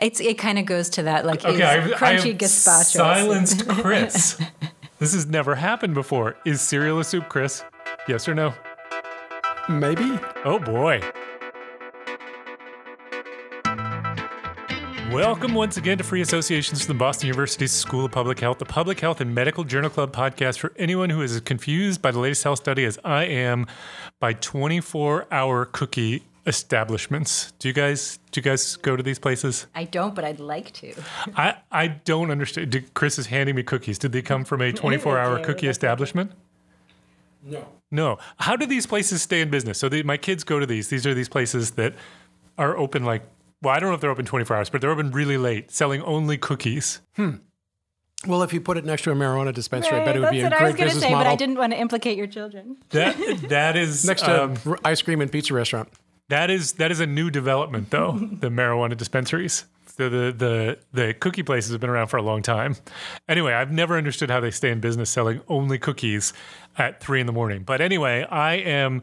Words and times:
It's 0.00 0.20
it 0.20 0.38
kind 0.38 0.58
of 0.58 0.66
goes 0.66 0.88
to 0.90 1.02
that 1.04 1.26
like 1.26 1.42
his 1.42 1.54
Okay, 1.56 1.64
I've, 1.64 1.92
I 1.94 1.96
crunchy 2.16 2.28
have 2.28 2.38
gazpacho. 2.38 2.84
silenced 2.84 3.68
Chris. 3.80 4.40
this 4.98 5.12
has 5.12 5.26
never 5.26 5.56
happened 5.56 5.94
before. 5.94 6.36
Is 6.44 6.60
cereal 6.60 7.00
a 7.00 7.04
soup, 7.04 7.28
Chris? 7.28 7.64
Yes 8.06 8.28
or 8.28 8.34
no? 8.34 8.54
Maybe. 9.68 10.18
Oh 10.44 10.58
boy. 10.60 11.00
Welcome 15.10 15.54
once 15.54 15.78
again 15.78 15.96
to 15.98 16.04
Free 16.04 16.20
Associations 16.20 16.84
from 16.84 16.94
the 16.94 16.98
Boston 16.98 17.26
University 17.28 17.66
School 17.66 18.04
of 18.04 18.12
Public 18.12 18.38
Health, 18.40 18.58
the 18.58 18.66
Public 18.66 19.00
Health 19.00 19.20
and 19.22 19.34
Medical 19.34 19.64
Journal 19.64 19.88
Club 19.90 20.12
podcast 20.12 20.58
for 20.58 20.72
anyone 20.76 21.08
who 21.10 21.22
is 21.22 21.34
as 21.34 21.40
confused 21.40 22.02
by 22.02 22.10
the 22.10 22.18
latest 22.18 22.44
health 22.44 22.58
study 22.58 22.84
as 22.84 22.98
I 23.04 23.24
am 23.24 23.66
by 24.20 24.34
24-hour 24.34 25.64
cookie 25.66 26.24
establishments. 26.48 27.52
Do 27.60 27.68
you 27.68 27.74
guys 27.74 28.18
do 28.32 28.40
you 28.40 28.42
guys 28.42 28.76
go 28.76 28.96
to 28.96 29.02
these 29.02 29.18
places? 29.18 29.66
I 29.74 29.84
don't, 29.84 30.14
but 30.14 30.24
I'd 30.24 30.40
like 30.40 30.72
to. 30.74 30.94
I 31.36 31.56
I 31.70 31.86
don't 31.88 32.30
understand. 32.30 32.72
Did, 32.72 32.94
Chris 32.94 33.18
is 33.18 33.26
handing 33.26 33.54
me 33.54 33.62
cookies. 33.62 33.98
Did 33.98 34.12
they 34.12 34.22
come 34.22 34.44
from 34.44 34.60
a 34.62 34.72
24-hour 34.72 35.44
cookie 35.44 35.68
establishment? 35.68 36.32
No. 37.44 37.66
No. 37.90 38.18
How 38.38 38.56
do 38.56 38.66
these 38.66 38.86
places 38.86 39.22
stay 39.22 39.40
in 39.40 39.50
business? 39.50 39.78
So 39.78 39.88
the, 39.88 40.02
my 40.02 40.16
kids 40.16 40.42
go 40.44 40.58
to 40.58 40.66
these. 40.66 40.88
These 40.88 41.06
are 41.06 41.14
these 41.14 41.28
places 41.28 41.72
that 41.72 41.94
are 42.58 42.76
open 42.76 43.04
like, 43.04 43.22
well, 43.62 43.74
I 43.74 43.78
don't 43.78 43.90
know 43.90 43.94
if 43.94 44.00
they're 44.00 44.10
open 44.10 44.24
24 44.26 44.56
hours, 44.56 44.70
but 44.70 44.80
they're 44.80 44.90
open 44.90 45.10
really 45.12 45.38
late, 45.38 45.70
selling 45.70 46.02
only 46.02 46.36
cookies. 46.36 47.00
Hmm. 47.16 47.36
Well, 48.26 48.42
if 48.42 48.52
you 48.52 48.60
put 48.60 48.76
it 48.76 48.84
next 48.84 49.02
to 49.02 49.12
a 49.12 49.14
marijuana 49.14 49.54
dispensary, 49.54 50.00
I 50.00 50.04
bet 50.04 50.16
it 50.16 50.20
would 50.20 50.30
be 50.32 50.40
a 50.40 50.44
what 50.44 50.52
great 50.52 50.60
I 50.60 50.64
was 50.64 50.74
going 50.74 50.76
to 50.76 50.84
business 50.86 51.02
say, 51.04 51.10
model. 51.12 51.24
but 51.24 51.30
I 51.30 51.36
didn't 51.36 51.56
want 51.56 51.72
to 51.72 51.78
implicate 51.78 52.18
your 52.18 52.26
children. 52.26 52.76
That 52.90 53.16
that 53.48 53.76
is 53.76 54.04
Next 54.04 54.22
to 54.22 54.44
um, 54.44 54.54
r- 54.66 54.78
ice 54.84 55.00
cream 55.02 55.20
and 55.20 55.30
pizza 55.30 55.54
restaurant. 55.54 55.88
That 56.28 56.50
is 56.50 56.72
that 56.74 56.90
is 56.90 57.00
a 57.00 57.06
new 57.06 57.30
development 57.30 57.90
though. 57.90 58.12
the 58.32 58.48
marijuana 58.48 58.96
dispensaries. 58.96 59.64
So 59.86 60.08
the 60.08 60.32
the 60.32 60.78
the 60.92 61.14
cookie 61.14 61.42
places 61.42 61.72
have 61.72 61.80
been 61.80 61.90
around 61.90 62.08
for 62.08 62.18
a 62.18 62.22
long 62.22 62.42
time. 62.42 62.76
Anyway, 63.28 63.52
I've 63.52 63.72
never 63.72 63.96
understood 63.96 64.30
how 64.30 64.40
they 64.40 64.50
stay 64.50 64.70
in 64.70 64.80
business 64.80 65.10
selling 65.10 65.40
only 65.48 65.78
cookies 65.78 66.32
at 66.76 67.00
three 67.00 67.20
in 67.20 67.26
the 67.26 67.32
morning. 67.32 67.64
But 67.64 67.80
anyway, 67.80 68.24
I 68.24 68.54
am 68.54 69.02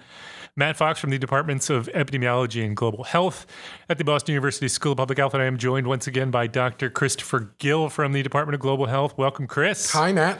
Matt 0.58 0.78
Fox 0.78 1.02
from 1.02 1.09
the 1.09 1.17
Departments 1.17 1.70
of 1.70 1.89
Epidemiology 1.94 2.66
and 2.66 2.78
Global 2.78 3.03
Health 3.03 3.45
at 3.89 3.98
the 3.98 4.06
Boston 4.06 4.31
University 4.31 4.70
School 4.70 4.94
of 4.94 5.00
Public 5.00 5.17
Health, 5.17 5.34
and 5.34 5.44
I 5.44 5.48
am 5.48 5.58
joined 5.58 5.86
once 5.86 6.08
again 6.08 6.31
by 6.31 6.48
Dr. 6.48 6.89
Christopher 6.89 7.52
Gill 7.58 7.89
from 7.89 8.14
the 8.14 8.23
Department 8.23 8.56
of 8.56 8.61
Global 8.61 8.86
Health. 8.86 9.17
Welcome, 9.17 9.48
Chris. 9.48 9.92
Hi, 9.92 10.14
Matt. 10.14 10.39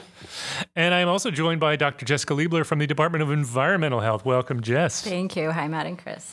And 0.74 0.94
I 0.94 1.00
am 1.00 1.08
also 1.08 1.30
joined 1.30 1.60
by 1.60 1.76
Dr. 1.76 2.06
Jessica 2.06 2.32
Leibler 2.32 2.64
from 2.64 2.78
the 2.78 2.86
Department 2.86 3.24
of 3.24 3.30
Environmental 3.30 4.00
Health. 4.00 4.24
Welcome, 4.24 4.62
Jess. 4.62 5.02
Thank 5.02 5.36
you. 5.36 5.52
Hi, 5.52 5.68
Matt 5.68 5.84
and 5.84 5.98
Chris. 5.98 6.30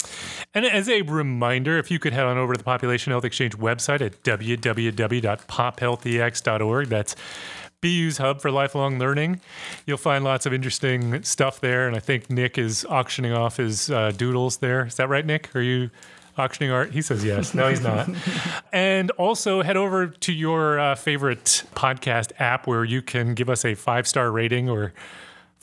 And 0.54 0.66
as 0.66 0.88
a 0.88 1.02
reminder, 1.02 1.78
if 1.78 1.92
you 1.92 2.00
could 2.00 2.14
head 2.14 2.26
on 2.26 2.38
over 2.38 2.54
to 2.54 2.58
the 2.58 2.64
Population 2.64 3.12
Health 3.12 3.26
Exchange 3.26 3.58
website 3.58 4.00
at 4.00 4.24
www.pophealthex.org, 4.24 6.88
that's 6.88 7.18
BU's 7.84 8.18
hub 8.18 8.42
for 8.42 8.50
lifelong 8.50 8.98
learning. 8.98 9.42
You'll 9.86 9.98
find 9.98 10.24
lots 10.24 10.46
of 10.46 10.54
interesting 10.54 11.22
stuff 11.24 11.60
there. 11.60 11.86
And 11.86 11.96
I 11.96 12.00
think 12.00 12.30
Nick 12.30 12.58
is 12.58 12.86
auctioning 12.86 13.34
off 13.34 13.58
his 13.58 13.92
uh, 13.92 14.12
doodles 14.12 14.58
there. 14.58 14.86
Is 14.86 14.96
that 14.96 15.10
right, 15.10 15.26
Nick? 15.26 15.54
Are 15.54 15.62
you 15.62 15.90
auctioning 16.38 16.72
art? 16.72 16.92
He 16.92 17.02
says 17.02 17.26
yes. 17.26 17.54
No, 17.54 17.70
he's 17.70 17.82
not. 17.82 18.10
and 18.74 19.12
also 19.12 19.62
head 19.62 19.76
over 19.76 20.08
to 20.08 20.32
your 20.32 20.80
uh, 20.80 20.96
favorite 20.96 21.66
podcast 21.76 22.32
app 22.40 22.68
where 22.68 22.86
you 22.86 23.02
can 23.02 23.34
give 23.34 23.50
us 23.50 23.66
a 23.66 23.76
five 23.76 24.08
star 24.08 24.32
rating 24.32 24.70
or 24.70 24.94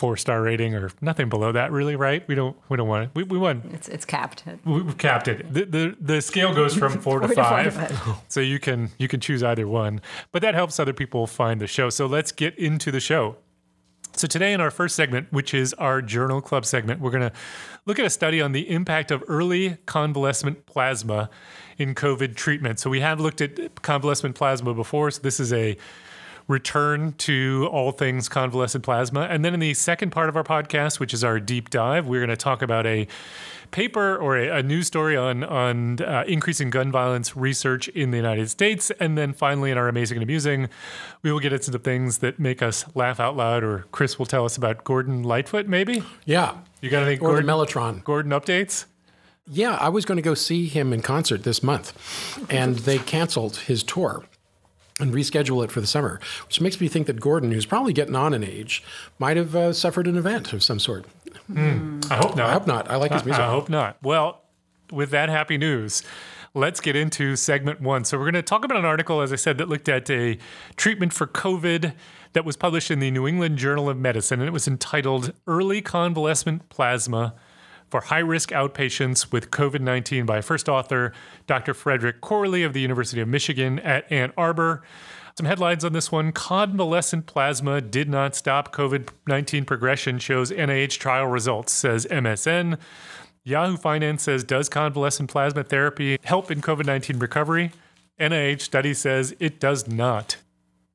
four 0.01 0.17
star 0.17 0.41
rating 0.41 0.75
or 0.75 0.91
nothing 1.03 1.29
below 1.29 1.53
that 1.53 1.71
really 1.71 1.95
right 1.95 2.27
we 2.27 2.35
don't 2.35 2.57
we 2.71 2.77
don't 2.79 2.89
want 2.89 3.05
it 3.05 3.11
we, 3.15 3.23
we 3.23 3.37
want 3.37 3.63
It's 3.75 3.87
it's 3.87 4.07
capped. 4.07 4.43
we- 4.65 4.81
We've 4.81 4.97
capped 4.97 5.29
it. 5.29 5.53
The, 5.53 5.65
the 5.67 5.97
the 6.01 6.23
scale 6.23 6.55
goes 6.55 6.75
from 6.75 6.93
four 7.01 7.21
to 7.25 7.29
Four 7.29 7.35
to 7.37 7.43
four 7.43 7.63
to 7.65 7.71
five, 7.71 8.17
so 8.29 8.41
you 8.41 8.59
can 8.59 8.91
you 8.99 9.09
can 9.09 9.21
choose 9.21 9.43
either 9.43 9.69
one. 9.69 10.01
But 10.33 10.41
that 10.43 10.55
helps 10.55 10.81
other 10.81 10.95
people 10.95 11.27
find 11.27 11.61
the 11.61 11.67
show. 11.67 11.91
So 11.91 12.07
let's 12.07 12.33
get 12.33 12.59
into 12.59 12.91
the 12.91 12.99
show. 13.01 13.37
So 14.17 14.27
today 14.27 14.53
in 14.55 14.61
our 14.61 14.71
first 14.71 14.97
segment, 14.97 15.29
which 15.33 15.53
is 15.55 15.73
our 15.75 16.01
journal 16.03 16.41
club 16.41 16.65
segment, 16.65 17.01
we're 17.01 17.11
going 17.13 17.29
to 17.31 17.33
look 17.87 17.99
at 17.99 18.05
a 18.07 18.11
study 18.11 18.41
on 18.41 18.53
the 18.53 18.69
impact 18.71 19.11
of 19.11 19.23
early 19.29 19.77
convalescent 19.87 20.65
plasma 20.67 21.29
in 21.79 21.95
COVID 21.95 22.35
treatment. 22.37 22.81
So 22.81 22.91
we 22.91 23.01
have 23.01 23.21
looked 23.21 23.41
at 23.41 23.83
convalescent 23.83 24.35
plasma 24.35 24.73
before. 24.75 25.11
So 25.13 25.21
this 25.23 25.39
is 25.39 25.53
a 25.53 25.77
return 26.51 27.13
to 27.13 27.69
all 27.71 27.93
things 27.93 28.29
convalescent 28.29 28.83
plasma. 28.85 29.21
And 29.23 29.45
then 29.45 29.55
in 29.55 29.61
the 29.61 29.73
second 29.73 30.11
part 30.11 30.29
of 30.29 30.37
our 30.37 30.43
podcast, 30.43 30.99
which 30.99 31.15
is 31.15 31.23
our 31.23 31.39
deep 31.39 31.71
dive, 31.71 32.07
we're 32.09 32.19
going 32.19 32.29
to 32.29 32.37
talk 32.37 32.61
about 32.61 32.87
a 32.87 33.07
paper 33.71 34.17
or 34.17 34.37
a, 34.37 34.59
a 34.59 34.63
news 34.65 34.89
story 34.89 35.17
on 35.17 35.45
on 35.45 36.01
uh, 36.03 36.25
increasing 36.27 36.69
gun 36.69 36.91
violence 36.91 37.37
research 37.37 37.87
in 37.91 38.11
the 38.11 38.17
United 38.17 38.51
States. 38.51 38.91
And 38.99 39.17
then 39.17 39.33
finally, 39.33 39.71
in 39.71 39.79
our 39.79 39.87
amazing 39.87 40.17
and 40.17 40.25
amusing, 40.25 40.69
we 41.23 41.31
will 41.31 41.39
get 41.39 41.53
into 41.53 41.71
the 41.71 41.79
things 41.79 42.19
that 42.19 42.41
make 42.41 42.63
us 42.63 42.85
laugh 42.97 43.21
out 43.21 43.37
loud. 43.37 43.63
Or 43.63 43.87
Chris 43.93 44.19
will 44.19 44.27
tell 44.27 44.45
us 44.45 44.57
about 44.57 44.83
Gordon 44.83 45.23
Lightfoot. 45.23 45.69
Maybe 45.69 46.03
Yeah. 46.25 46.57
you 46.81 46.91
got 46.91 47.05
any 47.05 47.15
Or 47.19 47.29
Gordon, 47.31 47.47
the 47.47 47.53
Mellotron. 47.53 48.03
Gordon 48.03 48.33
updates? 48.33 48.87
Yeah, 49.47 49.77
I 49.77 49.89
was 49.89 50.05
going 50.05 50.17
to 50.17 50.23
go 50.23 50.35
see 50.35 50.67
him 50.67 50.93
in 50.93 51.01
concert 51.03 51.43
this 51.45 51.63
month, 51.63 51.93
and 52.51 52.77
they 52.81 52.99
canceled 52.99 53.57
his 53.57 53.83
tour 53.83 54.25
and 55.01 55.13
reschedule 55.13 55.65
it 55.65 55.71
for 55.71 55.81
the 55.81 55.87
summer, 55.87 56.21
which 56.47 56.61
makes 56.61 56.81
me 56.81 56.89
think 56.89 57.07
that 57.07 57.21
Gordon, 57.21 57.53
who's 57.53 57.67
probably 57.67 57.93
getting 57.93 58.17
on 58.17 58.35
in 58.35 58.45
age, 58.45 58.83
might 59.19 59.37
have 59.37 59.55
uh, 59.57 59.73
suffered 59.73 60.07
an 60.07 60.17
event 60.17 60.53
of 60.53 60.63
some 60.63 60.79
sort. 60.79 61.07
I 61.55 62.17
hope 62.17 62.37
not. 62.37 62.41
I 62.49 62.53
hope 62.53 62.67
not. 62.67 62.91
I 62.91 62.97
like 62.97 63.13
his 63.13 63.25
music. 63.25 63.43
I 63.43 63.49
hope 63.49 63.69
not. 63.69 63.97
Well, 64.03 64.43
with 64.93 65.11
that 65.11 65.29
happy 65.29 65.59
news, 65.59 66.03
let's 66.55 66.81
get 66.81 66.97
into 66.97 67.37
segment 67.37 67.81
one. 67.81 68.05
So, 68.05 68.19
we're 68.19 68.25
going 68.25 68.35
to 68.35 68.43
talk 68.43 68.65
about 68.65 68.79
an 68.79 68.85
article, 68.85 69.21
as 69.21 69.33
I 69.33 69.37
said, 69.37 69.59
that 69.59 69.69
looked 69.69 69.89
at 69.89 70.09
a 70.11 70.39
treatment 70.77 71.13
for 71.13 71.27
COVID 71.27 71.93
that 72.33 72.45
was 72.45 72.57
published 72.57 72.91
in 72.91 73.01
the 73.01 73.11
New 73.11 73.27
England 73.27 73.59
Journal 73.59 73.89
of 73.89 73.97
Medicine, 73.97 74.41
and 74.41 74.49
it 74.49 74.53
was 74.53 74.69
entitled 74.69 75.33
Early 75.47 75.83
Convalescent 75.83 76.69
Plasma 76.69 77.35
for 77.91 78.01
High 78.01 78.21
Risk 78.21 78.51
Outpatients 78.51 79.33
with 79.33 79.51
COVID 79.51 79.81
19 79.81 80.25
by 80.25 80.41
first 80.41 80.69
author 80.69 81.13
Dr. 81.47 81.75
Frederick 81.75 82.21
Korley 82.21 82.65
of 82.65 82.73
the 82.73 82.81
University 82.81 83.21
of 83.21 83.29
Michigan 83.29 83.79
at 83.81 84.11
Ann 84.11 84.33
Arbor. 84.37 84.83
Some 85.37 85.47
headlines 85.47 85.85
on 85.85 85.93
this 85.93 86.13
one 86.13 86.33
Convalescent 86.33 87.27
plasma 87.27 87.81
did 87.81 88.09
not 88.09 88.35
stop 88.35 88.73
COVID 88.73 89.09
19 89.27 89.65
progression, 89.65 90.19
shows 90.19 90.51
NIH 90.51 90.99
trial 90.99 91.27
results, 91.27 91.73
says 91.73 92.07
MSN. 92.11 92.79
Yahoo 93.45 93.77
Finance 93.77 94.23
says, 94.23 94.45
Does 94.45 94.69
convalescent 94.69 95.31
plasma 95.31 95.65
therapy 95.65 96.19
help 96.25 96.51
in 96.51 96.61
COVID 96.61 96.87
19 96.87 97.19
recovery? 97.19 97.73
NIH 98.21 98.61
study 98.61 98.93
says 98.93 99.35
it 99.41 99.59
does 99.59 99.89
not. 99.89 100.37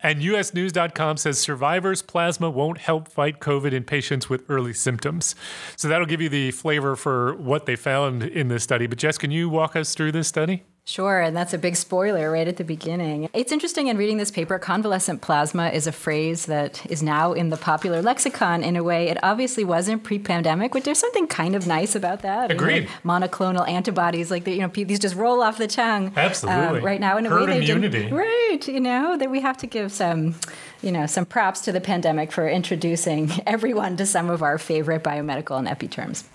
And 0.05 0.21
USNews.com 0.21 1.17
says 1.17 1.39
survivors' 1.39 2.03
plasma 2.03 2.51
won't 2.51 2.77
help 2.77 3.07
fight 3.07 3.39
COVID 3.39 3.73
in 3.73 3.83
patients 3.83 4.29
with 4.29 4.43
early 4.49 4.71
symptoms. 4.71 5.33
So 5.75 5.87
that'll 5.87 6.05
give 6.05 6.21
you 6.21 6.29
the 6.29 6.51
flavor 6.51 6.95
for 6.95 7.33
what 7.37 7.65
they 7.65 7.75
found 7.75 8.21
in 8.21 8.47
this 8.47 8.61
study. 8.61 8.85
But 8.85 8.99
Jess, 8.99 9.17
can 9.17 9.31
you 9.31 9.49
walk 9.49 9.75
us 9.75 9.95
through 9.95 10.11
this 10.11 10.27
study? 10.27 10.63
Sure, 10.87 11.19
and 11.19 11.35
that's 11.35 11.51
a 11.51 11.57
big 11.57 11.75
spoiler 11.75 12.29
right 12.29 12.47
at 12.47 12.57
the 12.57 12.63
beginning. 12.63 13.27
It's 13.33 13.51
interesting 13.51 13.87
in 13.87 13.97
reading 13.97 14.17
this 14.17 14.29
paper, 14.29 14.59
convalescent 14.59 15.19
plasma 15.19 15.69
is 15.69 15.87
a 15.87 15.91
phrase 15.91 16.45
that 16.45 16.85
is 16.91 17.01
now 17.01 17.33
in 17.33 17.49
the 17.49 17.57
popular 17.57 18.03
lexicon 18.03 18.63
in 18.63 18.75
a 18.75 18.83
way 18.83 19.07
it 19.07 19.17
obviously 19.23 19.63
wasn't 19.63 20.03
pre-pandemic, 20.03 20.73
but 20.73 20.83
there's 20.83 20.99
something 20.99 21.25
kind 21.25 21.55
of 21.55 21.65
nice 21.65 21.95
about 21.95 22.21
that. 22.21 22.51
You 22.51 22.55
know, 22.55 22.63
Agreed. 22.63 22.87
monoclonal 23.03 23.67
antibodies, 23.67 24.29
like, 24.29 24.43
the, 24.43 24.51
you 24.51 24.59
know, 24.59 24.67
these 24.67 24.99
just 24.99 25.15
roll 25.15 25.41
off 25.41 25.57
the 25.57 25.67
tongue. 25.67 26.13
Absolutely. 26.15 26.79
um, 26.79 26.85
right 26.85 26.99
now 26.99 27.17
in 27.17 27.25
a 27.25 27.29
Herd 27.29 27.49
way 27.49 27.57
immunity. 27.57 28.11
Right, 28.11 28.67
you 28.67 28.79
know, 28.79 29.17
that 29.17 29.31
we 29.31 29.41
have 29.41 29.57
to 29.57 29.67
give 29.67 29.91
some, 29.91 30.35
you 30.83 30.91
know, 30.91 31.07
some 31.07 31.25
props 31.25 31.61
to 31.61 31.71
the 31.71 31.81
pandemic 31.81 32.31
for 32.31 32.47
introducing 32.47 33.31
everyone 33.47 33.97
to 33.97 34.05
some 34.05 34.29
of 34.29 34.43
our 34.43 34.59
favorite 34.59 35.03
biomedical 35.03 35.57
and 35.57 35.67
epi 35.67 35.87
terms. 35.87 36.25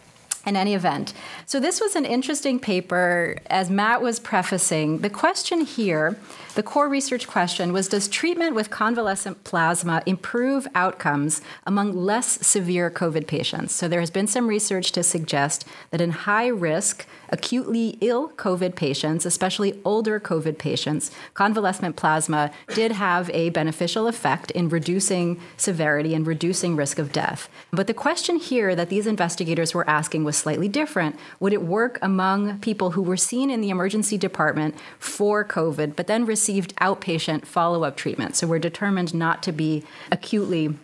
In 0.46 0.56
any 0.56 0.74
event, 0.74 1.12
so 1.44 1.60
this 1.60 1.82
was 1.82 1.94
an 1.94 2.06
interesting 2.06 2.58
paper. 2.58 3.36
As 3.50 3.68
Matt 3.68 4.00
was 4.00 4.18
prefacing, 4.18 5.00
the 5.00 5.10
question 5.10 5.60
here, 5.60 6.16
the 6.54 6.62
core 6.62 6.88
research 6.88 7.28
question 7.28 7.74
was 7.74 7.88
Does 7.88 8.08
treatment 8.08 8.54
with 8.54 8.70
convalescent 8.70 9.44
plasma 9.44 10.02
improve 10.06 10.66
outcomes 10.74 11.42
among 11.66 11.92
less 11.92 12.46
severe 12.46 12.90
COVID 12.90 13.26
patients? 13.26 13.74
So 13.74 13.86
there 13.86 14.00
has 14.00 14.10
been 14.10 14.26
some 14.26 14.48
research 14.48 14.92
to 14.92 15.02
suggest 15.02 15.66
that 15.90 16.00
in 16.00 16.10
high 16.10 16.48
risk, 16.48 17.06
acutely 17.30 17.96
ill 18.00 18.30
COVID 18.30 18.74
patients, 18.74 19.24
especially 19.24 19.80
older 19.84 20.20
COVID 20.20 20.58
patients, 20.58 21.10
convalescent 21.34 21.96
plasma 21.96 22.50
did 22.74 22.92
have 22.92 23.30
a 23.30 23.50
beneficial 23.50 24.06
effect 24.06 24.50
in 24.50 24.68
reducing 24.68 25.40
severity 25.56 26.14
and 26.14 26.26
reducing 26.26 26.76
risk 26.76 26.98
of 26.98 27.12
death. 27.12 27.48
But 27.70 27.86
the 27.86 27.94
question 27.94 28.36
here 28.36 28.74
that 28.76 28.88
these 28.88 29.06
investigators 29.06 29.74
were 29.74 29.88
asking 29.88 30.24
was 30.24 30.36
slightly 30.36 30.68
different. 30.68 31.16
Would 31.38 31.52
it 31.52 31.62
work 31.62 31.98
among 32.02 32.58
people 32.60 32.92
who 32.92 33.02
were 33.02 33.16
seen 33.16 33.50
in 33.50 33.60
the 33.60 33.70
emergency 33.70 34.18
department 34.18 34.74
for 34.98 35.44
COVID, 35.44 35.96
but 35.96 36.06
then 36.06 36.26
received 36.26 36.74
outpatient 36.76 37.46
follow 37.46 37.84
up 37.84 37.96
treatment? 37.96 38.36
So 38.36 38.46
were 38.46 38.58
determined 38.58 39.14
not 39.14 39.42
to 39.44 39.52
be 39.52 39.84
acutely 40.10 40.74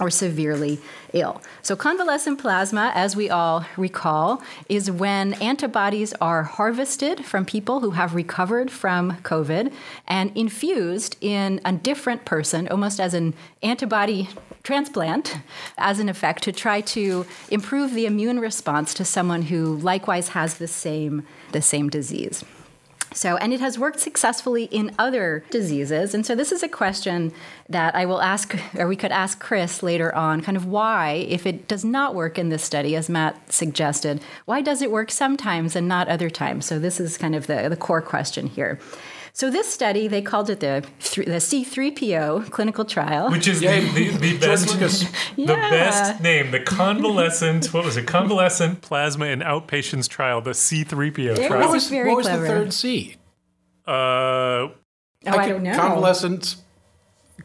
or 0.00 0.10
severely 0.10 0.78
ill. 1.12 1.42
So, 1.62 1.76
convalescent 1.76 2.38
plasma, 2.38 2.92
as 2.94 3.16
we 3.16 3.30
all 3.30 3.66
recall, 3.76 4.42
is 4.68 4.90
when 4.90 5.34
antibodies 5.34 6.12
are 6.20 6.42
harvested 6.42 7.24
from 7.24 7.44
people 7.44 7.80
who 7.80 7.90
have 7.90 8.14
recovered 8.14 8.70
from 8.70 9.16
COVID 9.18 9.72
and 10.06 10.36
infused 10.36 11.16
in 11.20 11.60
a 11.64 11.72
different 11.72 12.24
person, 12.24 12.68
almost 12.68 13.00
as 13.00 13.14
an 13.14 13.34
antibody 13.62 14.28
transplant, 14.62 15.36
as 15.78 15.98
an 15.98 16.08
effect 16.08 16.42
to 16.42 16.52
try 16.52 16.80
to 16.82 17.24
improve 17.50 17.94
the 17.94 18.06
immune 18.06 18.38
response 18.38 18.92
to 18.94 19.04
someone 19.04 19.42
who 19.42 19.76
likewise 19.76 20.28
has 20.28 20.58
the 20.58 20.68
same, 20.68 21.26
the 21.52 21.62
same 21.62 21.88
disease. 21.88 22.44
So, 23.12 23.36
and 23.36 23.52
it 23.52 23.60
has 23.60 23.78
worked 23.78 24.00
successfully 24.00 24.64
in 24.64 24.94
other 24.98 25.44
diseases. 25.50 26.14
And 26.14 26.26
so, 26.26 26.34
this 26.34 26.52
is 26.52 26.62
a 26.62 26.68
question 26.68 27.32
that 27.68 27.94
I 27.94 28.04
will 28.04 28.20
ask, 28.20 28.56
or 28.76 28.86
we 28.86 28.96
could 28.96 29.12
ask 29.12 29.40
Chris 29.40 29.82
later 29.82 30.14
on, 30.14 30.42
kind 30.42 30.56
of 30.56 30.66
why, 30.66 31.26
if 31.28 31.46
it 31.46 31.66
does 31.68 31.84
not 31.84 32.14
work 32.14 32.38
in 32.38 32.48
this 32.50 32.62
study, 32.62 32.94
as 32.96 33.08
Matt 33.08 33.52
suggested, 33.52 34.20
why 34.44 34.60
does 34.60 34.82
it 34.82 34.90
work 34.90 35.10
sometimes 35.10 35.74
and 35.74 35.88
not 35.88 36.08
other 36.08 36.30
times? 36.30 36.66
So, 36.66 36.78
this 36.78 37.00
is 37.00 37.16
kind 37.16 37.34
of 37.34 37.46
the, 37.46 37.68
the 37.68 37.76
core 37.76 38.02
question 38.02 38.46
here. 38.46 38.78
So 39.38 39.50
this 39.50 39.72
study, 39.72 40.08
they 40.08 40.20
called 40.20 40.50
it 40.50 40.58
the 40.58 40.84
the 41.14 41.38
C3PO 41.38 42.50
clinical 42.50 42.84
trial, 42.84 43.30
which 43.30 43.46
is 43.46 43.60
the, 43.60 43.68
the, 43.94 44.08
the 44.16 44.36
best 44.36 44.76
yeah. 45.36 45.46
the 45.46 45.54
best 45.54 46.20
name, 46.20 46.50
the 46.50 46.58
convalescent. 46.58 47.72
what 47.72 47.84
was 47.84 47.96
it? 47.96 48.08
Convalescent 48.08 48.80
plasma 48.80 49.26
in 49.26 49.38
outpatients 49.38 50.08
trial, 50.08 50.40
the 50.40 50.50
C3PO 50.50 51.38
it 51.38 51.46
trial. 51.46 51.60
What 51.60 51.70
was, 51.70 51.88
very 51.88 52.08
what 52.08 52.16
was 52.16 52.26
clever. 52.26 52.42
the 52.42 52.48
third 52.48 52.72
C? 52.72 53.14
Uh, 53.86 53.92
oh, 53.92 54.72
I, 55.24 55.36
I 55.36 55.48
don't 55.48 55.62
know. 55.62 55.76
Convalescent 55.76 56.56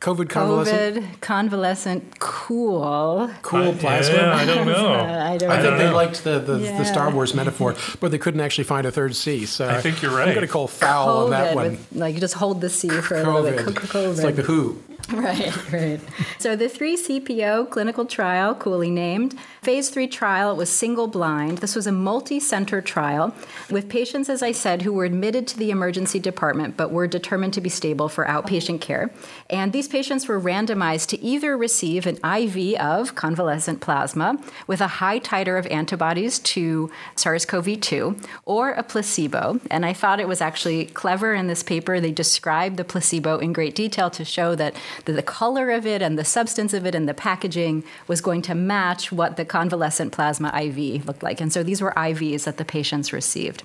COVID 0.03 0.27
convalescent? 0.29 0.97
COVID 0.97 1.21
convalescent 1.21 2.19
cool. 2.19 3.29
Cool 3.41 3.69
I, 3.69 3.73
plasma? 3.75 4.15
Yeah, 4.15 4.35
I 4.35 4.45
don't 4.45 4.67
know. 4.73 4.93
Uh, 4.95 5.29
I, 5.31 5.37
don't 5.37 5.49
I 5.49 5.61
think 5.61 5.77
know. 5.77 5.77
they 5.77 5.89
liked 5.89 6.23
the, 6.25 6.39
the, 6.39 6.59
Yeah. 6.59 6.77
the 6.77 6.83
Star 6.83 7.09
Wars 7.09 7.33
metaphor, 7.33 7.75
but 8.01 8.11
they 8.11 8.17
couldn't 8.17 8.41
actually 8.41 8.65
find 8.65 8.85
a 8.85 8.91
third 8.91 9.15
C. 9.15 9.45
So 9.45 9.69
I 9.69 9.79
think 9.79 10.01
you're 10.01 10.11
right. 10.11 10.27
I'm 10.27 10.33
going 10.35 10.45
to 10.45 10.51
call 10.51 10.67
foul 10.67 11.23
on 11.25 11.29
that 11.31 11.55
one. 11.55 11.71
with- 11.71 11.87
like 11.93 12.15
you 12.15 12.19
just 12.19 12.33
hold 12.33 12.59
the 12.59 12.69
C 12.69 12.89
for 12.89 13.15
a 13.15 13.23
little 13.23 13.43
bit. 13.43 13.59
COVID. 13.65 13.73
COVID. 13.75 14.11
It's 14.11 14.23
like 14.23 14.35
the 14.35 14.43
Who. 14.43 14.81
Right, 15.11 15.71
right. 15.73 15.99
So 16.39 16.55
the 16.55 16.65
3CPO 16.69 17.69
clinical 17.71 18.05
trial, 18.05 18.55
coolly 18.55 18.89
named, 18.89 19.37
phase 19.63 19.89
3 19.89 20.07
trial 20.07 20.55
was 20.57 20.69
single 20.69 21.07
blind. 21.07 21.59
This 21.59 21.73
was 21.73 21.87
a 21.87 21.91
multi-center 21.91 22.81
trial 22.81 23.33
with 23.71 23.87
patients 23.87 24.27
as 24.27 24.43
I 24.43 24.51
said 24.51 24.81
who 24.81 24.91
were 24.91 25.05
admitted 25.05 25.47
to 25.47 25.57
the 25.57 25.71
emergency 25.71 26.19
department 26.19 26.75
but 26.75 26.91
were 26.91 27.07
determined 27.07 27.53
to 27.53 27.61
be 27.61 27.69
stable 27.69 28.09
for 28.09 28.25
outpatient 28.25 28.81
care. 28.81 29.09
And 29.49 29.71
these 29.71 29.87
patients 29.87 30.27
were 30.27 30.39
randomized 30.39 31.07
to 31.09 31.21
either 31.21 31.55
receive 31.55 32.05
an 32.05 32.17
IV 32.25 32.77
of 32.81 33.15
convalescent 33.15 33.79
plasma 33.79 34.37
with 34.67 34.81
a 34.81 34.99
high 34.99 35.21
titer 35.21 35.57
of 35.57 35.65
antibodies 35.67 36.39
to 36.39 36.91
SARS-CoV-2 37.15 38.21
or 38.43 38.71
a 38.71 38.83
placebo. 38.83 39.61
And 39.71 39.85
I 39.85 39.93
thought 39.93 40.19
it 40.19 40.27
was 40.27 40.41
actually 40.41 40.87
clever 40.87 41.33
in 41.33 41.47
this 41.47 41.63
paper 41.63 42.01
they 42.01 42.11
described 42.11 42.75
the 42.75 42.83
placebo 42.83 43.37
in 43.37 43.53
great 43.53 43.75
detail 43.75 44.09
to 44.09 44.25
show 44.25 44.55
that 44.55 44.75
the 45.05 45.23
color 45.23 45.71
of 45.71 45.85
it 45.85 46.01
and 46.01 46.19
the 46.19 46.25
substance 46.25 46.73
of 46.73 46.85
it 46.85 46.93
and 46.93 47.07
the 47.07 47.13
packaging 47.13 47.85
was 48.07 48.19
going 48.19 48.41
to 48.41 48.55
match 48.55 49.09
what 49.09 49.37
the 49.37 49.52
convalescent 49.53 50.11
plasma 50.11 50.51
IV 50.59 51.05
looked 51.05 51.21
like. 51.21 51.39
And 51.39 51.53
so 51.53 51.61
these 51.61 51.79
were 51.79 51.93
IVs 51.95 52.45
that 52.45 52.57
the 52.57 52.65
patients 52.65 53.13
received. 53.13 53.61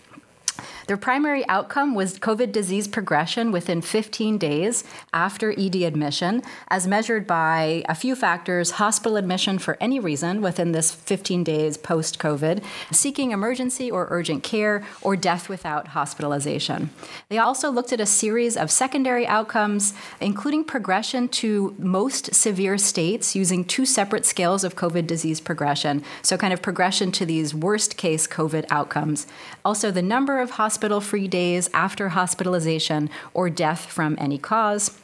Their 0.88 0.96
primary 0.96 1.46
outcome 1.50 1.94
was 1.94 2.18
COVID 2.18 2.50
disease 2.50 2.88
progression 2.88 3.52
within 3.52 3.82
15 3.82 4.38
days 4.38 4.84
after 5.12 5.52
ED 5.52 5.82
admission, 5.82 6.42
as 6.68 6.86
measured 6.86 7.26
by 7.26 7.84
a 7.86 7.94
few 7.94 8.16
factors 8.16 8.70
hospital 8.70 9.18
admission 9.18 9.58
for 9.58 9.76
any 9.82 10.00
reason 10.00 10.40
within 10.40 10.72
this 10.72 10.90
15 10.90 11.44
days 11.44 11.76
post 11.76 12.18
COVID, 12.18 12.64
seeking 12.90 13.32
emergency 13.32 13.90
or 13.90 14.06
urgent 14.08 14.42
care, 14.42 14.82
or 15.02 15.14
death 15.14 15.50
without 15.50 15.88
hospitalization. 15.88 16.88
They 17.28 17.36
also 17.36 17.70
looked 17.70 17.92
at 17.92 18.00
a 18.00 18.06
series 18.06 18.56
of 18.56 18.70
secondary 18.70 19.26
outcomes, 19.26 19.92
including 20.22 20.64
progression 20.64 21.28
to 21.28 21.76
most 21.78 22.34
severe 22.34 22.78
states 22.78 23.36
using 23.36 23.62
two 23.62 23.84
separate 23.84 24.24
scales 24.24 24.64
of 24.64 24.74
COVID 24.74 25.06
disease 25.06 25.38
progression. 25.38 26.02
So, 26.22 26.38
kind 26.38 26.54
of 26.54 26.62
progression 26.62 27.12
to 27.12 27.26
these 27.26 27.54
worst 27.54 27.98
case 27.98 28.26
COVID 28.26 28.64
outcomes. 28.70 29.26
Also, 29.66 29.90
the 29.90 30.00
number 30.00 30.40
of 30.40 30.52
hospital 30.52 30.77
free 31.00 31.28
days 31.28 31.68
after 31.74 32.10
hospitalization 32.10 33.10
or 33.34 33.50
death 33.50 33.86
from 33.86 34.16
any 34.18 34.38
cause. 34.38 34.98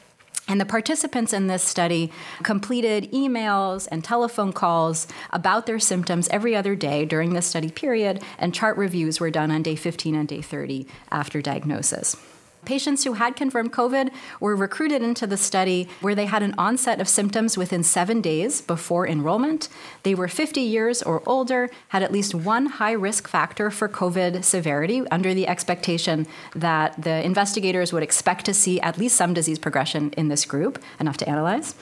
And 0.47 0.61
the 0.61 0.67
participants 0.67 1.32
in 1.32 1.47
this 1.47 1.62
study 1.62 2.12
completed 2.43 3.11
emails 3.12 3.88
and 3.91 4.05
telephone 4.05 4.53
calls 4.53 5.06
about 5.31 5.67
their 5.67 5.79
symptoms 5.79 6.29
every 6.29 6.55
other 6.55 6.75
day 6.76 7.06
during 7.06 7.32
the 7.32 7.41
study 7.41 7.71
period, 7.71 8.23
and 8.38 8.55
chart 8.55 8.76
reviews 8.76 9.21
were 9.21 9.31
done 9.31 9.50
on 9.50 9.62
day 9.62 9.76
15 9.76 10.15
and 10.15 10.29
day 10.29 10.43
30 10.43 10.87
after 11.11 11.41
diagnosis. 11.41 12.17
Patients 12.65 13.05
who 13.05 13.15
had 13.15 13.37
confirmed 13.37 13.73
COVID 13.73 14.11
were 14.41 14.57
recruited 14.57 15.03
into 15.03 15.27
the 15.27 15.37
study 15.37 15.89
where 16.01 16.15
they 16.15 16.27
had 16.27 16.43
an 16.43 16.55
onset 16.59 17.01
of 17.01 17.09
symptoms 17.09 17.57
within 17.57 17.83
seven 17.83 18.21
days 18.21 18.61
before 18.61 19.07
enrollment. 19.07 19.69
They 20.03 20.15
were 20.15 20.29
50 20.29 20.61
years 20.61 21.03
or 21.03 21.23
older, 21.27 21.71
had 21.89 22.03
at 22.03 22.13
least 22.13 22.35
one 22.35 22.67
high 22.67 22.93
risk 22.93 23.29
factor 23.29 23.71
for 23.71 23.89
COVID 23.89 24.45
severity, 24.45 25.03
under 25.11 25.35
the 25.35 25.49
expectation 25.49 26.27
that 26.55 27.01
the 27.03 27.25
investigators 27.25 27.93
would 27.93 28.03
expect 28.03 28.45
to 28.47 28.55
see 28.55 28.81
at 28.81 28.99
least 28.99 29.17
some 29.17 29.35
disease 29.35 29.59
progression 29.59 30.13
in 30.17 30.29
this 30.29 30.45
group, 30.45 30.83
enough 31.01 31.17
to 31.19 31.29
analyze. 31.29 31.75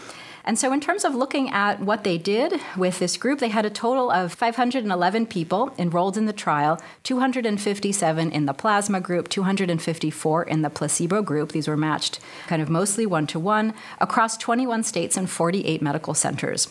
And 0.45 0.59
so, 0.59 0.73
in 0.73 0.81
terms 0.81 1.05
of 1.05 1.15
looking 1.15 1.51
at 1.51 1.81
what 1.81 2.03
they 2.03 2.19
did 2.19 2.61
with 2.77 2.99
this 2.99 3.17
group, 3.17 3.39
they 3.39 3.49
had 3.49 3.65
a 3.65 3.71
total 3.71 4.11
of 4.11 4.33
511 4.33 5.27
people 5.27 5.73
enrolled 5.79 6.17
in 6.17 6.27
the 6.27 6.33
trial 6.33 6.81
257 7.05 8.33
in 8.33 8.47
the 8.47 8.53
plasma 8.53 9.01
group, 9.01 9.29
254 9.29 10.43
in 10.43 10.63
the 10.63 10.71
placebo 10.71 11.23
group. 11.23 11.53
These 11.53 11.69
were 11.69 11.77
matched 11.77 12.19
kind 12.49 12.61
of 12.61 12.69
mostly 12.69 13.07
one 13.07 13.27
to 13.29 13.39
one 13.39 13.75
across 14.01 14.37
21 14.37 14.83
states 14.83 15.17
and 15.17 15.31
48 15.31 15.81
medical 15.81 16.15
centers. 16.15 16.69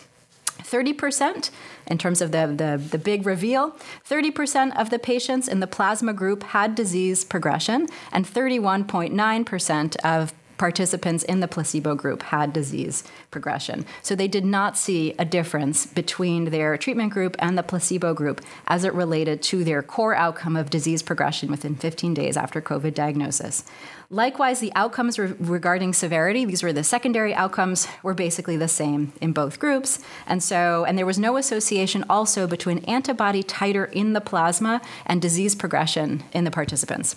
30%, 0.60 1.50
in 1.88 1.98
terms 1.98 2.22
of 2.22 2.32
the, 2.32 2.48
the, 2.48 2.78
the, 2.78 2.98
big 2.98 3.26
reveal, 3.26 3.76
30% 4.08 4.80
of 4.80 4.90
the 4.90 5.00
patients 5.00 5.48
in 5.48 5.60
the 5.60 5.68
plasma 5.68 6.14
group 6.14 6.44
had 6.44 6.76
disease 6.76 7.26
progression, 7.26 7.88
and 8.12 8.26
31.9% 8.26 9.96
of 9.98 10.34
participants 10.62 11.24
in 11.24 11.40
the 11.40 11.48
placebo 11.48 11.96
group 11.96 12.22
had 12.22 12.54
disease 12.54 13.04
progression. 13.32 13.84
So 14.04 14.14
they 14.14 14.28
did 14.28 14.46
not 14.46 14.78
see 14.78 15.16
a 15.18 15.26
difference 15.26 15.88
between 15.88 16.52
their 16.52 16.78
treatment 16.78 17.12
group 17.12 17.36
and 17.40 17.58
the 17.58 17.64
placebo 17.64 18.14
group 18.14 18.42
as 18.68 18.84
it 18.84 18.94
related 18.94 19.42
to 19.42 19.64
their 19.64 19.82
core 19.82 20.14
outcome 20.14 20.56
of 20.56 20.70
disease 20.70 21.02
progression 21.02 21.50
within 21.50 21.74
15 21.74 22.14
days 22.14 22.38
after 22.38 22.62
COVID 22.62 22.94
diagnosis. 22.94 23.64
Likewise, 24.12 24.60
the 24.60 24.72
outcomes 24.76 25.18
re- 25.18 25.34
regarding 25.40 25.94
severity, 25.94 26.46
these 26.46 26.62
were 26.62 26.74
the 26.74 26.84
secondary 26.84 27.34
outcomes, 27.34 27.88
were 28.04 28.14
basically 28.14 28.56
the 28.56 28.68
same 28.68 29.14
in 29.20 29.32
both 29.32 29.58
groups. 29.58 29.98
And 30.28 30.44
so, 30.44 30.86
and 30.86 30.96
there 30.96 31.08
was 31.08 31.18
no 31.18 31.38
association 31.38 32.06
also 32.08 32.46
between 32.46 32.86
antibody 32.86 33.42
titer 33.42 33.92
in 33.92 34.14
the 34.14 34.22
plasma 34.22 34.80
and 35.08 35.24
disease 35.24 35.56
progression 35.56 36.24
in 36.34 36.44
the 36.44 36.52
participants. 36.52 37.16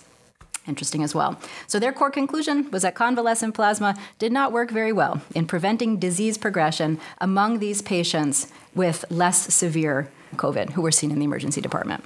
Interesting 0.67 1.03
as 1.03 1.13
well. 1.13 1.39
So, 1.67 1.79
their 1.79 1.93
core 1.93 2.09
conclusion 2.09 2.69
was 2.71 2.81
that 2.81 2.95
convalescent 2.95 3.53
plasma 3.53 3.95
did 4.17 4.31
not 4.31 4.51
work 4.51 4.71
very 4.71 4.91
well 4.91 5.21
in 5.35 5.45
preventing 5.45 5.97
disease 5.97 6.37
progression 6.37 6.99
among 7.19 7.59
these 7.59 7.81
patients 7.81 8.51
with 8.73 9.05
less 9.09 9.53
severe 9.53 10.09
COVID 10.35 10.71
who 10.71 10.81
were 10.81 10.91
seen 10.91 11.11
in 11.11 11.19
the 11.19 11.25
emergency 11.25 11.61
department. 11.61 12.03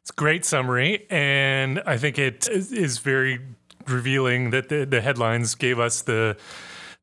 It's 0.00 0.10
a 0.10 0.14
great 0.14 0.44
summary, 0.44 1.06
and 1.10 1.82
I 1.84 1.98
think 1.98 2.18
it 2.18 2.48
is 2.48 2.98
very 2.98 3.40
revealing 3.86 4.50
that 4.50 4.68
the, 4.68 4.86
the 4.86 5.00
headlines 5.00 5.54
gave 5.54 5.78
us 5.78 6.02
the 6.02 6.36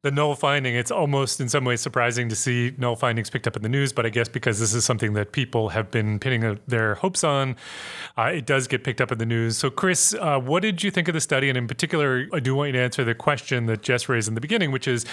the 0.06 0.12
null 0.12 0.36
finding. 0.36 0.76
It's 0.76 0.92
almost 0.92 1.42
in 1.42 1.50
some 1.50 1.66
ways 1.66 1.82
surprising 1.82 2.30
to 2.30 2.36
see 2.36 2.76
null 2.78 2.96
findings 2.96 3.32
picked 3.32 3.48
up 3.48 3.56
in 3.56 3.64
the 3.64 3.70
news, 3.70 3.92
but 3.92 4.06
I 4.06 4.10
guess 4.10 4.30
because 4.30 4.60
this 4.60 4.76
is 4.76 4.86
something 4.86 5.14
that 5.14 5.32
people 5.32 5.70
have 5.70 5.90
been 5.90 6.20
pinning 6.20 6.60
their 6.68 6.94
hopes 6.94 7.24
on, 7.24 7.56
uh, 8.16 8.26
it 8.26 8.46
does 8.46 8.68
get 8.68 8.84
picked 8.84 9.02
up 9.02 9.12
in 9.12 9.18
the 9.18 9.26
news. 9.26 9.58
So, 9.58 9.72
Chris, 9.72 10.14
uh, 10.14 10.40
what 10.40 10.62
did 10.62 10.84
you 10.84 10.92
think 10.92 11.08
of 11.08 11.16
the 11.16 11.22
study? 11.22 11.50
And 11.50 11.58
in 11.58 11.68
particular, 11.68 12.28
I 12.32 12.40
do 12.40 12.54
want 12.54 12.68
you 12.68 12.74
to 12.74 12.82
answer 12.82 13.04
the 13.04 13.16
question 13.16 13.66
that 13.66 13.82
Jess 13.82 14.08
raised 14.08 14.28
in 14.28 14.36
the 14.36 14.42
beginning, 14.42 14.72
which 14.72 14.88
is 14.88 15.08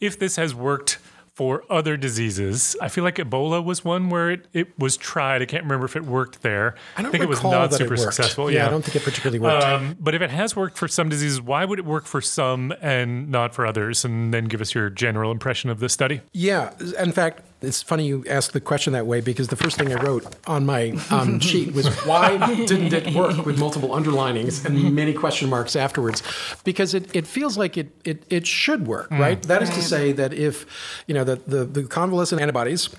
if 0.00 0.18
this 0.18 0.36
has 0.36 0.54
worked 0.54 0.98
for 1.38 1.62
other 1.70 1.96
diseases. 1.96 2.74
I 2.82 2.88
feel 2.88 3.04
like 3.04 3.14
Ebola 3.14 3.64
was 3.64 3.84
one 3.84 4.10
where 4.10 4.28
it, 4.32 4.48
it 4.52 4.76
was 4.76 4.96
tried. 4.96 5.40
I 5.40 5.44
can't 5.44 5.62
remember 5.62 5.86
if 5.86 5.94
it 5.94 6.04
worked 6.04 6.42
there. 6.42 6.74
I 6.96 7.02
don't 7.02 7.12
think 7.12 7.22
it 7.22 7.28
was 7.28 7.44
not 7.44 7.72
super 7.72 7.96
successful. 7.96 8.50
Yeah, 8.50 8.62
Yeah, 8.62 8.66
I 8.66 8.70
don't 8.70 8.84
think 8.84 8.96
it 8.96 9.04
particularly 9.04 9.38
worked. 9.38 9.64
Um, 9.64 9.96
but 10.00 10.16
if 10.16 10.20
it 10.20 10.30
has 10.30 10.56
worked 10.56 10.76
for 10.76 10.88
some 10.88 11.08
diseases, 11.08 11.40
why 11.40 11.64
would 11.64 11.78
it 11.78 11.84
work 11.84 12.06
for 12.06 12.20
some 12.20 12.74
and 12.80 13.30
not 13.30 13.54
for 13.54 13.64
others? 13.66 14.04
And 14.04 14.34
then 14.34 14.46
give 14.46 14.60
us 14.60 14.74
your 14.74 14.90
general 14.90 15.30
impression 15.30 15.70
of 15.70 15.78
the 15.78 15.88
study. 15.88 16.22
Yeah, 16.32 16.72
in 16.98 17.12
fact, 17.12 17.42
it's 17.60 17.82
funny 17.82 18.06
you 18.06 18.24
ask 18.28 18.52
the 18.52 18.60
question 18.60 18.92
that 18.92 19.06
way 19.06 19.20
because 19.20 19.48
the 19.48 19.56
first 19.56 19.76
thing 19.76 19.92
I 19.92 20.00
wrote 20.00 20.36
on 20.46 20.64
my 20.64 20.90
um, 21.10 21.40
sheet 21.48 21.74
was 21.74 21.88
why 22.04 22.38
didn't 22.54 22.92
it 22.92 23.14
work 23.14 23.44
with 23.44 23.58
multiple 23.58 23.90
underlinings 23.90 24.64
and 24.64 24.94
many 24.94 25.12
question 25.12 25.48
marks 25.48 25.74
afterwards? 25.74 26.22
Because 26.64 26.94
it, 26.94 27.14
it 27.14 27.26
feels 27.26 27.58
like 27.58 27.76
it, 27.76 27.90
it, 28.04 28.22
it 28.30 28.46
should 28.46 28.86
work, 28.86 29.10
mm. 29.10 29.18
right? 29.18 29.42
That 29.42 29.62
is 29.62 29.70
to 29.70 29.82
say 29.82 30.12
that 30.12 30.32
if, 30.32 30.66
you 31.06 31.14
know, 31.14 31.24
the, 31.24 31.36
the, 31.36 31.64
the 31.64 31.82
convalescent 31.84 32.40
antibodies 32.40 32.90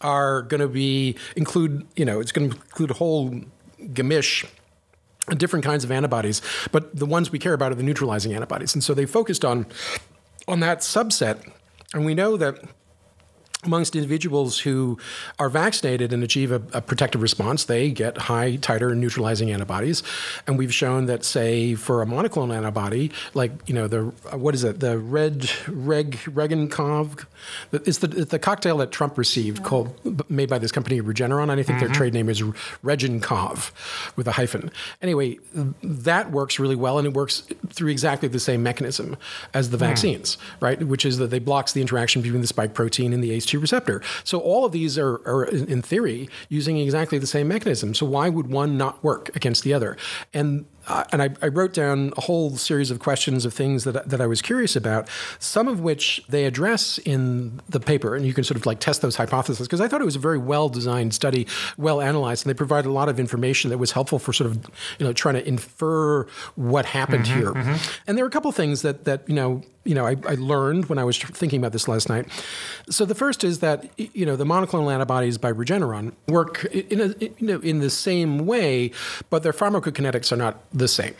are 0.00 0.42
going 0.42 0.60
to 0.60 0.68
be 0.68 1.16
include, 1.36 1.86
you 1.94 2.04
know, 2.04 2.20
it's 2.20 2.32
going 2.32 2.50
to 2.50 2.56
include 2.56 2.90
a 2.90 2.94
whole 2.94 3.30
gamish 3.80 4.46
different 5.36 5.64
kinds 5.64 5.84
of 5.84 5.92
antibodies, 5.92 6.42
but 6.72 6.96
the 6.96 7.06
ones 7.06 7.30
we 7.30 7.38
care 7.38 7.52
about 7.52 7.70
are 7.70 7.76
the 7.76 7.84
neutralizing 7.84 8.34
antibodies. 8.34 8.74
And 8.74 8.82
so 8.82 8.94
they 8.94 9.06
focused 9.06 9.44
on 9.44 9.66
on 10.48 10.60
that 10.60 10.80
subset. 10.80 11.48
And 11.94 12.04
we 12.04 12.14
know 12.14 12.36
that 12.36 12.58
amongst 13.64 13.94
individuals 13.94 14.60
who 14.60 14.98
are 15.38 15.50
vaccinated 15.50 16.12
and 16.12 16.22
achieve 16.22 16.50
a, 16.50 16.62
a, 16.72 16.80
protective 16.80 17.20
response, 17.20 17.64
they 17.64 17.90
get 17.90 18.16
high 18.16 18.56
titer 18.56 18.96
neutralizing 18.96 19.50
antibodies. 19.50 20.02
And 20.46 20.56
we've 20.56 20.72
shown 20.72 21.06
that, 21.06 21.24
say, 21.24 21.74
for 21.74 22.02
a 22.02 22.06
monoclonal 22.06 22.56
antibody, 22.56 23.10
like 23.34 23.52
you 23.66 23.74
know 23.74 23.86
the 23.86 24.04
what 24.36 24.54
is 24.54 24.64
it, 24.64 24.80
the 24.80 24.98
red 24.98 25.50
reg 25.68 26.18
REGEN-COV, 26.26 27.26
it's 27.72 27.98
the 27.98 28.08
the 28.08 28.38
cocktail 28.38 28.78
that 28.78 28.90
Trump 28.90 29.18
received 29.18 29.62
called 29.62 29.94
made 30.30 30.48
by 30.48 30.58
this 30.58 30.72
company 30.72 31.00
Regeneron. 31.00 31.50
And 31.50 31.52
I 31.52 31.56
think 31.56 31.78
mm-hmm. 31.78 31.86
their 31.86 31.94
trade 31.94 32.14
name 32.14 32.28
is 32.28 32.42
REGEN-COV, 32.82 33.72
with 34.16 34.26
a 34.26 34.32
hyphen. 34.32 34.70
Anyway, 35.02 35.38
that 35.82 36.30
works 36.30 36.58
really 36.58 36.76
well, 36.76 36.98
and 36.98 37.06
it 37.06 37.14
works 37.14 37.42
through 37.68 37.90
exactly 37.90 38.28
the 38.28 38.40
same 38.40 38.62
mechanism 38.62 39.16
as 39.52 39.70
the 39.70 39.76
mm. 39.76 39.80
vaccines, 39.80 40.38
right? 40.60 40.82
Which 40.82 41.04
is 41.04 41.18
that 41.18 41.28
they 41.28 41.38
blocks 41.38 41.72
the 41.72 41.80
interaction 41.80 42.22
between 42.22 42.40
the 42.40 42.46
spike 42.46 42.74
protein 42.74 43.12
and 43.12 43.22
the 43.22 43.32
ACE 43.32 43.49
ACE2 43.50 43.60
receptor. 43.60 44.02
So 44.24 44.38
all 44.38 44.64
of 44.64 44.72
these 44.72 44.98
are, 44.98 45.14
are, 45.26 45.44
in 45.44 45.82
theory, 45.82 46.28
using 46.48 46.78
exactly 46.78 47.18
the 47.18 47.26
same 47.26 47.48
mechanism. 47.48 47.94
So 47.94 48.06
why 48.06 48.28
would 48.28 48.48
one 48.48 48.76
not 48.76 49.02
work 49.02 49.34
against 49.34 49.64
the 49.64 49.74
other? 49.74 49.96
And 50.32 50.66
uh, 50.90 51.04
and 51.12 51.22
I, 51.22 51.30
I, 51.40 51.46
wrote 51.46 51.72
down 51.72 52.12
a 52.16 52.20
whole 52.20 52.56
series 52.56 52.90
of 52.90 52.98
questions 52.98 53.44
of 53.44 53.54
things 53.54 53.84
that, 53.84 54.08
that 54.08 54.20
I 54.20 54.26
was 54.26 54.42
curious 54.42 54.74
about, 54.74 55.08
some 55.38 55.68
of 55.68 55.78
which 55.78 56.20
they 56.28 56.46
address 56.46 56.98
in 56.98 57.60
the 57.68 57.78
paper, 57.78 58.16
and 58.16 58.26
you 58.26 58.34
can 58.34 58.42
sort 58.42 58.56
of 58.56 58.66
like 58.66 58.80
test 58.80 59.00
those 59.00 59.14
hypotheses 59.14 59.68
because 59.68 59.80
I 59.80 59.86
thought 59.86 60.00
it 60.00 60.04
was 60.04 60.16
a 60.16 60.20
very 60.20 60.38
well 60.38 60.68
designed 60.68 61.14
study, 61.14 61.46
well 61.78 62.00
analyzed, 62.00 62.44
and 62.44 62.50
they 62.50 62.56
provided 62.56 62.88
a 62.88 62.92
lot 62.92 63.08
of 63.08 63.20
information 63.20 63.70
that 63.70 63.78
was 63.78 63.92
helpful 63.92 64.18
for 64.18 64.32
sort 64.32 64.50
of 64.50 64.56
you 64.98 65.06
know 65.06 65.12
trying 65.12 65.36
to 65.36 65.46
infer 65.46 66.26
what 66.56 66.86
happened 66.86 67.24
mm-hmm, 67.24 67.38
here. 67.38 67.52
Mm-hmm. 67.52 68.00
And 68.08 68.18
there 68.18 68.24
were 68.24 68.28
a 68.28 68.32
couple 68.32 68.50
things 68.50 68.82
that 68.82 69.04
that 69.04 69.28
you 69.28 69.34
know 69.34 69.62
you 69.84 69.94
know 69.94 70.06
I, 70.06 70.16
I 70.26 70.34
learned 70.34 70.86
when 70.86 70.98
I 70.98 71.04
was 71.04 71.18
thinking 71.18 71.60
about 71.60 71.72
this 71.72 71.86
last 71.86 72.08
night. 72.08 72.26
So 72.88 73.04
the 73.04 73.14
first 73.14 73.44
is 73.44 73.60
that 73.60 73.88
you 73.96 74.26
know 74.26 74.34
the 74.34 74.44
monoclonal 74.44 74.92
antibodies 74.92 75.38
by 75.38 75.52
Regeneron 75.52 76.12
work 76.26 76.64
in 76.64 77.00
a, 77.00 77.14
you 77.20 77.46
know 77.46 77.60
in 77.60 77.78
the 77.78 77.90
same 77.90 78.46
way, 78.46 78.90
but 79.30 79.42
their 79.42 79.52
pharmacokinetics 79.52 80.32
are 80.32 80.36
not 80.36 80.58
the 80.80 80.88
same. 80.88 81.14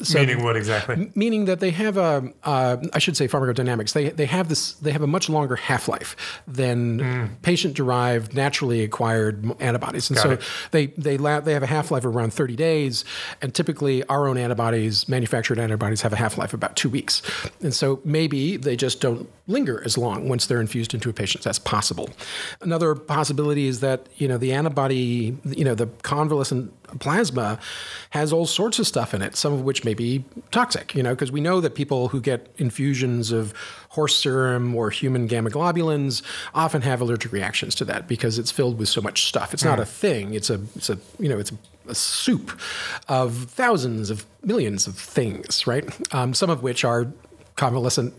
So, 0.00 0.18
meaning 0.18 0.42
what 0.42 0.56
exactly? 0.56 1.10
Meaning 1.14 1.44
that 1.44 1.60
they 1.60 1.70
have 1.70 1.96
a, 1.98 2.32
uh, 2.44 2.78
I 2.92 2.98
should 2.98 3.16
say 3.16 3.28
pharmacodynamics. 3.28 3.92
They 3.92 4.08
they 4.08 4.26
have 4.26 4.48
this. 4.48 4.72
They 4.74 4.92
have 4.92 5.02
a 5.02 5.06
much 5.06 5.28
longer 5.28 5.56
half 5.56 5.88
life 5.88 6.16
than 6.46 7.00
mm. 7.00 7.42
patient 7.42 7.74
derived, 7.74 8.34
naturally 8.34 8.82
acquired 8.82 9.44
antibodies, 9.60 10.08
and 10.08 10.16
Got 10.16 10.22
so 10.22 10.30
it. 10.32 10.42
they 10.70 10.86
they 10.86 11.18
la- 11.18 11.40
they 11.40 11.52
have 11.52 11.62
a 11.62 11.66
half 11.66 11.90
life 11.90 12.04
of 12.04 12.16
around 12.16 12.32
30 12.32 12.56
days, 12.56 13.04
and 13.42 13.54
typically 13.54 14.02
our 14.04 14.26
own 14.26 14.38
antibodies, 14.38 15.08
manufactured 15.08 15.58
antibodies, 15.58 16.00
have 16.02 16.12
a 16.12 16.16
half 16.16 16.38
life 16.38 16.50
of 16.50 16.54
about 16.54 16.76
two 16.76 16.88
weeks, 16.88 17.20
and 17.60 17.74
so 17.74 18.00
maybe 18.04 18.56
they 18.56 18.76
just 18.76 19.00
don't 19.00 19.28
linger 19.46 19.82
as 19.84 19.98
long 19.98 20.28
once 20.28 20.46
they're 20.46 20.60
infused 20.60 20.94
into 20.94 21.10
a 21.10 21.12
patient. 21.12 21.44
That's 21.44 21.58
possible. 21.58 22.08
Another 22.62 22.94
possibility 22.94 23.66
is 23.66 23.80
that 23.80 24.06
you 24.16 24.28
know 24.28 24.38
the 24.38 24.52
antibody, 24.52 25.36
you 25.44 25.64
know 25.64 25.74
the 25.74 25.86
convalescent 26.02 26.72
plasma 27.00 27.58
has 28.10 28.32
all 28.32 28.46
sorts 28.46 28.78
of 28.78 28.86
stuff 28.86 29.14
in 29.14 29.22
it, 29.22 29.36
some 29.36 29.52
of 29.52 29.62
which 29.62 29.84
may 29.84 29.94
be 29.94 30.24
toxic, 30.50 30.94
you 30.94 31.02
know, 31.02 31.10
because 31.10 31.32
we 31.32 31.40
know 31.40 31.60
that 31.60 31.74
people 31.74 32.08
who 32.08 32.20
get 32.20 32.54
infusions 32.58 33.32
of 33.32 33.52
horse 33.90 34.16
serum 34.16 34.74
or 34.74 34.90
human 34.90 35.26
gamma 35.26 35.50
globulins 35.50 36.22
often 36.54 36.82
have 36.82 37.00
allergic 37.00 37.32
reactions 37.32 37.74
to 37.76 37.84
that 37.84 38.08
because 38.08 38.38
it's 38.38 38.50
filled 38.50 38.78
with 38.78 38.88
so 38.88 39.00
much 39.00 39.26
stuff. 39.26 39.54
It's 39.54 39.62
mm. 39.62 39.66
not 39.66 39.76
hmm. 39.76 39.82
a 39.82 39.86
thing. 39.86 40.34
It's 40.34 40.50
a, 40.50 40.60
it's 40.74 40.90
a, 40.90 40.98
you 41.18 41.28
know, 41.28 41.38
it's 41.38 41.52
a, 41.52 41.56
a 41.88 41.94
soup 41.94 42.58
of 43.08 43.34
thousands 43.50 44.10
of 44.10 44.24
millions 44.42 44.86
of 44.86 44.96
things, 44.96 45.66
right? 45.66 45.84
Um, 46.14 46.34
some 46.34 46.50
of 46.50 46.62
which 46.62 46.84
are 46.84 47.12
convalescent 47.56 48.14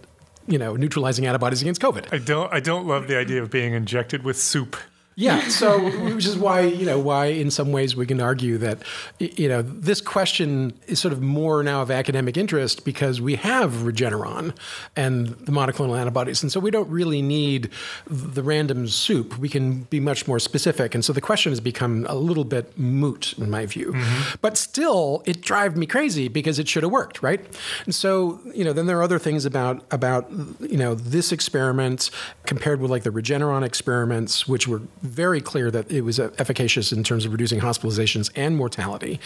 you 0.47 0.57
know 0.57 0.75
neutralizing 0.75 1.25
antibodies 1.25 1.61
against 1.61 1.81
COVID. 1.81 2.13
I 2.13 2.19
don't 2.19 2.51
I 2.53 2.59
don't 2.59 2.85
love 2.85 3.07
the 3.07 3.17
idea 3.17 3.41
of 3.41 3.49
being 3.49 3.73
injected 3.73 4.23
with 4.23 4.37
soup. 4.37 4.75
Yeah, 5.15 5.47
so 5.47 5.79
which 6.13 6.25
is 6.25 6.37
why 6.37 6.61
you 6.61 6.85
know 6.85 6.99
why 6.99 7.27
in 7.27 7.49
some 7.49 7.71
ways 7.71 7.95
we 7.95 8.05
can 8.05 8.19
argue 8.19 8.57
that 8.57 8.79
you 9.19 9.47
know 9.47 9.61
this 9.61 10.01
question 10.01 10.73
is 10.87 10.99
sort 10.99 11.13
of 11.13 11.21
more 11.21 11.63
now 11.63 11.81
of 11.81 11.89
academic 11.89 12.37
interest 12.37 12.83
because 12.83 13.21
we 13.21 13.35
have 13.35 13.71
Regeneron 13.71 14.55
and 14.95 15.27
the 15.27 15.51
monoclonal 15.51 15.97
antibodies, 15.97 16.43
and 16.43 16.51
so 16.51 16.59
we 16.59 16.69
don't 16.69 16.89
really 16.89 17.21
need 17.21 17.69
the 18.07 18.43
random 18.43 18.87
soup. 18.87 19.37
We 19.37 19.47
can 19.47 19.83
be 19.83 19.99
much 19.99 20.27
more 20.27 20.39
specific, 20.39 20.93
and 20.93 21.03
so 21.03 21.13
the 21.13 21.21
question 21.21 21.51
has 21.51 21.61
become 21.61 22.05
a 22.09 22.15
little 22.15 22.43
bit 22.43 22.77
moot 22.77 23.33
in 23.37 23.49
my 23.49 23.65
view. 23.65 23.93
Mm-hmm. 23.93 24.35
But 24.41 24.57
still, 24.57 25.23
it 25.25 25.41
drives 25.41 25.75
me 25.75 25.85
crazy 25.85 26.27
because 26.27 26.59
it 26.59 26.67
should 26.67 26.83
have 26.83 26.91
worked, 26.91 27.23
right? 27.23 27.45
And 27.85 27.95
so 27.95 28.39
you 28.53 28.65
know 28.65 28.73
then 28.73 28.85
there 28.85 28.99
are 28.99 29.03
other 29.03 29.19
things 29.19 29.45
about 29.45 29.85
about 29.91 30.29
you 30.59 30.77
know 30.77 30.93
this 30.93 31.31
experiment 31.31 32.09
compared 32.45 32.81
with 32.81 32.91
like 32.91 33.03
the 33.03 33.11
Regeneron 33.11 33.63
experiments, 33.63 34.45
which 34.45 34.67
were 34.67 34.81
very 35.05 35.41
clear 35.41 35.71
that 35.71 35.89
it 35.91 36.01
was 36.01 36.19
efficacious 36.19 36.91
in 36.91 37.03
terms 37.03 37.25
of 37.25 37.31
reducing 37.31 37.59
hospitalizations 37.59 38.31
and 38.35 38.57
mortality. 38.57 39.19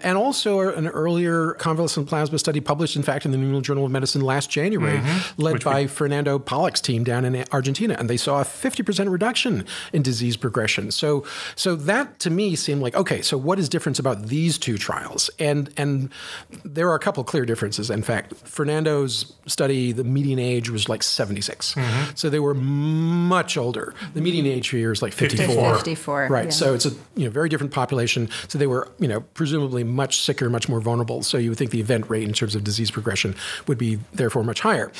And 0.00 0.18
also 0.18 0.60
an 0.60 0.88
earlier 0.88 1.52
convalescent 1.54 2.08
plasma 2.08 2.38
study 2.38 2.60
published, 2.60 2.96
in 2.96 3.02
fact, 3.02 3.24
in 3.24 3.30
the 3.30 3.38
New 3.38 3.46
England 3.46 3.64
Journal 3.64 3.84
of 3.84 3.90
Medicine 3.90 4.22
last 4.22 4.50
January, 4.50 4.98
mm-hmm. 4.98 5.42
led 5.42 5.54
Which 5.54 5.64
by 5.64 5.82
we... 5.82 5.86
Fernando 5.86 6.38
Polack's 6.38 6.80
team 6.80 7.04
down 7.04 7.24
in 7.24 7.44
Argentina. 7.52 7.96
And 7.98 8.10
they 8.10 8.16
saw 8.16 8.40
a 8.40 8.44
50% 8.44 9.10
reduction 9.10 9.64
in 9.92 10.02
disease 10.02 10.36
progression. 10.36 10.90
So, 10.90 11.24
so 11.54 11.76
that 11.76 12.18
to 12.20 12.30
me 12.30 12.56
seemed 12.56 12.82
like, 12.82 12.94
okay, 12.94 13.22
so 13.22 13.36
what 13.36 13.58
is 13.58 13.68
difference 13.68 13.98
about 13.98 14.26
these 14.26 14.58
two 14.58 14.78
trials? 14.78 15.30
And, 15.38 15.72
and 15.76 16.10
there 16.64 16.88
are 16.88 16.94
a 16.94 17.00
couple 17.00 17.22
clear 17.24 17.44
differences. 17.44 17.90
In 17.90 18.02
fact, 18.02 18.34
Fernando's 18.34 19.32
study, 19.46 19.92
the 19.92 20.04
median 20.04 20.38
age 20.38 20.70
was 20.70 20.88
like 20.88 21.02
76. 21.02 21.74
Mm-hmm. 21.74 22.10
So 22.14 22.30
they 22.30 22.40
were 22.40 22.54
much 22.54 23.56
older. 23.56 23.94
The 24.14 24.20
median 24.20 24.46
age 24.46 24.68
here 24.68 24.92
is 24.92 25.02
like 25.02 25.12
54. 25.30 25.74
54. 25.76 26.28
Right. 26.28 26.44
Yeah. 26.46 26.50
So 26.50 26.74
it's 26.74 26.86
a 26.86 26.90
you 27.14 27.24
know 27.24 27.30
very 27.30 27.48
different 27.48 27.72
population. 27.72 28.28
So 28.48 28.58
they 28.58 28.66
were 28.66 28.88
you 28.98 29.08
know 29.08 29.20
presumably 29.20 29.84
much 29.84 30.20
sicker, 30.20 30.48
much 30.50 30.68
more 30.68 30.80
vulnerable. 30.80 31.22
So 31.22 31.38
you 31.38 31.50
would 31.50 31.58
think 31.58 31.70
the 31.70 31.80
event 31.80 32.08
rate 32.08 32.24
in 32.24 32.32
terms 32.32 32.54
of 32.54 32.64
disease 32.64 32.90
progression 32.90 33.34
would 33.66 33.78
be 33.78 33.98
therefore 34.12 34.44
much 34.44 34.60
higher. 34.60 34.92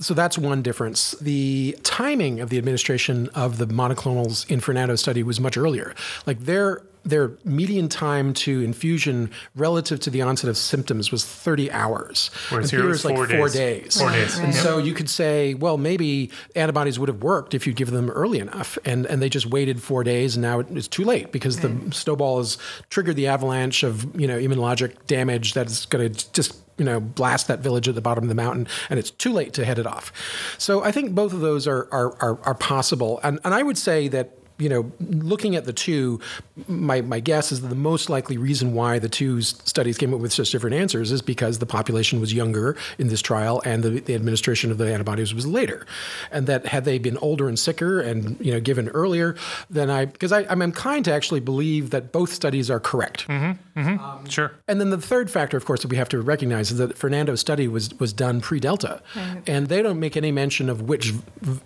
So 0.00 0.14
that's 0.14 0.38
one 0.38 0.62
difference. 0.62 1.12
The 1.12 1.76
timing 1.82 2.40
of 2.40 2.50
the 2.50 2.58
administration 2.58 3.28
of 3.34 3.58
the 3.58 3.66
monoclonals 3.66 4.48
in 4.50 4.60
Fernando's 4.60 5.00
study 5.00 5.22
was 5.22 5.40
much 5.40 5.56
earlier. 5.56 5.94
Like 6.26 6.40
their 6.40 6.82
their 7.04 7.32
median 7.44 7.88
time 7.88 8.32
to 8.32 8.60
infusion 8.60 9.30
relative 9.54 10.00
to 10.00 10.10
the 10.10 10.22
onset 10.22 10.48
of 10.48 10.56
symptoms 10.56 11.10
was 11.10 11.24
30 11.24 11.70
hours. 11.70 12.30
Whereas 12.48 12.70
here 12.70 12.86
was 12.86 13.04
like 13.04 13.16
four 13.16 13.26
four 13.26 13.48
days. 13.48 13.54
days. 13.54 14.00
Four 14.00 14.10
days. 14.10 14.38
And 14.38 14.54
so 14.54 14.78
you 14.78 14.94
could 14.94 15.10
say, 15.10 15.54
well, 15.54 15.76
maybe 15.76 16.30
antibodies 16.54 16.98
would 16.98 17.08
have 17.08 17.22
worked 17.22 17.54
if 17.54 17.66
you'd 17.66 17.76
give 17.76 17.90
them 17.90 18.10
early 18.10 18.38
enough. 18.38 18.78
And, 18.84 19.06
and 19.06 19.20
they 19.20 19.28
just 19.28 19.46
waited 19.46 19.82
four 19.82 20.04
days 20.04 20.36
and 20.36 20.42
now 20.42 20.60
it's 20.60 20.88
too 20.88 21.04
late 21.04 21.32
because 21.32 21.60
the 21.60 21.76
snowball 21.92 22.38
has 22.38 22.58
triggered 22.90 23.16
the 23.16 23.26
avalanche 23.26 23.82
of, 23.82 24.18
you 24.18 24.26
know, 24.26 24.38
immunologic 24.38 25.06
damage 25.06 25.54
that's 25.54 25.86
going 25.86 26.12
to 26.12 26.32
just 26.32 26.56
you 26.78 26.84
know, 26.86 27.00
blast 27.00 27.48
that 27.48 27.60
village 27.60 27.86
at 27.86 27.94
the 27.94 28.00
bottom 28.00 28.24
of 28.24 28.28
the 28.28 28.34
mountain, 28.34 28.66
and 28.88 28.98
it's 28.98 29.10
too 29.10 29.30
late 29.32 29.52
to 29.52 29.64
head 29.64 29.78
it 29.78 29.86
off. 29.86 30.10
So 30.58 30.82
I 30.82 30.90
think 30.90 31.14
both 31.14 31.32
of 31.32 31.40
those 31.40 31.68
are 31.68 31.86
are, 31.92 32.16
are, 32.20 32.40
are 32.44 32.54
possible, 32.54 33.20
and 33.22 33.38
and 33.44 33.54
I 33.54 33.62
would 33.62 33.78
say 33.78 34.08
that 34.08 34.30
you 34.62 34.68
know, 34.68 34.90
looking 35.00 35.56
at 35.56 35.64
the 35.64 35.72
two, 35.72 36.20
my, 36.68 37.00
my 37.00 37.20
guess 37.20 37.52
is 37.52 37.60
that 37.60 37.68
the 37.68 37.74
most 37.74 38.08
likely 38.08 38.38
reason 38.38 38.74
why 38.74 38.98
the 38.98 39.08
two 39.08 39.42
studies 39.42 39.98
came 39.98 40.14
up 40.14 40.20
with 40.20 40.32
such 40.32 40.50
different 40.50 40.76
answers 40.76 41.10
is 41.12 41.20
because 41.20 41.58
the 41.58 41.66
population 41.66 42.20
was 42.20 42.32
younger 42.32 42.76
in 42.98 43.08
this 43.08 43.20
trial 43.20 43.60
and 43.64 43.82
the, 43.82 44.00
the 44.00 44.14
administration 44.14 44.70
of 44.70 44.78
the 44.78 44.90
antibodies 44.92 45.34
was 45.34 45.46
later. 45.46 45.86
And 46.30 46.46
that 46.46 46.66
had 46.66 46.84
they 46.84 46.98
been 46.98 47.18
older 47.18 47.48
and 47.48 47.58
sicker 47.58 48.00
and, 48.00 48.40
you 48.40 48.52
know, 48.52 48.60
given 48.60 48.88
earlier, 48.90 49.34
then 49.68 49.90
I, 49.90 50.04
because 50.04 50.32
I, 50.32 50.46
I'm 50.48 50.62
inclined 50.62 51.04
to 51.06 51.12
actually 51.12 51.40
believe 51.40 51.90
that 51.90 52.12
both 52.12 52.32
studies 52.32 52.70
are 52.70 52.80
correct. 52.80 53.26
Mm-hmm, 53.26 53.80
mm-hmm, 53.80 54.04
um, 54.04 54.28
sure. 54.28 54.52
And 54.68 54.80
then 54.80 54.90
the 54.90 55.00
third 55.00 55.30
factor, 55.30 55.56
of 55.56 55.64
course, 55.64 55.82
that 55.82 55.88
we 55.88 55.96
have 55.96 56.08
to 56.10 56.20
recognize 56.20 56.70
is 56.70 56.78
that 56.78 56.96
Fernando's 56.96 57.40
study 57.40 57.66
was, 57.66 57.92
was 57.98 58.12
done 58.12 58.40
pre-Delta. 58.40 59.02
Right. 59.16 59.42
And 59.46 59.66
they 59.66 59.82
don't 59.82 59.98
make 59.98 60.16
any 60.16 60.30
mention 60.30 60.70
of 60.70 60.82
which, 60.82 61.12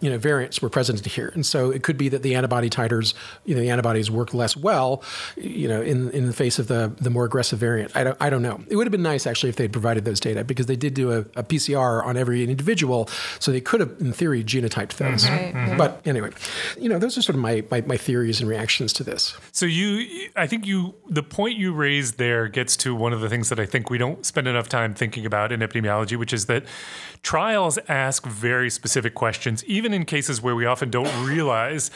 you 0.00 0.10
know, 0.10 0.18
variants 0.18 0.62
were 0.62 0.70
present 0.70 1.04
here. 1.04 1.30
And 1.34 1.44
so 1.44 1.70
it 1.70 1.82
could 1.82 1.98
be 1.98 2.08
that 2.08 2.22
the 2.22 2.34
antibody 2.34 2.70
titers 2.70 2.85
titers, 2.86 3.14
you 3.44 3.54
know, 3.54 3.60
the 3.60 3.70
antibodies 3.70 4.10
work 4.10 4.34
less 4.34 4.56
well, 4.56 5.02
you 5.36 5.68
know, 5.68 5.80
in 5.82 6.10
in 6.10 6.26
the 6.26 6.32
face 6.32 6.58
of 6.58 6.68
the 6.68 6.92
the 7.00 7.10
more 7.10 7.24
aggressive 7.24 7.58
variant. 7.58 7.96
I 7.96 8.04
don't 8.04 8.16
I 8.20 8.30
don't 8.30 8.42
know. 8.42 8.60
It 8.68 8.76
would 8.76 8.86
have 8.86 8.92
been 8.92 9.02
nice 9.02 9.26
actually 9.26 9.50
if 9.50 9.56
they'd 9.56 9.72
provided 9.72 10.04
those 10.04 10.20
data 10.20 10.44
because 10.44 10.66
they 10.66 10.76
did 10.76 10.94
do 10.94 11.12
a, 11.12 11.18
a 11.36 11.42
PCR 11.42 12.04
on 12.04 12.16
every 12.16 12.42
individual, 12.42 13.08
so 13.38 13.50
they 13.50 13.60
could 13.60 13.80
have 13.80 13.94
in 14.00 14.12
theory 14.12 14.44
genotyped 14.44 14.96
those. 14.96 15.24
Mm-hmm. 15.24 15.56
Right, 15.56 15.68
right. 15.68 15.78
But 15.78 16.00
anyway, 16.04 16.30
you 16.78 16.88
know, 16.88 16.98
those 16.98 17.18
are 17.18 17.22
sort 17.22 17.36
of 17.36 17.42
my, 17.42 17.64
my 17.70 17.80
my 17.82 17.96
theories 17.96 18.40
and 18.40 18.48
reactions 18.48 18.92
to 18.94 19.04
this. 19.04 19.36
So 19.52 19.66
you, 19.66 20.28
I 20.36 20.46
think 20.46 20.66
you, 20.66 20.94
the 21.08 21.22
point 21.22 21.56
you 21.56 21.72
raised 21.72 22.18
there 22.18 22.48
gets 22.48 22.76
to 22.78 22.94
one 22.94 23.12
of 23.12 23.20
the 23.20 23.28
things 23.28 23.48
that 23.48 23.58
I 23.58 23.66
think 23.66 23.90
we 23.90 23.98
don't 23.98 24.24
spend 24.24 24.48
enough 24.48 24.68
time 24.68 24.94
thinking 24.94 25.26
about 25.26 25.52
in 25.52 25.60
epidemiology, 25.60 26.16
which 26.16 26.32
is 26.32 26.46
that 26.46 26.64
trials 27.22 27.78
ask 27.88 28.26
very 28.26 28.70
specific 28.70 29.14
questions, 29.14 29.64
even 29.64 29.92
in 29.92 30.04
cases 30.04 30.40
where 30.40 30.54
we 30.54 30.66
often 30.66 30.90
don't 30.90 31.26
realize 31.26 31.90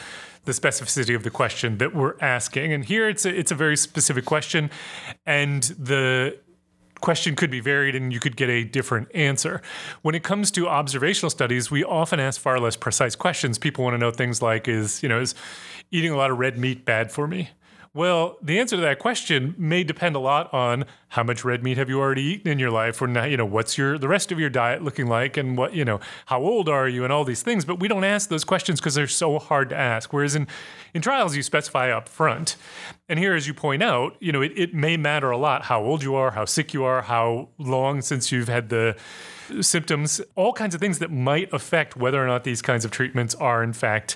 the 0.45 0.51
specificity 0.51 1.15
of 1.15 1.23
the 1.23 1.29
question 1.29 1.77
that 1.77 1.95
we're 1.95 2.15
asking. 2.19 2.73
And 2.73 2.85
here 2.85 3.07
it's 3.07 3.25
a, 3.25 3.37
it's 3.37 3.51
a 3.51 3.55
very 3.55 3.77
specific 3.77 4.25
question, 4.25 4.71
and 5.25 5.63
the 5.63 6.37
question 7.01 7.35
could 7.35 7.51
be 7.51 7.59
varied 7.59 7.95
and 7.95 8.13
you 8.13 8.19
could 8.19 8.37
get 8.37 8.49
a 8.49 8.63
different 8.63 9.07
answer. 9.15 9.61
When 10.03 10.15
it 10.15 10.23
comes 10.23 10.51
to 10.51 10.67
observational 10.67 11.31
studies, 11.31 11.71
we 11.71 11.83
often 11.83 12.19
ask 12.19 12.39
far 12.39 12.59
less 12.59 12.75
precise 12.75 13.15
questions. 13.15 13.57
People 13.57 13.83
want 13.83 13.95
to 13.95 13.97
know 13.97 14.11
things 14.11 14.41
like 14.41 14.67
is, 14.67 15.01
you 15.03 15.09
know, 15.09 15.19
is 15.19 15.35
eating 15.89 16.11
a 16.11 16.15
lot 16.15 16.31
of 16.31 16.37
red 16.37 16.57
meat 16.57 16.85
bad 16.85 17.11
for 17.11 17.27
me? 17.27 17.49
Well, 17.93 18.37
the 18.41 18.57
answer 18.57 18.77
to 18.77 18.81
that 18.83 18.99
question 18.99 19.53
may 19.57 19.83
depend 19.83 20.15
a 20.15 20.19
lot 20.19 20.53
on 20.53 20.85
how 21.09 21.23
much 21.23 21.43
red 21.43 21.61
meat 21.61 21.77
have 21.77 21.89
you 21.89 21.99
already 21.99 22.21
eaten 22.21 22.49
in 22.49 22.57
your 22.57 22.71
life, 22.71 23.01
or 23.01 23.07
now, 23.07 23.25
you 23.25 23.35
know, 23.35 23.45
what's 23.45 23.77
your 23.77 23.97
the 23.97 24.07
rest 24.07 24.31
of 24.31 24.39
your 24.39 24.49
diet 24.49 24.81
looking 24.81 25.07
like, 25.07 25.35
and 25.35 25.57
what 25.57 25.73
you 25.73 25.83
know, 25.83 25.99
how 26.27 26.41
old 26.41 26.69
are 26.69 26.87
you, 26.87 27.03
and 27.03 27.11
all 27.11 27.25
these 27.25 27.41
things. 27.41 27.65
But 27.65 27.81
we 27.81 27.89
don't 27.89 28.05
ask 28.05 28.29
those 28.29 28.45
questions 28.45 28.79
because 28.79 28.95
they're 28.95 29.07
so 29.07 29.39
hard 29.39 29.67
to 29.69 29.75
ask. 29.75 30.13
Whereas 30.13 30.35
in 30.35 30.47
in 30.93 31.01
trials, 31.01 31.35
you 31.35 31.43
specify 31.43 31.91
up 31.91 32.07
front. 32.07 32.55
And 33.09 33.19
here, 33.19 33.35
as 33.35 33.45
you 33.45 33.53
point 33.53 33.83
out, 33.83 34.15
you 34.21 34.31
know, 34.31 34.41
it, 34.41 34.53
it 34.55 34.73
may 34.73 34.95
matter 34.95 35.29
a 35.29 35.37
lot 35.37 35.63
how 35.63 35.83
old 35.83 36.01
you 36.01 36.15
are, 36.15 36.31
how 36.31 36.45
sick 36.45 36.73
you 36.73 36.85
are, 36.85 37.01
how 37.01 37.49
long 37.57 38.01
since 38.01 38.31
you've 38.31 38.47
had 38.47 38.69
the 38.69 38.95
symptoms, 39.59 40.21
all 40.37 40.53
kinds 40.53 40.73
of 40.73 40.79
things 40.79 40.99
that 40.99 41.11
might 41.11 41.51
affect 41.51 41.97
whether 41.97 42.23
or 42.23 42.27
not 42.27 42.45
these 42.45 42.61
kinds 42.61 42.85
of 42.85 42.91
treatments 42.91 43.35
are 43.35 43.61
in 43.61 43.73
fact 43.73 44.15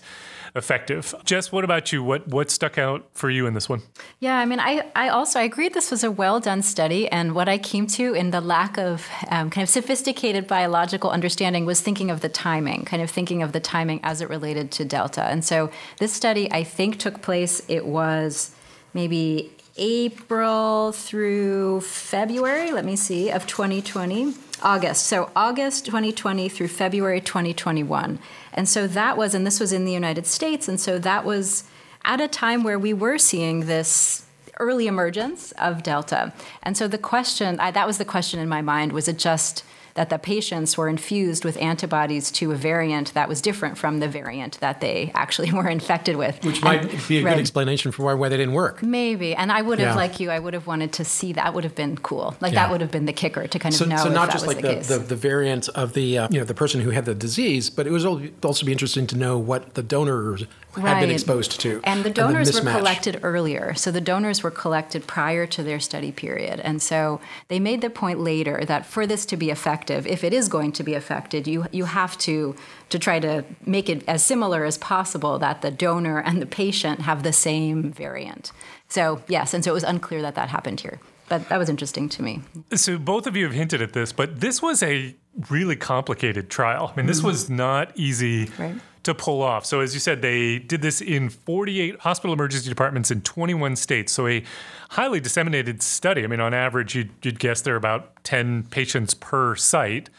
effective. 0.56 1.14
Jess, 1.26 1.52
what 1.52 1.64
about 1.64 1.92
you? 1.92 2.04
What 2.04 2.28
what 2.28 2.50
stuck 2.50 2.78
out 2.78 3.06
for 3.14 3.30
you 3.30 3.46
in 3.46 3.54
this 3.54 3.68
one? 3.68 3.82
Yeah, 4.20 4.38
I 4.38 4.46
mean, 4.46 4.60
I, 4.60 4.90
I 4.96 5.10
also 5.10 5.40
I 5.40 5.44
agreed 5.44 5.74
this 5.74 5.92
was 5.92 6.04
a 6.04 6.12
well 6.12 6.40
done 6.40 6.62
study, 6.62 7.08
and 7.10 7.36
what 7.36 7.50
I 7.50 7.58
came 7.58 7.88
to 7.88 8.14
in 8.14 8.32
the 8.32 8.42
lack 8.42 8.78
of 8.78 9.08
um, 9.30 9.50
kind 9.50 9.64
of 9.64 9.70
sophisticated 9.70 10.48
biological 10.48 11.10
understanding 11.10 11.66
was 11.66 11.82
thinking 11.82 12.10
of 12.10 12.22
the 12.22 12.30
timing, 12.30 12.86
kind 12.86 13.04
of 13.04 13.10
thinking 13.10 13.44
of 13.44 13.52
the 13.52 13.60
timing 13.60 14.00
as 14.04 14.22
it 14.22 14.30
related 14.30 14.72
to 14.72 14.86
Delta. 14.86 15.24
And 15.24 15.44
so 15.44 15.70
this 16.00 16.14
study, 16.14 16.52
I 16.52 16.64
think, 16.64 16.98
took 17.00 17.22
place. 17.22 17.62
It 17.68 17.86
was 17.86 18.52
maybe 18.94 19.52
April 19.78 20.94
through 20.94 21.82
February. 21.82 22.72
Let 22.72 22.86
me 22.86 22.96
see 22.96 23.30
of 23.30 23.46
2020. 23.46 24.34
August. 24.62 25.06
So 25.06 25.32
August 25.36 25.86
2020 25.86 26.50
through 26.50 26.68
February 26.68 27.22
2021. 27.22 28.20
And 28.54 28.68
so 28.70 28.88
that 28.88 29.18
was, 29.18 29.34
and 29.34 29.46
this 29.46 29.60
was 29.60 29.74
in 29.74 29.86
the 29.86 29.92
United 29.92 30.26
States, 30.26 30.68
and 30.68 30.80
so 30.80 30.98
that 31.00 31.26
was 31.26 31.66
at 32.04 32.22
a 32.22 32.28
time 32.28 32.64
where 32.64 32.80
we 32.80 32.94
were 32.94 33.18
seeing 33.18 33.62
this 33.62 34.26
early 34.60 34.88
emergence 34.88 35.52
of 35.54 35.84
Delta. 35.84 36.34
And 36.64 36.78
so 36.78 36.88
the 36.88 36.98
question, 36.98 37.60
I, 37.60 37.72
that 37.72 37.88
was 37.88 37.98
the 37.98 38.06
question 38.06 38.40
in 38.40 38.48
my 38.48 38.62
mind, 38.62 38.94
was 38.94 39.08
it 39.08 39.18
just 39.18 39.64
that 39.96 40.10
the 40.10 40.20
patients 40.20 40.78
were 40.78 40.90
infused 40.90 41.46
with 41.46 41.56
antibodies 41.58 42.30
to 42.30 42.52
a 42.52 42.56
variant 42.56 43.14
that 43.14 43.30
was 43.30 43.42
different 43.42 43.78
from 43.78 44.00
the 44.00 44.08
variant 44.10 44.60
that 44.60 44.82
they 44.82 45.10
actually 45.16 45.52
were 45.58 45.68
infected 45.70 46.18
with. 46.18 46.44
Which 46.46 46.62
might 46.62 46.82
be 47.08 47.18
a 47.20 47.24
good 47.24 47.40
explanation 47.40 47.92
for 47.94 48.04
why, 48.04 48.14
why 48.14 48.28
they 48.30 48.36
didn't 48.38 48.54
work. 48.54 48.84
Maybe. 48.84 49.34
And 49.34 49.52
I 49.52 49.62
would 49.62 49.80
have, 49.80 49.90
Yeah. 49.90 49.96
like 49.96 50.20
you, 50.20 50.30
I 50.30 50.38
would 50.40 50.54
have 50.54 50.68
wanted 50.68 50.92
to 50.94 51.06
see 51.06 51.32
that 51.34 51.54
would 51.54 51.64
have 51.64 51.76
been 51.76 51.98
cool. 51.98 52.36
Like 52.42 52.52
Yeah. 52.54 52.64
that 52.66 52.72
would 52.72 52.82
have 52.82 52.92
been 52.92 53.06
the 53.06 53.14
kicker 53.14 53.48
to 53.48 53.58
kind 53.60 53.74
of 53.74 53.80
So, 53.80 53.86
know 53.86 53.98
so 53.98 54.10
not 54.10 54.32
just 54.32 54.46
like 54.46 54.62
the, 54.62 54.76
the, 54.76 54.98
the, 54.98 55.00
the 55.00 55.16
variant 55.16 55.70
of 55.70 55.94
the 55.94 56.18
uh, 56.18 56.28
you 56.30 56.40
know 56.40 56.46
the 56.46 56.54
person 56.54 56.82
who 56.82 56.90
had 56.90 57.06
the 57.06 57.16
disease, 57.16 57.70
but 57.70 57.88
it 57.88 57.92
was 57.92 58.06
also 58.06 58.66
be 58.66 58.74
interesting 58.74 59.08
to 59.08 59.18
know 59.18 59.38
what 59.38 59.76
the 59.76 59.84
donors 59.84 60.44
had 60.82 61.00
been 61.00 61.12
exposed 61.12 61.60
to. 61.62 61.82
And 61.84 62.04
the 62.04 62.10
donors 62.10 62.54
were 62.54 62.70
collected 62.70 63.20
earlier. 63.24 63.74
So 63.76 63.92
the 63.92 64.02
donors 64.02 64.44
were 64.44 64.52
collected 64.52 65.08
prior 65.08 65.46
to 65.48 65.64
their 65.64 65.80
study 65.80 66.12
period. 66.12 66.60
And 66.60 66.82
so 66.82 67.22
they 67.48 67.60
made 67.60 67.82
the 67.82 67.90
point 67.90 68.20
later 68.20 68.64
that 68.66 68.86
for 68.86 69.08
this 69.08 69.26
to 69.28 69.38
be 69.38 69.50
effective, 69.50 70.06
if 70.08 70.24
it 70.24 70.34
is 70.34 70.48
going 70.48 70.72
to 70.74 70.84
be 70.84 70.94
effective, 70.94 71.48
you 71.48 71.66
you 71.72 71.86
have 71.86 72.18
to 72.20 72.56
to 72.90 73.00
try 73.00 73.20
to 73.20 73.44
make 73.66 73.90
it 73.90 74.04
as 74.08 74.24
similar 74.24 74.66
as 74.66 74.78
possible 74.78 75.40
that 75.40 75.62
the 75.62 75.72
donor 75.72 76.20
and 76.20 76.42
the 76.42 76.46
patient 76.46 77.02
have 77.02 77.24
the 77.24 77.34
same 77.34 77.92
variant. 77.92 78.52
So 78.88 79.22
yes, 79.28 79.54
and 79.54 79.64
so 79.64 79.72
it 79.72 79.74
was 79.74 79.84
unclear 79.84 80.22
that 80.22 80.36
that 80.36 80.50
happened 80.50 80.82
here. 80.82 81.00
But 81.28 81.50
that 81.50 81.58
was 81.58 81.70
interesting 81.70 82.08
to 82.10 82.22
me. 82.22 82.42
So 82.74 83.00
both 83.00 83.26
of 83.26 83.36
you 83.36 83.46
have 83.46 83.54
hinted 83.54 83.82
at 83.82 83.94
this, 83.94 84.14
but 84.14 84.42
this 84.42 84.62
was 84.62 84.84
a 84.84 85.16
really 85.50 85.76
complicated 85.76 86.50
trial. 86.50 86.92
I 86.94 86.98
mean, 86.98 87.08
this 87.08 87.18
mm-hmm. 87.18 87.28
was 87.28 87.50
not 87.50 87.92
easy 87.96 88.46
Right. 88.60 88.76
To 89.06 89.14
pull 89.16 89.42
off. 89.42 89.66
So 89.66 89.80
as 89.80 89.94
you 89.94 90.00
said, 90.00 90.22
they 90.22 90.60
did 90.60 90.82
this 90.82 91.00
in 91.00 91.30
48 91.30 92.02
hospital 92.02 92.34
emergency 92.34 92.70
departments 92.70 93.12
in 93.12 93.22
21 93.22 93.76
states. 93.76 94.12
So 94.12 94.28
a 94.28 94.44
highly 94.90 95.20
disseminated 95.20 95.82
study. 95.82 96.24
I 96.24 96.28
mean, 96.28 96.40
on 96.40 96.54
average, 96.54 96.96
you'd, 96.96 97.12
you'd 97.22 97.40
guess 97.40 97.62
there 97.62 97.76
are 97.76 97.78
about 97.78 98.24
10 98.24 98.64
patients 98.64 99.14
per 99.14 99.56
site. 99.56 100.10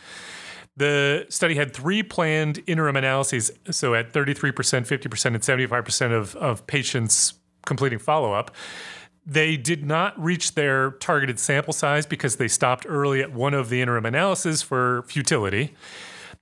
The 0.77 1.27
study 1.29 1.57
had 1.57 1.75
three 1.75 2.03
planned 2.03 2.63
interim 2.67 2.97
analyses. 2.97 3.51
So 3.71 3.95
at 3.95 4.13
33%, 4.13 4.53
50%, 4.53 5.27
and 5.27 5.41
75% 5.41 6.13
of, 6.13 6.37
of 6.37 6.67
patients 6.67 7.35
completing 7.65 7.99
follow 7.99 8.33
up. 8.33 8.55
They 9.29 9.57
did 9.57 9.85
not 9.85 10.17
reach 10.23 10.55
their 10.55 10.93
targeted 10.93 11.41
sample 11.41 11.73
size 11.73 12.07
because 12.07 12.37
they 12.37 12.47
stopped 12.47 12.87
early 12.89 13.21
at 13.21 13.33
one 13.33 13.55
of 13.55 13.69
the 13.69 13.83
interim 13.83 14.07
analyses 14.07 14.63
for 14.63 15.03
futility. 15.09 15.75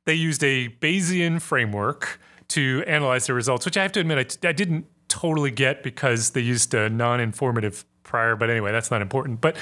They 0.04 0.14
used 0.14 0.44
a 0.44 0.68
Bayesian 0.68 1.40
framework 1.40 2.20
to 2.48 2.84
analyze 2.86 3.26
the 3.26 3.34
results, 3.34 3.64
which 3.64 3.76
I 3.76 3.82
have 3.82 3.92
to 3.92 4.00
admit 4.00 4.38
I, 4.44 4.48
I 4.48 4.52
didn't 4.52 4.86
totally 5.08 5.50
get 5.50 5.82
because 5.82 6.30
they 6.30 6.40
used 6.40 6.74
a 6.74 6.88
non 6.88 7.20
informative 7.20 7.84
prior, 8.02 8.36
but 8.36 8.50
anyway, 8.50 8.70
that's 8.70 8.90
not 8.90 9.02
important. 9.02 9.40
But 9.40 9.56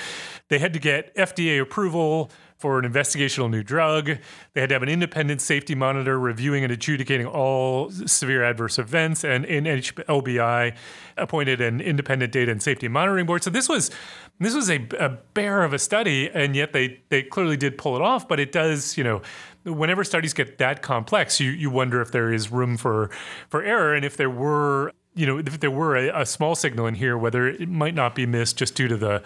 they 0.49 0.59
had 0.59 0.73
to 0.75 0.79
get 0.79 1.15
FDA 1.17 1.61
approval 1.61 2.31
for 2.59 2.79
an 2.79 2.91
investigational 2.91 3.51
new 3.51 3.63
drug. 3.63 4.19
They 4.53 4.61
had 4.61 4.69
to 4.69 4.75
have 4.75 4.83
an 4.85 4.89
independent 4.89 5.41
safety 5.41 5.75
monitor 5.75 6.19
reviewing 6.19 6.63
and 6.63 6.73
adjudicating 6.73 7.27
all 7.27 7.91
severe 7.91 8.45
adverse 8.45 8.79
events, 8.79 9.25
and 9.25 9.45
NHLBI 9.45 10.77
appointed 11.17 11.61
an 11.61 11.81
independent 11.81 12.33
data 12.33 12.53
and 12.53 12.63
safety 12.63 12.87
monitoring 12.89 13.27
board. 13.27 13.43
So 13.43 13.51
this 13.51 13.69
was 13.69 13.91
this 14.39 14.55
was 14.55 14.71
a, 14.71 14.87
a 14.99 15.09
bear 15.09 15.65
of 15.65 15.73
a 15.73 15.79
study, 15.79 16.31
and 16.33 16.55
yet 16.55 16.73
they 16.73 17.01
they 17.09 17.23
clearly 17.23 17.57
did 17.57 17.79
pull 17.79 17.97
it 17.97 18.03
off. 18.03 18.29
But 18.29 18.39
it 18.39 18.53
does, 18.53 18.97
you 18.97 19.03
know, 19.03 19.23
whenever 19.65 20.05
studies 20.05 20.33
get 20.33 20.59
that 20.59 20.83
complex, 20.83 21.41
you 21.41 21.51
you 21.51 21.71
wonder 21.71 22.01
if 22.01 22.11
there 22.13 22.33
is 22.33 22.51
room 22.51 22.77
for 22.77 23.11
for 23.49 23.63
error, 23.63 23.95
and 23.95 24.05
if 24.05 24.17
there 24.17 24.31
were. 24.31 24.93
You 25.15 25.27
know, 25.27 25.37
if 25.37 25.61
there 25.61 25.71
were 25.71 25.95
a, 25.95 26.23
a 26.23 26.25
small 26.25 26.55
signal 26.55 26.87
in 26.87 26.95
here, 26.95 27.19
whether 27.19 27.47
it 27.47 27.69
might 27.69 27.95
not 27.95 28.15
be 28.15 28.25
missed 28.25 28.57
just 28.57 28.75
due 28.75 28.89
to 28.89 28.97
the 28.97 29.23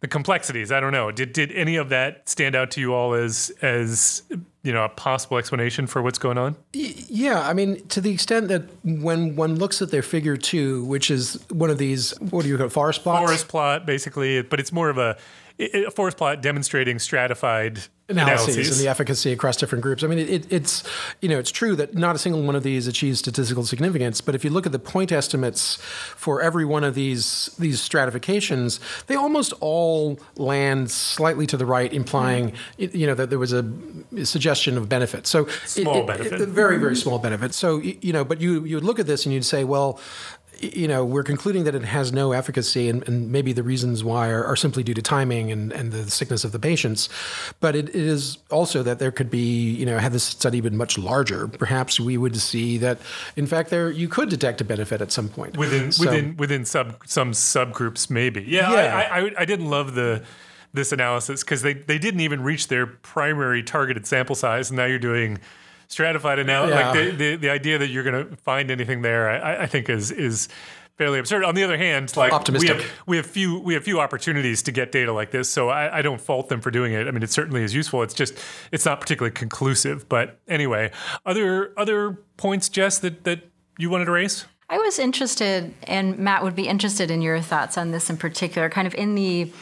the 0.00 0.08
complexities. 0.08 0.70
I 0.70 0.80
don't 0.80 0.92
know. 0.92 1.10
Did 1.10 1.32
did 1.32 1.52
any 1.52 1.76
of 1.76 1.88
that 1.88 2.28
stand 2.28 2.54
out 2.54 2.70
to 2.72 2.80
you 2.80 2.94
all 2.94 3.14
as 3.14 3.50
as 3.62 4.22
you 4.62 4.72
know 4.72 4.84
a 4.84 4.88
possible 4.88 5.38
explanation 5.38 5.86
for 5.86 6.02
what's 6.02 6.18
going 6.18 6.38
on? 6.38 6.56
Yeah, 6.72 7.40
I 7.40 7.52
mean, 7.52 7.86
to 7.88 8.00
the 8.00 8.10
extent 8.12 8.48
that 8.48 8.64
when 8.84 9.36
one 9.36 9.56
looks 9.56 9.80
at 9.80 9.90
their 9.90 10.02
figure 10.02 10.36
two, 10.36 10.84
which 10.84 11.10
is 11.10 11.40
one 11.50 11.70
of 11.70 11.78
these, 11.78 12.10
what 12.20 12.42
do 12.42 12.48
you 12.48 12.56
call 12.56 12.66
it, 12.66 12.72
forest 12.72 13.02
plots? 13.02 13.24
Forest 13.24 13.48
plot, 13.48 13.86
basically, 13.86 14.42
but 14.42 14.60
it's 14.60 14.72
more 14.72 14.90
of 14.90 14.98
a 14.98 15.16
a 15.58 15.90
forest 15.90 16.16
plot 16.16 16.42
demonstrating 16.42 16.98
stratified 16.98 17.80
analyses, 18.08 18.48
analyses. 18.54 18.78
and 18.78 18.84
the 18.86 18.88
efficacy 18.88 19.32
across 19.32 19.56
different 19.56 19.82
groups. 19.82 20.04
I 20.04 20.06
mean, 20.06 20.18
it, 20.20 20.28
it, 20.30 20.52
it's 20.52 20.84
you 21.20 21.28
know 21.28 21.38
it's 21.38 21.50
true 21.50 21.74
that 21.76 21.94
not 21.94 22.14
a 22.14 22.18
single 22.18 22.42
one 22.42 22.54
of 22.54 22.62
these 22.62 22.86
achieves 22.86 23.18
statistical 23.18 23.64
significance. 23.64 24.20
But 24.20 24.34
if 24.34 24.44
you 24.44 24.50
look 24.50 24.66
at 24.66 24.72
the 24.72 24.78
point 24.78 25.12
estimates 25.12 25.76
for 26.16 26.42
every 26.42 26.64
one 26.64 26.84
of 26.84 26.94
these 26.94 27.54
these 27.58 27.80
stratifications, 27.80 28.80
they 29.06 29.14
almost 29.16 29.54
all 29.60 30.18
land 30.36 30.90
slightly 30.90 31.46
to 31.46 31.56
the 31.56 31.66
right, 31.66 31.92
implying 31.92 32.52
you 32.76 33.06
know 33.06 33.14
that 33.14 33.30
there 33.30 33.38
was 33.38 33.52
a 33.52 33.64
suggestion 34.24 34.76
of 34.76 34.88
benefit. 34.88 35.26
So 35.26 35.46
Small 35.64 36.02
it- 36.02 36.06
benefit. 36.06 36.40
it- 36.40 36.48
very 36.48 36.78
very 36.78 36.96
small 36.96 37.18
benefit. 37.18 37.54
So 37.54 37.78
you 37.78 38.12
know, 38.12 38.24
but 38.24 38.40
you 38.40 38.64
you 38.64 38.76
would 38.76 38.84
look 38.84 38.98
at 38.98 39.06
this 39.06 39.24
and 39.26 39.32
you'd 39.34 39.44
say, 39.44 39.64
well. 39.64 39.98
You 40.60 40.88
know, 40.88 41.04
we're 41.04 41.22
concluding 41.22 41.64
that 41.64 41.74
it 41.74 41.84
has 41.84 42.12
no 42.12 42.32
efficacy, 42.32 42.88
and, 42.88 43.06
and 43.08 43.30
maybe 43.30 43.52
the 43.52 43.62
reasons 43.62 44.02
why 44.02 44.28
are, 44.30 44.44
are 44.44 44.56
simply 44.56 44.82
due 44.82 44.94
to 44.94 45.02
timing 45.02 45.52
and, 45.52 45.72
and 45.72 45.92
the 45.92 46.10
sickness 46.10 46.44
of 46.44 46.52
the 46.52 46.58
patients. 46.58 47.08
But 47.60 47.76
it, 47.76 47.88
it 47.90 47.94
is 47.96 48.38
also 48.50 48.82
that 48.82 48.98
there 48.98 49.10
could 49.10 49.30
be, 49.30 49.70
you 49.70 49.84
know, 49.84 49.98
had 49.98 50.12
this 50.12 50.24
study 50.24 50.60
been 50.60 50.76
much 50.76 50.96
larger, 50.98 51.46
perhaps 51.48 52.00
we 52.00 52.16
would 52.16 52.36
see 52.36 52.78
that, 52.78 52.98
in 53.36 53.46
fact, 53.46 53.70
there 53.70 53.90
you 53.90 54.08
could 54.08 54.28
detect 54.28 54.60
a 54.60 54.64
benefit 54.64 55.00
at 55.00 55.12
some 55.12 55.28
point 55.28 55.56
within 55.56 55.92
So- 55.92 56.04
within 56.04 56.36
within 56.36 56.64
sub 56.64 56.96
some 57.06 57.32
subgroups 57.32 58.08
maybe 58.10 58.42
yeah, 58.42 58.72
Yeah. 58.72 58.96
I, 58.96 59.20
I, 59.20 59.30
I 59.40 59.44
didn't 59.44 59.68
love 59.70 59.94
the 59.94 60.22
this 60.72 60.92
analysis 60.92 61.42
because 61.42 61.62
they, 61.62 61.72
they 61.72 61.98
didn't 61.98 62.20
even 62.20 62.42
reach 62.42 62.68
their 62.68 62.86
primary 62.86 63.62
targeted 63.62 64.06
sample 64.06 64.34
size 64.34 64.68
and 64.70 64.76
now 64.76 64.84
you're 64.84 64.98
doing 64.98 65.38
stratified 65.88 66.38
analysis. 66.38 66.76
Yeah. 66.76 66.90
Like 66.90 66.94
the, 66.94 67.10
the 67.16 67.36
the 67.36 67.50
idea 67.50 67.78
that 67.78 67.88
you're 67.88 68.04
going 68.04 68.28
to 68.28 68.36
find 68.36 68.70
anything 68.70 69.02
there, 69.02 69.28
I, 69.28 69.62
I 69.64 69.66
think 69.66 69.88
is 69.88 70.10
is 70.10 70.48
fairly 70.96 71.18
absurd. 71.18 71.44
On 71.44 71.54
the 71.54 71.62
other 71.62 71.76
hand, 71.76 72.16
like 72.16 72.32
Optimistic. 72.32 72.76
we 72.76 72.82
have 72.82 72.92
we 73.06 73.16
have 73.16 73.26
few 73.26 73.60
we 73.60 73.74
have 73.74 73.84
few 73.84 74.00
opportunities 74.00 74.62
to 74.62 74.72
get 74.72 74.92
data 74.92 75.12
like 75.12 75.30
this, 75.30 75.48
so 75.48 75.68
I, 75.68 75.98
I 75.98 76.02
don't 76.02 76.20
fault 76.20 76.48
them 76.48 76.60
for 76.60 76.70
doing 76.70 76.92
it. 76.92 77.06
I 77.06 77.10
mean, 77.10 77.22
it 77.22 77.30
certainly 77.30 77.62
is 77.62 77.74
useful. 77.74 78.02
It's 78.02 78.14
just 78.14 78.34
it's 78.72 78.84
not 78.84 79.00
particularly 79.00 79.34
conclusive. 79.34 80.08
But 80.08 80.40
anyway, 80.48 80.90
other 81.24 81.72
other 81.76 82.18
points, 82.36 82.68
Jess, 82.68 82.98
that 83.00 83.24
that 83.24 83.50
you 83.78 83.90
wanted 83.90 84.06
to 84.06 84.12
raise. 84.12 84.46
I 84.68 84.78
was 84.78 84.98
interested, 84.98 85.72
and 85.84 86.18
Matt 86.18 86.42
would 86.42 86.56
be 86.56 86.66
interested 86.66 87.08
in 87.10 87.22
your 87.22 87.40
thoughts 87.40 87.78
on 87.78 87.92
this 87.92 88.10
in 88.10 88.16
particular, 88.16 88.68
kind 88.68 88.88
of 88.88 88.94
in 88.94 89.14
the 89.14 89.52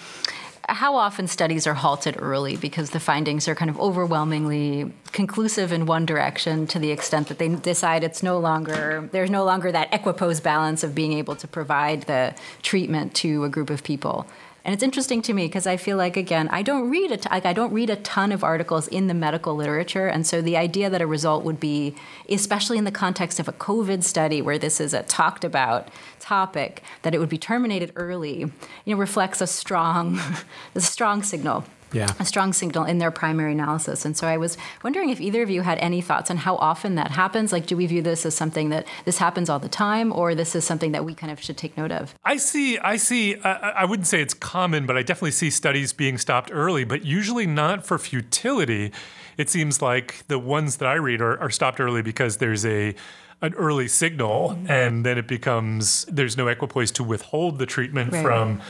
how 0.69 0.97
often 0.97 1.27
studies 1.27 1.67
are 1.67 1.75
halted 1.75 2.17
early 2.19 2.57
because 2.57 2.91
the 2.91 3.01
findings 3.01 3.49
are 3.49 3.55
kind 3.55 3.71
of 3.71 3.79
overwhelmingly 3.79 4.93
conclusive 5.13 5.73
in 5.73 5.87
one 5.87 6.07
direction 6.07 6.67
to 6.67 6.79
the 6.79 6.91
extent 6.91 7.29
that 7.29 7.39
they 7.39 7.49
decide 7.49 8.03
it's 8.03 8.23
no 8.23 8.39
longer 8.39 9.09
there's 9.13 9.31
no 9.31 9.45
longer 9.45 9.71
that 9.71 9.93
equipoise 9.93 10.41
balance 10.41 10.83
of 10.83 10.95
being 10.95 11.13
able 11.13 11.37
to 11.37 11.47
provide 11.47 12.03
the 12.03 12.35
treatment 12.63 13.15
to 13.15 13.45
a 13.45 13.49
group 13.49 13.71
of 13.71 13.83
people 13.83 14.27
and 14.65 14.73
it's 14.73 14.83
interesting 14.83 15.21
to 15.23 15.33
me 15.33 15.47
because 15.47 15.67
I 15.67 15.77
feel 15.77 15.97
like 15.97 16.17
again 16.17 16.49
I 16.49 16.63
don't 16.63 16.89
read 16.89 17.11
a 17.13 17.17
t- 17.17 17.29
like 17.31 17.45
I 17.45 17.53
don't 17.53 17.73
read 17.73 17.91
a 17.91 17.97
ton 17.97 18.33
of 18.33 18.43
articles 18.43 18.89
in 18.89 19.07
the 19.07 19.15
medical 19.15 19.55
literature, 19.55 20.07
and 20.07 20.27
so 20.27 20.41
the 20.41 20.57
idea 20.57 20.89
that 20.91 21.03
a 21.03 21.07
result 21.07 21.45
would 21.45 21.61
be, 21.61 21.95
especially 22.29 22.79
in 22.79 22.85
the 22.85 22.91
context 22.91 23.39
of 23.39 23.49
a 23.49 23.53
COVID 23.53 24.03
study 24.03 24.41
where 24.41 24.59
this 24.59 24.81
is 24.81 24.95
a 24.95 25.03
talked 25.03 25.45
about 25.45 25.89
topic, 26.19 26.83
that 27.03 27.15
it 27.15 27.19
would 27.19 27.29
be 27.29 27.39
terminated 27.39 27.93
early, 27.97 28.41
you 28.85 28.95
know, 28.95 28.97
reflects 28.97 29.41
a 29.41 29.47
strong, 29.47 30.19
a 30.75 30.81
strong 30.81 31.23
signal 31.23 31.65
Yeah. 31.95 32.09
a 32.19 32.25
strong 32.25 32.53
signal 32.53 32.85
in 32.85 32.99
their 32.99 33.11
primary 33.11 33.53
analysis. 33.53 34.05
And 34.05 34.17
so 34.17 34.27
I 34.27 34.37
was 34.37 34.57
wondering 34.83 35.11
if 35.11 35.21
either 35.21 35.43
of 35.43 35.51
you 35.51 35.63
had 35.63 35.79
any 35.79 36.01
thoughts 36.01 36.31
on 36.31 36.37
how 36.39 36.57
often 36.57 36.97
that 36.97 37.11
happens. 37.13 37.53
Like, 37.53 37.67
do 37.67 37.77
we 37.77 37.87
view 37.87 38.03
this 38.03 38.27
as 38.27 38.35
something 38.35 38.71
that 38.71 38.87
this 39.05 39.19
happens 39.19 39.49
all 39.49 39.59
the 39.59 39.69
time, 39.69 40.13
or 40.13 40.35
this 40.35 40.55
is 40.55 40.65
something 40.65 40.93
that 40.93 41.05
we 41.05 41.15
kind 41.15 41.31
of 41.33 41.41
should 41.41 41.57
take 41.57 41.77
note 41.77 41.93
of? 41.93 42.15
I 42.25 42.37
see. 42.37 42.79
I 42.79 42.97
see. 42.97 43.37
I, 43.43 43.53
I 43.53 43.85
wouldn't 43.85 44.07
say 44.07 44.21
it's 44.21 44.35
common, 44.35 44.87
but 44.87 44.97
I 44.97 45.03
definitely 45.03 45.31
see 45.31 45.51
studies 45.51 45.93
being 45.93 46.19
stopped 46.19 46.51
early, 46.53 46.85
but 46.85 47.05
usually 47.05 47.47
not 47.47 47.87
for 47.87 47.99
futility. 47.99 48.93
It 49.37 49.49
seems 49.51 49.81
like 49.83 50.27
the 50.29 50.39
ones 50.39 50.77
that 50.77 50.87
I 50.89 50.95
read 50.95 51.21
are, 51.21 51.39
are 51.41 51.51
stopped 51.51 51.81
early 51.81 52.03
because 52.03 52.39
there's 52.39 52.65
a 52.67 52.95
an 53.43 53.53
early 53.55 53.89
signal, 53.89 54.51
mm-hmm. 54.51 54.71
and 54.71 55.05
then 55.05 55.19
it 55.19 55.29
becomes 55.29 56.05
there's 56.07 56.37
no 56.37 56.49
equipoise 56.49 56.91
to 56.93 57.05
withhold 57.05 57.59
the 57.59 57.67
treatment 57.67 58.13
Right. 58.13 58.23
from 58.23 58.63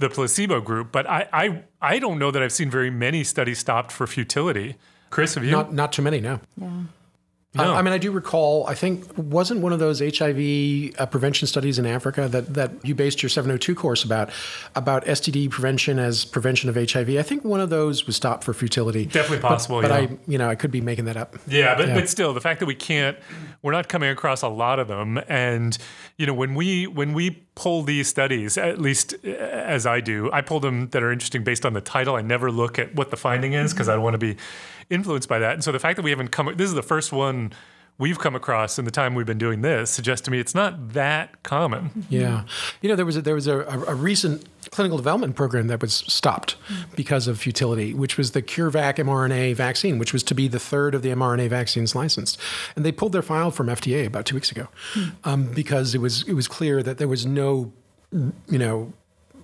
the 0.00 0.10
placebo 0.10 0.60
group. 0.60 0.90
But 0.90 1.08
I, 1.08 1.28
I 1.32 1.62
I 1.80 1.98
don't 1.98 2.18
know 2.18 2.30
that 2.30 2.42
I've 2.42 2.52
seen 2.52 2.70
very 2.70 2.90
many 2.90 3.22
studies 3.22 3.58
stopped 3.58 3.92
for 3.92 4.06
futility. 4.06 4.76
Chris, 5.10 5.34
have 5.34 5.44
you? 5.44 5.52
Not 5.52 5.72
not 5.72 5.92
too 5.92 6.02
many, 6.02 6.20
no. 6.20 6.40
No. 7.52 7.74
I, 7.74 7.82
mean, 7.82 7.92
I 7.92 7.98
do 7.98 8.12
recall. 8.12 8.64
I 8.68 8.74
think 8.74 9.04
wasn't 9.18 9.60
one 9.60 9.72
of 9.72 9.80
those 9.80 9.98
HIV 9.98 10.94
uh, 10.98 11.06
prevention 11.06 11.48
studies 11.48 11.80
in 11.80 11.86
Africa 11.86 12.28
that 12.28 12.54
that 12.54 12.70
you 12.84 12.94
based 12.94 13.24
your 13.24 13.28
702 13.28 13.74
course 13.74 14.04
about 14.04 14.30
about 14.76 15.04
STD 15.04 15.50
prevention 15.50 15.98
as 15.98 16.24
prevention 16.24 16.68
of 16.68 16.76
HIV. 16.76 17.08
I 17.10 17.22
think 17.22 17.44
one 17.44 17.58
of 17.58 17.68
those 17.68 18.06
was 18.06 18.14
stopped 18.14 18.44
for 18.44 18.54
futility. 18.54 19.04
Definitely 19.06 19.40
possible, 19.40 19.82
But, 19.82 19.90
yeah. 19.90 19.96
I, 19.96 20.18
you 20.28 20.38
know, 20.38 20.48
I 20.48 20.54
could 20.54 20.70
be 20.70 20.80
making 20.80 21.06
that 21.06 21.16
up. 21.16 21.36
Yeah, 21.48 21.74
but, 21.74 21.88
Yeah. 21.88 21.94
but 21.94 22.08
still, 22.08 22.32
the 22.32 22.40
fact 22.40 22.60
that 22.60 22.66
we 22.66 22.76
can't, 22.76 23.18
we're 23.62 23.72
not 23.72 23.88
coming 23.88 24.10
across 24.10 24.42
a 24.42 24.48
lot 24.48 24.78
of 24.78 24.86
them, 24.86 25.18
and 25.26 25.76
you 26.18 26.26
know, 26.26 26.34
when 26.34 26.54
we 26.54 26.86
when 26.86 27.12
we 27.14 27.30
pull 27.56 27.82
these 27.82 28.06
studies, 28.06 28.56
at 28.58 28.80
least 28.80 29.14
uh, 29.24 29.28
as 29.28 29.86
I 29.86 30.00
do, 30.00 30.30
I 30.32 30.40
pull 30.40 30.60
them 30.60 30.88
that 30.90 31.02
are 31.02 31.10
interesting 31.10 31.42
based 31.42 31.66
on 31.66 31.72
the 31.72 31.80
title. 31.80 32.14
I 32.14 32.22
never 32.22 32.52
look 32.52 32.78
at 32.78 32.94
what 32.94 33.10
the 33.10 33.16
finding 33.16 33.54
is 33.54 33.72
because 33.72 33.88
I 33.88 33.94
don't 33.94 34.04
want 34.04 34.14
to 34.14 34.18
be 34.18 34.36
influenced 34.90 35.28
by 35.28 35.38
that. 35.38 35.54
And 35.54 35.64
so 35.64 35.72
the 35.72 35.78
fact 35.78 35.96
that 35.96 36.02
we 36.02 36.10
haven't 36.10 36.28
come, 36.28 36.52
this 36.56 36.68
is 36.68 36.74
the 36.74 36.82
first 36.82 37.12
one 37.12 37.52
we've 38.00 38.18
come 38.18 38.34
across 38.34 38.78
in 38.78 38.86
the 38.86 38.90
time 38.90 39.14
we've 39.14 39.26
been 39.26 39.38
doing 39.38 39.60
this, 39.60 39.90
suggests 39.90 40.24
to 40.24 40.30
me 40.30 40.40
it's 40.40 40.54
not 40.54 40.94
that 40.94 41.40
common. 41.44 42.06
Yeah, 42.08 42.44
you 42.80 42.88
know, 42.88 42.96
there 42.96 43.06
was 43.06 43.16
a, 43.16 43.22
there 43.22 43.34
was 43.34 43.46
a, 43.46 43.60
a, 43.60 43.94
recent 43.94 44.48
clinical 44.70 44.96
development 44.96 45.36
program 45.36 45.68
that 45.68 45.80
was 45.80 45.92
stopped 45.92 46.56
because 46.96 47.28
of 47.28 47.38
futility, 47.38 47.92
which 47.92 48.16
was 48.16 48.32
the 48.32 48.42
CureVac 48.42 48.96
mRNA 48.96 49.54
vaccine, 49.54 49.98
which 49.98 50.12
was 50.12 50.22
to 50.24 50.34
be 50.34 50.48
the 50.48 50.58
third 50.58 50.94
of 50.94 51.02
the 51.02 51.10
mRNA 51.10 51.48
vaccines 51.50 51.94
licensed, 51.94 52.38
and 52.74 52.84
they 52.84 52.90
pulled 52.90 53.12
their 53.12 53.22
file 53.22 53.50
from 53.50 53.68
FDA 53.68 54.06
about 54.06 54.24
two 54.24 54.34
weeks 54.34 54.50
ago 54.50 54.68
um, 55.24 55.52
because 55.52 55.94
it 55.94 56.00
was 56.00 56.26
it 56.26 56.32
was 56.32 56.48
clear 56.48 56.82
that 56.82 56.98
there 56.98 57.08
was 57.08 57.26
no, 57.26 57.72
you 58.12 58.58
know. 58.58 58.92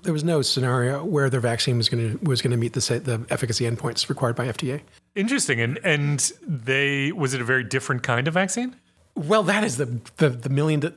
There 0.06 0.12
was 0.12 0.24
no 0.24 0.40
scenario 0.40 1.04
where 1.04 1.28
their 1.28 1.40
vaccine 1.40 1.76
was 1.76 1.88
going 1.88 2.18
to 2.18 2.24
was 2.24 2.40
going 2.40 2.52
to 2.52 2.56
meet 2.56 2.74
the 2.74 2.80
the 2.80 3.26
efficacy 3.28 3.64
endpoints 3.64 4.08
required 4.08 4.36
by 4.36 4.46
FDA. 4.46 4.82
Interesting, 5.16 5.60
and 5.60 5.78
and 5.82 6.32
they 6.46 7.10
was 7.10 7.34
it 7.34 7.40
a 7.40 7.44
very 7.44 7.64
different 7.64 8.04
kind 8.04 8.28
of 8.28 8.34
vaccine? 8.34 8.76
Well, 9.16 9.42
that 9.44 9.64
is 9.64 9.78
the 9.78 9.86
the, 10.18 10.28
the 10.28 10.48
million 10.48 10.80
the, 10.80 10.92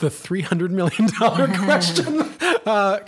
the 0.00 0.10
three 0.10 0.42
hundred 0.42 0.70
million 0.70 1.08
dollar 1.18 1.48
question. 1.58 2.33
Uh, 2.66 2.98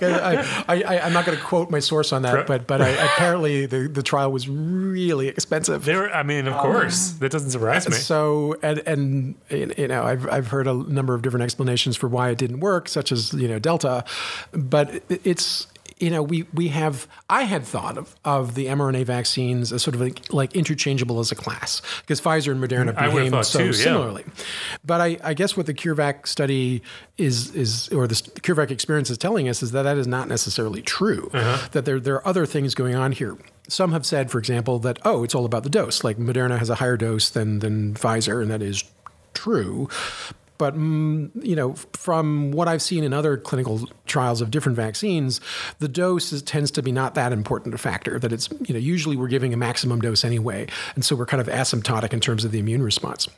I, 0.69 1.01
I'm 1.03 1.13
not 1.13 1.25
going 1.25 1.39
to 1.39 1.45
quote 1.45 1.71
my 1.71 1.79
source 1.79 2.13
on 2.13 2.23
that, 2.23 2.47
but 2.47 2.67
but 2.67 2.83
I, 2.83 2.91
apparently 2.91 3.67
the, 3.67 3.89
the 3.89 4.03
trial 4.03 4.31
was 4.33 4.49
really 4.49 5.29
expensive. 5.29 5.85
There, 5.85 6.15
I 6.15 6.23
mean, 6.23 6.47
of 6.47 6.57
course, 6.59 7.11
that 7.13 7.33
doesn't 7.33 7.51
surprise 7.51 7.89
me. 7.89 7.95
So 7.95 8.57
and 8.63 8.79
and 8.87 9.35
you 9.49 9.89
know 9.89 10.03
I've 10.05 10.29
I've 10.29 10.49
heard 10.49 10.67
a 10.67 10.75
number 10.75 11.15
of 11.15 11.23
different 11.23 11.45
explanations 11.45 11.97
for 11.97 12.09
why 12.09 12.31
it 12.31 12.39
didn't 12.39 12.61
work, 12.61 12.89
such 12.89 13.13
as 13.13 13.33
you 13.33 13.49
know 13.49 13.59
Delta, 13.59 14.05
but 14.53 15.03
it's 15.09 15.67
you 15.99 16.11
know 16.11 16.23
we 16.23 16.45
we 16.53 16.69
have 16.69 17.07
I 17.31 17.45
had 17.45 17.65
thought 17.65 17.97
of, 17.97 18.15
of 18.25 18.55
the 18.55 18.67
mRNA 18.67 19.05
vaccines 19.05 19.73
as 19.73 19.83
sort 19.83 19.95
of 19.95 20.01
like, 20.01 20.33
like 20.33 20.55
interchangeable 20.55 21.21
as 21.21 21.33
a 21.33 21.35
class 21.35 21.81
because 22.03 22.21
Pfizer 22.21 22.53
and 22.53 22.63
Moderna 22.63 22.97
I 22.97 23.07
behave 23.07 23.47
so 23.47 23.59
too, 23.59 23.67
yeah. 23.67 23.73
similarly. 23.73 24.25
But 24.85 25.01
I, 25.01 25.19
I 25.25 25.35
guess 25.35 25.57
what 25.57 25.67
the 25.67 25.75
CureVac 25.75 26.27
study 26.27 26.83
is 27.17 27.55
is 27.55 27.89
or 27.89 28.07
the 28.07 28.15
CureVac 28.15 28.71
experience 28.71 29.11
is 29.11 29.19
telling 29.19 29.49
us 29.49 29.63
is 29.63 29.73
that 29.73 29.83
that 29.83 29.97
is 29.97 30.07
not 30.07 30.29
necessarily 30.29 30.83
true. 30.83 31.31
Uh-huh. 31.33 31.69
That 31.73 31.85
there 31.85 31.99
there 31.99 32.15
are 32.17 32.27
other 32.29 32.45
things 32.47 32.75
going 32.75 32.95
on 32.95 33.13
here. 33.13 33.37
Some 33.69 33.93
have 33.93 34.07
said, 34.07 34.31
for 34.31 34.39
example, 34.39 34.79
that 34.81 34.99
oh, 35.05 35.25
it's 35.25 35.35
all 35.35 35.45
about 35.45 35.63
the 35.63 35.71
dose. 35.71 36.05
Like 36.05 36.19
Moderna 36.19 36.59
has 36.59 36.71
a 36.71 36.77
higher 36.77 36.97
dose 36.97 37.31
than 37.31 37.61
than 37.61 37.95
Pfizer, 37.95 38.43
and 38.43 38.51
that 38.51 38.63
is 38.63 38.85
true. 39.33 39.89
But 40.59 40.77
mm, 40.77 41.31
you 41.45 41.57
know, 41.57 41.75
from 41.93 42.51
what 42.53 42.69
I've 42.69 42.83
seen 42.83 43.05
in 43.05 43.13
other 43.13 43.37
clinical 43.37 43.89
trials 44.07 44.41
of 44.41 44.51
different 44.51 44.77
vaccines, 44.77 45.41
the 45.79 45.89
dose 45.89 46.33
is, 46.33 46.43
tends 46.43 46.71
to 46.73 46.83
be 46.83 46.93
not 46.93 47.15
that 47.15 47.33
important 47.33 47.75
a 47.75 47.79
factor. 47.79 48.19
That 48.19 48.33
it's 48.33 48.49
you 48.67 48.75
know 48.75 48.81
usually 48.81 49.17
we're 49.17 49.29
giving 49.29 49.53
a 49.53 49.57
maximum 49.57 50.01
dose 50.01 50.25
anyway, 50.25 50.67
and 50.95 51.05
so 51.05 51.17
we're 51.17 51.27
kind 51.27 51.41
of 51.41 51.49
asymptotic 51.49 52.13
in 52.13 52.21
terms 52.21 52.45
of 52.45 52.53
the 52.53 52.59
immune 52.59 52.83
response. 52.83 53.29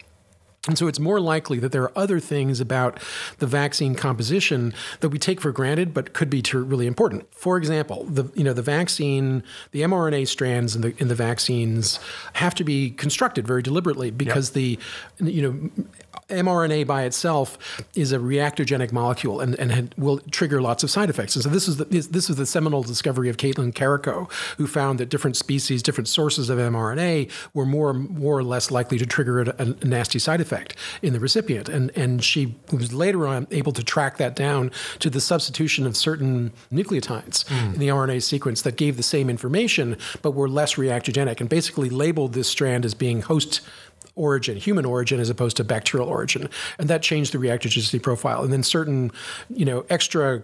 And 0.69 0.77
so 0.77 0.87
it's 0.87 1.01
more 1.01 1.19
likely 1.19 1.59
that 1.61 1.73
there 1.73 1.83
are 1.83 1.93
other 1.97 2.21
things 2.21 2.61
about 2.61 3.01
the 3.39 3.47
vaccine 3.47 3.95
composition 3.95 4.75
that 5.01 5.09
we 5.09 5.19
take 5.19 5.41
for 5.41 5.51
granted, 5.51 5.95
but 5.95 6.13
could 6.13 6.29
be 6.29 6.43
really 6.53 6.87
important. 6.87 7.33
For 7.35 7.57
example, 7.57 8.05
the 8.05 8.31
you 8.35 8.45
know 8.45 8.53
the 8.53 8.63
vaccine, 8.63 9.43
the 9.71 9.81
mRNA 9.83 10.29
strands 10.29 10.77
in 10.77 10.83
the 10.83 10.95
in 10.99 11.09
the 11.09 11.15
vaccines 11.15 11.99
have 12.35 12.55
to 12.57 12.65
be 12.65 12.91
constructed 12.91 13.47
very 13.47 13.63
deliberately 13.63 14.11
because 14.11 14.51
the 14.51 14.79
you 15.19 15.43
know 15.43 15.85
mRNA 16.29 16.87
by 16.87 17.05
itself 17.05 17.59
is 17.95 18.13
a 18.13 18.19
reactogenic 18.19 18.93
molecule 18.93 19.41
and, 19.41 19.59
and 19.59 19.73
had, 19.73 19.95
will 19.97 20.19
trigger 20.31 20.61
lots 20.61 20.85
of 20.85 20.91
side 20.91 21.09
effects. 21.09 21.35
And 21.35 21.43
so 21.43 21.49
this 21.49 21.67
is 21.67 21.79
the, 21.79 21.85
this, 21.85 22.29
is 22.29 22.37
the 22.37 22.47
seminal 22.47 22.83
discovery 22.83 23.29
of 23.29 23.39
Katalin 23.39 23.73
Karikó, 23.73 24.31
who 24.59 24.67
found 24.67 25.01
that 25.01 25.09
different 25.09 25.37
species, 25.37 25.83
different 25.83 26.09
sources 26.09 26.51
of 26.51 26.59
mRNA 26.59 27.31
were 27.55 27.65
more 27.65 27.95
more 27.95 28.39
or 28.39 28.45
less 28.45 28.71
likely 28.71 28.99
to 28.99 29.07
trigger 29.07 29.41
a, 29.41 29.55
a 29.59 29.65
nasty 29.87 30.19
side 30.19 30.41
effect 30.41 30.77
in 31.03 31.13
the 31.13 31.21
recipient. 31.21 31.69
And 31.69 31.91
and 31.97 32.23
she 32.23 32.57
was 32.73 32.93
later 32.93 33.27
on 33.27 33.47
able 33.51 33.73
to 33.73 33.83
track 33.83 34.19
that 34.19 34.37
down 34.37 34.71
to 34.99 35.09
the 35.09 35.21
substitution 35.21 35.87
of 35.87 35.97
certain 35.97 36.53
nucleotides 36.73 37.49
hmm. 37.49 37.75
in 37.75 37.81
the 37.81 37.89
RNA 37.89 38.23
sequence 38.23 38.63
that 38.63 38.77
gave 38.77 38.97
the 38.97 39.03
same 39.03 39.31
information 39.31 39.97
but 40.23 40.33
were 40.33 40.49
less 40.49 40.75
reactogenic 40.75 41.41
and 41.41 41.49
basically 41.49 41.89
labeled 41.89 42.35
this 42.35 42.49
strand 42.49 42.85
as 42.85 42.95
being 42.95 43.23
host 43.23 43.61
origin, 44.19 44.57
human 44.57 44.85
origin, 44.85 45.21
as 45.21 45.31
opposed 45.31 45.57
to 45.57 45.65
bacterial 45.65 46.09
origin, 46.09 46.49
and 46.79 46.89
that 46.89 47.03
changed 47.03 47.33
the 47.33 47.39
reactogenicity 47.39 48.03
profile. 48.03 48.43
And 48.43 48.53
then 48.53 48.63
certain, 48.63 49.11
you 49.49 49.65
know, 49.65 49.87
extra, 49.89 50.43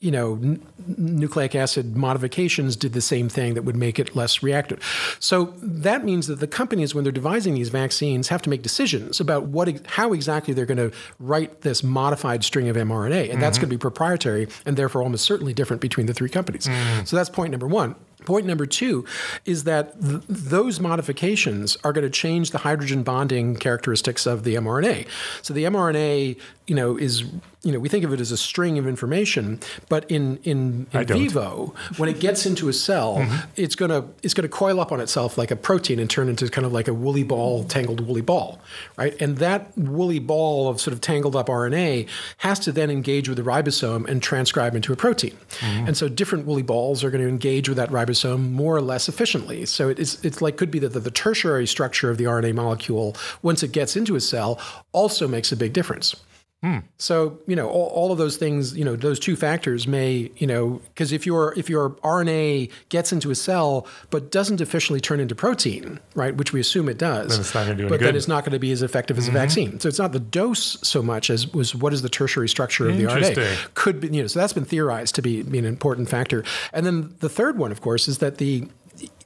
you 0.00 0.10
know, 0.10 0.34
n- 0.34 0.62
nucleic 0.96 1.54
acid 1.54 1.96
modifications 1.96 2.76
did 2.76 2.92
the 2.92 3.00
same 3.00 3.28
thing 3.28 3.54
that 3.54 3.62
would 3.62 3.76
make 3.76 3.98
it 3.98 4.14
less 4.14 4.42
reactive. 4.42 4.78
So 5.20 5.52
that 5.60 6.04
means 6.04 6.26
that 6.28 6.40
the 6.40 6.46
companies, 6.46 6.94
when 6.94 7.04
they're 7.04 7.12
devising 7.12 7.54
these 7.54 7.68
vaccines, 7.68 8.28
have 8.28 8.42
to 8.42 8.50
make 8.50 8.62
decisions 8.62 9.20
about 9.20 9.46
what, 9.46 9.68
ex- 9.68 9.80
how 9.86 10.12
exactly 10.12 10.54
they're 10.54 10.66
going 10.66 10.90
to 10.90 10.92
write 11.18 11.62
this 11.62 11.82
modified 11.82 12.44
string 12.44 12.68
of 12.68 12.76
mRNA, 12.76 13.30
and 13.32 13.42
that's 13.42 13.58
mm-hmm. 13.58 13.62
going 13.62 13.70
to 13.70 13.76
be 13.76 13.78
proprietary 13.78 14.48
and 14.64 14.76
therefore 14.76 15.02
almost 15.02 15.24
certainly 15.24 15.52
different 15.52 15.82
between 15.82 16.06
the 16.06 16.14
three 16.14 16.30
companies. 16.30 16.66
Mm-hmm. 16.66 17.04
So 17.04 17.16
that's 17.16 17.30
point 17.30 17.50
number 17.50 17.66
one. 17.66 17.94
Point 18.26 18.44
number 18.44 18.66
two 18.66 19.06
is 19.44 19.64
that 19.64 20.00
th- 20.02 20.22
those 20.28 20.78
modifications 20.80 21.78
are 21.82 21.92
going 21.92 22.04
to 22.04 22.10
change 22.10 22.50
the 22.50 22.58
hydrogen 22.58 23.02
bonding 23.02 23.56
characteristics 23.56 24.26
of 24.26 24.44
the 24.44 24.56
mRNA. 24.56 25.06
So 25.42 25.54
the 25.54 25.64
mRNA 25.64 26.36
you 26.66 26.74
know, 26.74 26.96
is 26.96 27.24
you 27.66 27.72
know, 27.72 27.80
we 27.80 27.88
think 27.88 28.04
of 28.04 28.12
it 28.12 28.20
as 28.20 28.30
a 28.30 28.36
string 28.36 28.78
of 28.78 28.86
information, 28.86 29.58
but 29.88 30.08
in 30.08 30.38
in, 30.44 30.86
in 30.92 31.04
vivo, 31.04 31.74
when 31.96 32.08
it 32.08 32.20
gets 32.20 32.46
into 32.46 32.68
a 32.68 32.72
cell, 32.72 33.16
mm-hmm. 33.20 33.50
it's 33.56 33.74
gonna 33.74 34.04
it's 34.22 34.34
gonna 34.34 34.48
coil 34.48 34.78
up 34.78 34.92
on 34.92 35.00
itself 35.00 35.36
like 35.36 35.50
a 35.50 35.56
protein 35.56 35.98
and 35.98 36.08
turn 36.08 36.28
into 36.28 36.48
kind 36.48 36.64
of 36.64 36.72
like 36.72 36.86
a 36.86 36.94
woolly 36.94 37.24
ball, 37.24 37.64
tangled 37.64 38.06
woolly 38.06 38.20
ball, 38.20 38.60
right? 38.96 39.20
And 39.20 39.38
that 39.38 39.76
woolly 39.76 40.20
ball 40.20 40.68
of 40.68 40.80
sort 40.80 40.92
of 40.92 41.00
tangled 41.00 41.34
up 41.34 41.48
RNA 41.48 42.08
has 42.36 42.60
to 42.60 42.70
then 42.70 42.88
engage 42.88 43.28
with 43.28 43.36
the 43.36 43.42
ribosome 43.42 44.06
and 44.06 44.22
transcribe 44.22 44.76
into 44.76 44.92
a 44.92 44.96
protein. 44.96 45.36
Mm-hmm. 45.58 45.88
And 45.88 45.96
so 45.96 46.08
different 46.08 46.46
woolly 46.46 46.62
balls 46.62 47.02
are 47.02 47.10
going 47.10 47.22
to 47.22 47.28
engage 47.28 47.68
with 47.68 47.78
that 47.78 47.90
ribosome 47.90 48.52
more 48.52 48.76
or 48.76 48.80
less 48.80 49.08
efficiently. 49.08 49.66
So 49.66 49.88
it's 49.88 50.24
it's 50.24 50.40
like 50.40 50.56
could 50.56 50.70
be 50.70 50.78
that 50.78 50.92
the, 50.92 51.00
the 51.00 51.10
tertiary 51.10 51.66
structure 51.66 52.10
of 52.10 52.16
the 52.16 52.24
RNA 52.24 52.54
molecule 52.54 53.16
once 53.42 53.64
it 53.64 53.72
gets 53.72 53.96
into 53.96 54.14
a 54.14 54.20
cell 54.20 54.60
also 54.92 55.26
makes 55.26 55.50
a 55.50 55.56
big 55.56 55.72
difference. 55.72 56.14
Hmm. 56.62 56.78
So 56.96 57.38
you 57.46 57.54
know 57.54 57.68
all, 57.68 57.88
all, 57.88 58.12
of 58.12 58.18
those 58.18 58.38
things, 58.38 58.76
you 58.76 58.84
know, 58.84 58.96
those 58.96 59.20
two 59.20 59.36
factors 59.36 59.86
may, 59.86 60.30
you 60.38 60.46
know, 60.46 60.80
because 60.88 61.12
if 61.12 61.26
your 61.26 61.52
if 61.56 61.68
your 61.68 61.90
RNA 62.02 62.72
gets 62.88 63.12
into 63.12 63.30
a 63.30 63.34
cell 63.34 63.86
but 64.08 64.30
doesn't 64.30 64.62
officially 64.62 64.98
turn 64.98 65.20
into 65.20 65.34
protein, 65.34 66.00
right, 66.14 66.34
which 66.34 66.54
we 66.54 66.60
assume 66.60 66.88
it 66.88 66.96
does, 66.96 67.28
then 67.28 67.40
it's 67.40 67.54
not 67.54 67.66
going 67.66 67.76
to 67.76 67.82
do 67.84 67.88
but 67.90 67.98
good. 67.98 68.08
then 68.08 68.16
it's 68.16 68.26
not 68.26 68.42
going 68.42 68.54
to 68.54 68.58
be 68.58 68.72
as 68.72 68.82
effective 68.82 69.18
as 69.18 69.26
mm-hmm. 69.26 69.36
a 69.36 69.38
vaccine. 69.38 69.80
So 69.80 69.88
it's 69.88 69.98
not 69.98 70.12
the 70.12 70.20
dose 70.20 70.78
so 70.82 71.02
much 71.02 71.28
as 71.28 71.52
was 71.52 71.74
what 71.74 71.92
is 71.92 72.00
the 72.00 72.08
tertiary 72.08 72.48
structure 72.48 72.88
of 72.88 72.96
the 72.96 73.04
RNA. 73.04 73.74
Could 73.74 74.00
be, 74.00 74.08
you 74.08 74.22
know, 74.22 74.26
so 74.26 74.40
that's 74.40 74.54
been 74.54 74.64
theorized 74.64 75.14
to 75.16 75.22
be, 75.22 75.42
be 75.42 75.58
an 75.58 75.66
important 75.66 76.08
factor. 76.08 76.42
And 76.72 76.86
then 76.86 77.14
the 77.20 77.28
third 77.28 77.58
one, 77.58 77.70
of 77.70 77.82
course, 77.82 78.08
is 78.08 78.18
that 78.18 78.38
the 78.38 78.66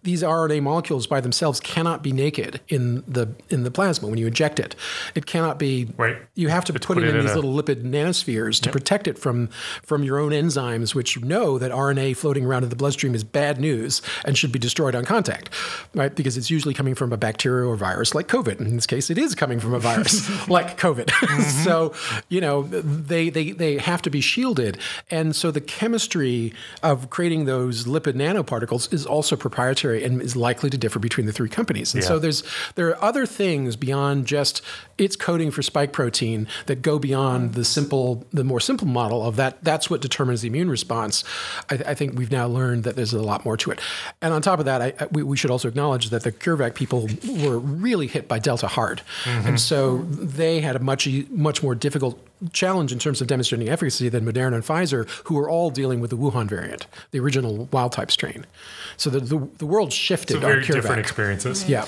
these 0.03 0.23
RNA 0.23 0.63
molecules 0.63 1.07
by 1.07 1.21
themselves 1.21 1.61
cannot 1.61 2.03
be 2.03 2.13
naked 2.13 2.61
in 2.69 3.05
the 3.07 3.35
in 3.51 3.65
the 3.65 3.71
plasma 3.71 4.09
when 4.09 4.19
you 4.19 4.27
inject 4.27 4.59
it. 4.59 4.75
It 5.15 5.27
cannot 5.27 5.59
be. 5.59 5.89
Right. 5.97 6.17
You 6.35 6.49
have 6.49 6.65
to 6.67 6.73
put, 6.73 6.83
put, 6.83 6.99
it, 6.99 7.05
in, 7.05 7.17
in 7.17 7.23
these 7.23 7.33
a, 7.33 7.35
little 7.35 7.53
lipid 7.53 7.83
nanospheres 7.83 8.61
to 8.63 8.69
yep. 8.69 8.73
protect 8.73 9.07
it 9.07 9.19
from 9.19 9.49
from 9.83 10.03
your 10.03 10.19
own 10.19 10.33
enzymes, 10.33 10.95
which 10.95 11.21
know 11.21 11.59
that 11.59 11.71
RNA 11.71 12.17
floating 12.17 12.47
around 12.47 12.63
in 12.63 12.71
the 12.71 12.77
bloodstream 12.77 13.15
is 13.15 13.25
bad 13.25 13.61
news 13.61 14.01
and 14.25 14.39
should 14.39 14.53
be 14.53 14.59
destroyed 14.59 14.95
on 14.95 15.05
contact, 15.05 15.51
right? 15.95 16.15
Because 16.15 16.39
it's 16.39 16.51
usually 16.51 16.75
coming 16.75 16.95
from 16.95 17.13
a 17.13 17.19
bacteria 17.19 17.69
or 17.69 17.77
virus 17.77 18.15
like 18.15 18.27
COVID. 18.27 18.59
In 18.61 18.77
this 18.77 18.87
case, 18.87 19.11
it 19.11 19.19
is 19.19 19.35
coming 19.35 19.61
from 19.61 19.75
a 19.75 19.79
virus 19.79 20.49
like 20.49 20.79
COVID. 20.79 21.11
Mm-hmm. 21.31 21.65
so 21.65 21.93
you 22.29 22.41
know 22.41 22.63
they 22.63 23.31
they 23.31 23.53
they 23.53 23.79
have 23.79 24.03
to 24.03 24.11
be 24.11 24.21
shielded, 24.21 24.79
and 25.11 25.37
so 25.37 25.51
the 25.51 25.61
chemistry 25.61 26.53
of 26.83 27.11
creating 27.11 27.45
those 27.45 27.85
lipid 27.85 28.15
nanoparticles 28.15 28.93
is 28.93 29.07
also 29.07 29.37
proprietary 29.37 29.89
proprietary 29.90 30.05
and 30.05 30.22
is 30.22 30.37
likely 30.37 30.70
to 30.70 30.79
differ 30.79 30.98
between 30.98 31.26
the 31.26 31.33
three 31.33 31.48
companies. 31.48 31.94
And 31.94 32.03
yeah. 32.03 32.09
so 32.09 32.18
there's 32.18 32.42
there 32.74 32.88
are 32.88 33.03
other 33.03 33.26
things 33.26 33.76
beyond 33.76 34.26
just 34.26 34.62
its 34.98 35.16
coding 35.16 35.50
for 35.50 35.62
spike 35.62 35.92
protein 35.92 36.46
that 36.66 36.83
go 36.83 36.98
beyond 36.98 37.55
the 37.55 37.64
simple 37.64 38.26
the 38.33 38.44
more 38.44 38.61
simple 38.61 38.87
model 38.87 39.26
of 39.26 39.37
that 39.37 39.62
that's 39.62 39.90
what 39.90 40.00
determines 40.00 40.42
the 40.42 40.48
immune 40.48 40.70
response. 40.70 41.24
I, 41.70 41.74
I 41.87 41.94
think 41.94 42.18
we've 42.18 42.31
now 42.31 42.46
learned 42.46 42.85
that 42.85 42.96
there's 42.96 43.12
a 43.12 43.22
lot 43.22 43.44
more 43.44 43.57
to 43.59 43.70
it. 43.70 43.81
And 44.22 44.33
on 44.33 44.42
top 44.42 44.59
of 44.59 44.64
that, 44.66 44.83
I, 44.83 45.07
we, 45.11 45.22
we, 45.22 45.37
should 45.40 45.50
also 45.50 45.68
acknowledge 45.68 46.11
that 46.11 46.22
the 46.22 46.33
CureVac 46.33 46.74
people 46.74 47.09
were 47.42 47.59
really 47.59 48.07
hit 48.07 48.29
by 48.29 48.38
Delta 48.38 48.66
hard, 48.66 49.00
mm-hmm. 49.24 49.48
and 49.48 49.61
so 49.61 49.98
they 49.98 50.61
had 50.61 50.76
a 50.76 50.79
much 50.79 51.09
much 51.31 51.62
more 51.62 51.74
difficult 51.74 52.20
challenge 52.53 52.92
in 52.92 52.98
terms 52.98 53.20
of 53.20 53.26
demonstrating 53.26 53.68
efficacy 53.68 54.09
than 54.09 54.24
Moderna 54.24 54.55
and 54.55 54.64
Pfizer, 54.64 55.09
who 55.24 55.38
are 55.38 55.48
all 55.48 55.70
dealing 55.70 56.00
with 56.00 56.11
the 56.11 56.16
Wuhan 56.16 56.48
variant, 56.48 56.87
the 57.11 57.20
original 57.20 57.68
wild 57.72 57.92
type 57.92 58.11
strain. 58.11 58.46
So 58.96 59.11
the, 59.11 59.20
the, 59.20 59.48
the 59.59 59.66
world 59.66 59.92
shifted. 59.92 60.35
So 60.35 60.40
very 60.40 60.64
different 60.64 61.00
experiences. 61.00 61.68
Yeah. 61.68 61.87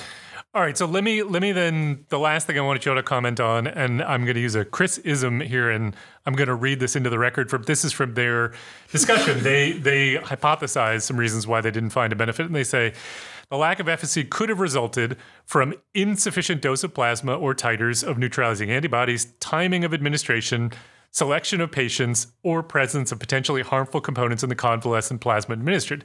All 0.55 0.61
right, 0.61 0.77
so 0.77 0.85
let 0.85 1.03
me 1.03 1.23
let 1.23 1.41
me 1.41 1.51
then 1.51 2.05
the 2.09 2.19
last 2.19 2.45
thing 2.45 2.59
I 2.59 2.61
wanted 2.61 2.85
you 2.85 2.93
to 2.93 3.01
comment 3.01 3.39
on, 3.39 3.65
and 3.65 4.03
I'm 4.03 4.23
going 4.23 4.35
to 4.35 4.39
use 4.39 4.53
a 4.53 4.63
Chris 4.63 4.99
ism 4.99 5.39
here, 5.39 5.71
and 5.71 5.95
I'm 6.27 6.35
going 6.35 6.47
to 6.47 6.53
read 6.53 6.79
this 6.79 6.95
into 6.95 7.09
the 7.09 7.17
record. 7.17 7.49
From 7.49 7.63
this 7.63 7.83
is 7.83 7.91
from 7.91 8.13
their 8.13 8.53
discussion. 8.91 9.41
they 9.41 9.71
they 9.71 10.17
hypothesize 10.17 11.01
some 11.01 11.17
reasons 11.17 11.47
why 11.47 11.61
they 11.61 11.71
didn't 11.71 11.89
find 11.89 12.13
a 12.13 12.15
benefit, 12.15 12.45
and 12.45 12.53
they 12.53 12.63
say 12.63 12.93
the 13.49 13.57
lack 13.57 13.79
of 13.79 13.89
efficacy 13.89 14.23
could 14.23 14.49
have 14.49 14.59
resulted 14.59 15.17
from 15.45 15.73
insufficient 15.93 16.61
dose 16.61 16.83
of 16.83 16.93
plasma 16.93 17.35
or 17.35 17.53
titers 17.53 18.03
of 18.03 18.17
neutralizing 18.17 18.71
antibodies, 18.71 19.25
timing 19.39 19.83
of 19.83 19.93
administration, 19.93 20.71
selection 21.11 21.61
of 21.61 21.71
patients, 21.71 22.27
or 22.41 22.63
presence 22.63 23.11
of 23.11 23.19
potentially 23.19 23.61
harmful 23.61 24.01
components 24.01 24.43
in 24.43 24.49
the 24.49 24.55
convalescent 24.55 25.21
plasma 25.21 25.53
administered. 25.53 26.03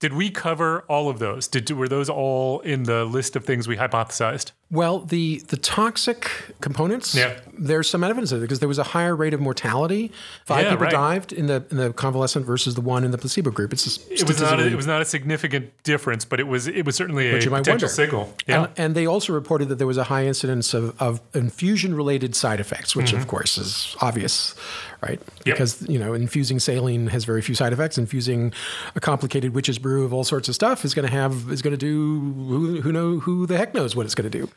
Did 0.00 0.14
we 0.14 0.30
cover 0.30 0.80
all 0.88 1.10
of 1.10 1.18
those? 1.18 1.46
Did 1.46 1.70
were 1.70 1.86
those 1.86 2.08
all 2.08 2.60
in 2.60 2.84
the 2.84 3.04
list 3.04 3.36
of 3.36 3.44
things 3.44 3.68
we 3.68 3.76
hypothesized? 3.76 4.52
Well, 4.70 5.00
the 5.00 5.42
the 5.48 5.58
toxic 5.58 6.30
components. 6.60 7.14
Yeah. 7.14 7.38
There's 7.58 7.90
some 7.90 8.02
evidence 8.02 8.32
of 8.32 8.38
it 8.38 8.42
because 8.42 8.60
there 8.60 8.68
was 8.68 8.78
a 8.78 8.84
higher 8.84 9.14
rate 9.14 9.34
of 9.34 9.40
mortality. 9.40 10.10
Five 10.46 10.64
yeah, 10.64 10.70
people 10.70 10.84
right. 10.84 10.92
died 10.92 11.32
in 11.32 11.48
the 11.48 11.66
in 11.70 11.76
the 11.76 11.92
convalescent 11.92 12.46
versus 12.46 12.76
the 12.76 12.80
one 12.80 13.04
in 13.04 13.10
the 13.10 13.18
placebo 13.18 13.50
group. 13.50 13.72
It's 13.74 13.98
it 14.08 14.26
was 14.26 14.40
not 14.40 14.58
a, 14.58 14.66
it 14.68 14.76
was 14.76 14.86
not 14.86 15.02
a 15.02 15.04
significant 15.04 15.70
difference, 15.82 16.24
but 16.24 16.40
it 16.40 16.46
was 16.46 16.66
it 16.66 16.86
was 16.86 16.96
certainly 16.96 17.28
a 17.28 17.32
potential 17.34 17.72
wonder. 17.72 17.88
signal. 17.88 18.32
Yeah. 18.46 18.62
And, 18.62 18.72
and, 18.76 18.94
they 18.94 19.06
also 19.06 19.32
reported 19.32 19.68
that 19.68 19.76
there 19.76 19.86
was 19.86 19.98
a 19.98 20.04
high 20.04 20.24
incidence 20.24 20.72
of, 20.72 21.00
of 21.02 21.20
infusion 21.34 21.94
related 21.94 22.34
side 22.34 22.60
effects, 22.60 22.96
which 22.96 23.06
mm-hmm. 23.06 23.20
of 23.20 23.28
course 23.28 23.58
is 23.58 23.96
obvious, 24.00 24.54
right? 25.02 25.20
Yep. 25.44 25.56
Because 25.56 25.88
you 25.88 25.98
know 25.98 26.14
infusing 26.14 26.60
saline 26.60 27.08
has 27.08 27.24
very 27.24 27.42
few 27.42 27.56
side 27.56 27.72
effects. 27.72 27.98
Infusing 27.98 28.52
a 28.94 29.00
complicated 29.00 29.52
witch's 29.52 29.78
brew 29.78 29.89
of 29.98 30.12
all 30.12 30.24
sorts 30.24 30.48
of 30.48 30.54
stuff 30.54 30.84
is 30.84 30.94
going 30.94 31.06
to 31.06 31.12
have 31.12 31.50
is 31.50 31.62
going 31.62 31.72
to 31.72 31.78
do 31.78 32.20
who, 32.20 32.80
who 32.80 32.92
know 32.92 33.18
who 33.18 33.46
the 33.46 33.56
heck 33.56 33.74
knows 33.74 33.94
what 33.94 34.06
it's 34.06 34.14
going 34.14 34.30
to 34.30 34.38
do. 34.38 34.48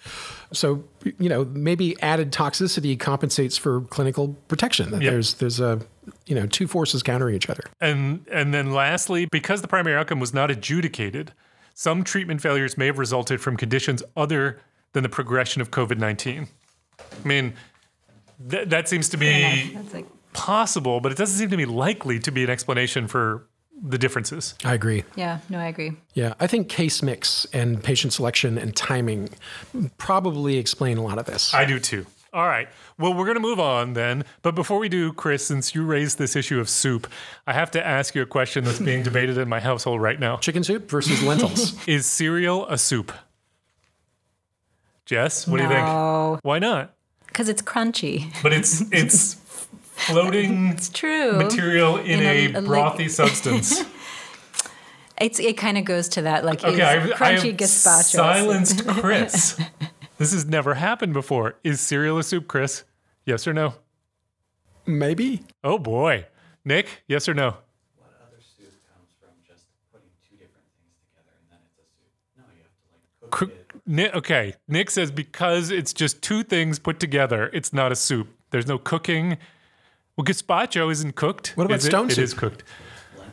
So 0.52 0.84
you 1.18 1.30
know 1.30 1.46
maybe 1.46 2.00
added 2.02 2.32
toxicity 2.32 3.00
compensates 3.00 3.58
for 3.58 3.82
clinical 3.82 4.36
protection. 4.48 4.92
That 4.92 5.02
yep. 5.02 5.12
There's 5.14 5.34
there's 5.36 5.60
a 5.60 5.82
you 6.26 6.36
know 6.36 6.46
two 6.46 6.68
forces 6.68 7.04
countering 7.04 7.36
each 7.36 7.50
other. 7.50 7.64
And 7.82 8.26
and 8.32 8.54
then 8.54 8.72
lastly, 8.72 9.28
because 9.32 9.62
the 9.62 9.68
primary 9.68 9.96
outcome 9.96 10.20
was 10.20 10.34
not 10.34 10.52
adjudicated, 10.52 11.34
some 11.74 12.04
treatment 12.04 12.42
failures 12.42 12.78
may 12.78 12.88
have 12.88 13.00
resulted 13.00 13.42
from 13.42 13.58
conditions 13.58 14.04
other 14.16 14.60
than 14.94 15.04
the 15.04 15.10
progression 15.10 15.62
of 15.62 15.72
COVID 15.72 15.98
nineteen. 15.98 16.48
I 17.00 17.28
mean, 17.28 17.54
th- 18.50 18.70
that 18.70 18.88
seems 18.88 19.10
to 19.10 19.18
be 19.18 19.78
possible, 20.34 21.00
but 21.00 21.12
it 21.12 21.18
doesn't 21.18 21.38
seem 21.38 21.50
to 21.50 21.58
be 21.58 21.66
likely 21.66 22.20
to 22.20 22.32
be 22.32 22.44
an 22.44 22.50
explanation 22.50 23.08
for 23.08 23.48
the 23.82 23.98
differences. 23.98 24.56
I 24.64 24.74
agree. 24.74 25.04
Yeah, 25.16 25.40
no, 25.50 25.60
I 25.60 25.68
agree. 25.68 25.94
Yeah, 26.14 26.34
I 26.40 26.48
think 26.48 26.70
case 26.70 27.02
mix 27.02 27.46
and 27.54 27.84
patient 27.84 28.14
selection 28.14 28.58
and 28.58 28.76
timing 28.76 29.30
probably 29.98 30.58
explain 30.58 30.98
a 30.98 31.04
lot 31.04 31.18
of 31.18 31.26
this. 31.26 31.54
I 31.54 31.66
do 31.66 31.80
too. 31.80 32.06
All 32.34 32.48
right. 32.48 32.68
Well, 32.98 33.14
we're 33.14 33.26
going 33.26 33.36
to 33.36 33.42
move 33.42 33.60
on 33.60 33.94
then. 33.94 34.26
But 34.42 34.56
before 34.56 34.80
we 34.80 34.90
do, 34.90 35.14
Chris, 35.14 35.46
since 35.46 35.76
you 35.76 35.86
raised 35.86 36.18
this 36.18 36.36
issue 36.36 36.60
of 36.60 36.68
soup, 36.68 37.08
I 37.46 37.54
have 37.54 37.70
to 37.72 37.86
ask 37.86 38.16
you 38.16 38.24
a 38.24 38.26
question 38.26 38.64
that's 38.64 38.80
being 38.80 39.04
debated 39.04 39.38
in 39.38 39.48
my 39.48 39.60
household 39.60 40.02
right 40.02 40.20
now. 40.20 40.38
Chicken 40.38 40.64
soup 40.64 40.90
versus 40.90 41.22
lentils. 41.22 41.76
Is 41.88 42.08
cereal 42.08 42.66
a 42.68 42.78
soup? 42.80 43.12
Jess, 45.06 45.48
what 45.48 45.58
no. 45.58 45.68
do 45.68 45.74
you 45.74 45.76
think? 45.76 46.44
Why 46.44 46.58
not? 46.58 46.96
Because 47.28 47.50
it's 47.50 47.62
crunchy. 47.62 48.32
But 48.42 48.54
it's 48.54 48.82
it's 48.92 49.34
floating 49.96 50.68
it's 50.74 50.90
true. 50.90 51.34
material 51.34 51.98
in, 51.98 52.20
in 52.20 52.56
a, 52.56 52.60
a, 52.60 52.62
brothy 52.62 53.00
like, 53.00 53.10
substance. 53.10 53.84
It's 55.22 55.40
it 55.40 55.58
kind 55.58 55.78
of 55.78 55.86
goes 55.86 56.10
to 56.10 56.24
that 56.24 56.44
like 56.44 56.64
okay, 56.64 56.82
I've, 56.82 57.12
crunchy 57.12 57.52
I 57.52 57.54
gazpacho. 57.54 58.16
Silenced 58.16 58.88
Chris. 59.00 59.60
this 60.18 60.34
has 60.34 60.46
never 60.46 60.74
happened 60.74 61.14
before. 61.14 61.56
Is 61.64 61.80
cereal 61.80 62.18
a 62.18 62.24
soup, 62.24 62.48
Chris? 62.48 62.84
Yes 63.26 63.48
or 63.48 63.54
no? 63.54 63.76
Maybe. 64.86 65.44
Oh 65.64 65.78
boy, 65.78 66.26
Nick. 66.66 67.04
Yes 67.08 67.30
or 67.30 67.36
no? 67.36 67.50
What 67.96 68.10
other 68.22 68.42
soup 68.42 68.74
comes 68.92 69.12
from 69.20 69.30
just 69.48 69.66
putting 69.92 70.10
two 70.28 70.36
different 70.36 70.66
things 70.74 70.98
together 71.06 71.32
and 71.40 71.48
then 71.52 71.60
it's 71.64 71.78
a 71.78 71.88
soup? 71.94 72.12
No, 72.36 72.44
you 72.58 72.64
have 72.64 72.74
to 72.74 73.26
like 73.26 73.32
cook 73.32 73.50
it. 73.52 73.64
Nick, 73.86 74.16
okay, 74.16 74.56
Nick 74.68 74.90
says 74.90 75.12
because 75.12 75.70
it's 75.70 75.94
just 75.94 76.22
two 76.22 76.44
things 76.44 76.80
put 76.80 77.00
together, 77.00 77.50
it's 77.54 77.72
not 77.72 77.92
a 77.92 77.96
soup. 77.96 78.30
There's 78.50 78.68
no 78.68 78.78
cooking. 78.78 79.38
Well, 80.16 80.26
gazpacho 80.26 80.92
isn't 80.92 81.16
cooked. 81.16 81.54
What 81.56 81.66
about 81.66 81.80
is 81.80 81.86
stone 81.86 82.08
it? 82.08 82.12
soup? 82.12 82.20
It 82.20 82.24
is 82.24 82.34
cooked. 82.34 82.64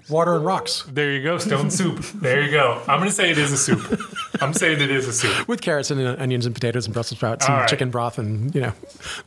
Water 0.09 0.35
and 0.35 0.45
rocks. 0.45 0.83
There 0.89 1.13
you 1.13 1.23
go, 1.23 1.39
stone 1.39 1.71
soup. 1.71 1.99
There 2.15 2.43
you 2.43 2.51
go. 2.51 2.83
I'm 2.89 2.99
going 2.99 3.11
to 3.11 3.15
say 3.15 3.31
it 3.31 3.39
is 3.39 3.53
a 3.53 3.57
soup. 3.57 4.01
I'm 4.41 4.55
saying 4.55 4.81
it 4.81 4.91
is 4.91 5.07
a 5.07 5.13
soup. 5.13 5.47
With 5.49 5.61
carrots 5.61 5.91
and 5.91 6.01
onions 6.01 6.47
and 6.47 6.55
potatoes 6.55 6.87
and 6.87 6.95
Brussels 6.95 7.19
sprouts 7.19 7.47
and 7.47 7.59
right. 7.59 7.69
chicken 7.69 7.91
broth 7.91 8.19
and, 8.19 8.53
you 8.55 8.63
know. 8.63 8.73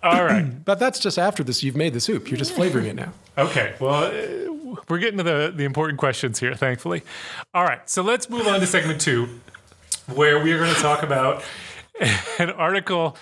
All 0.02 0.26
right. 0.26 0.44
but 0.66 0.80
that's 0.80 1.00
just 1.00 1.20
after 1.20 1.44
this. 1.44 1.64
You've 1.64 1.78
made 1.78 1.94
the 1.94 2.02
soup. 2.02 2.30
You're 2.30 2.38
just 2.38 2.54
flavoring 2.54 2.88
it 2.88 2.96
now. 2.96 3.14
Okay. 3.38 3.76
Well, 3.80 4.06
uh, 4.06 4.78
we're 4.90 4.98
getting 4.98 5.18
to 5.18 5.24
the, 5.24 5.54
the 5.56 5.64
important 5.64 6.00
questions 6.00 6.40
here, 6.40 6.56
thankfully. 6.56 7.04
All 7.54 7.64
right. 7.64 7.88
So 7.90 8.02
let's 8.02 8.30
move 8.30 8.48
on 8.48 8.60
to 8.60 8.68
segment 8.68 9.00
two, 9.00 9.30
where 10.14 10.44
we 10.44 10.52
are 10.52 10.58
going 10.58 10.74
to 10.74 10.82
talk 10.82 11.04
about 11.04 11.44
an 12.40 12.50
article 12.50 13.16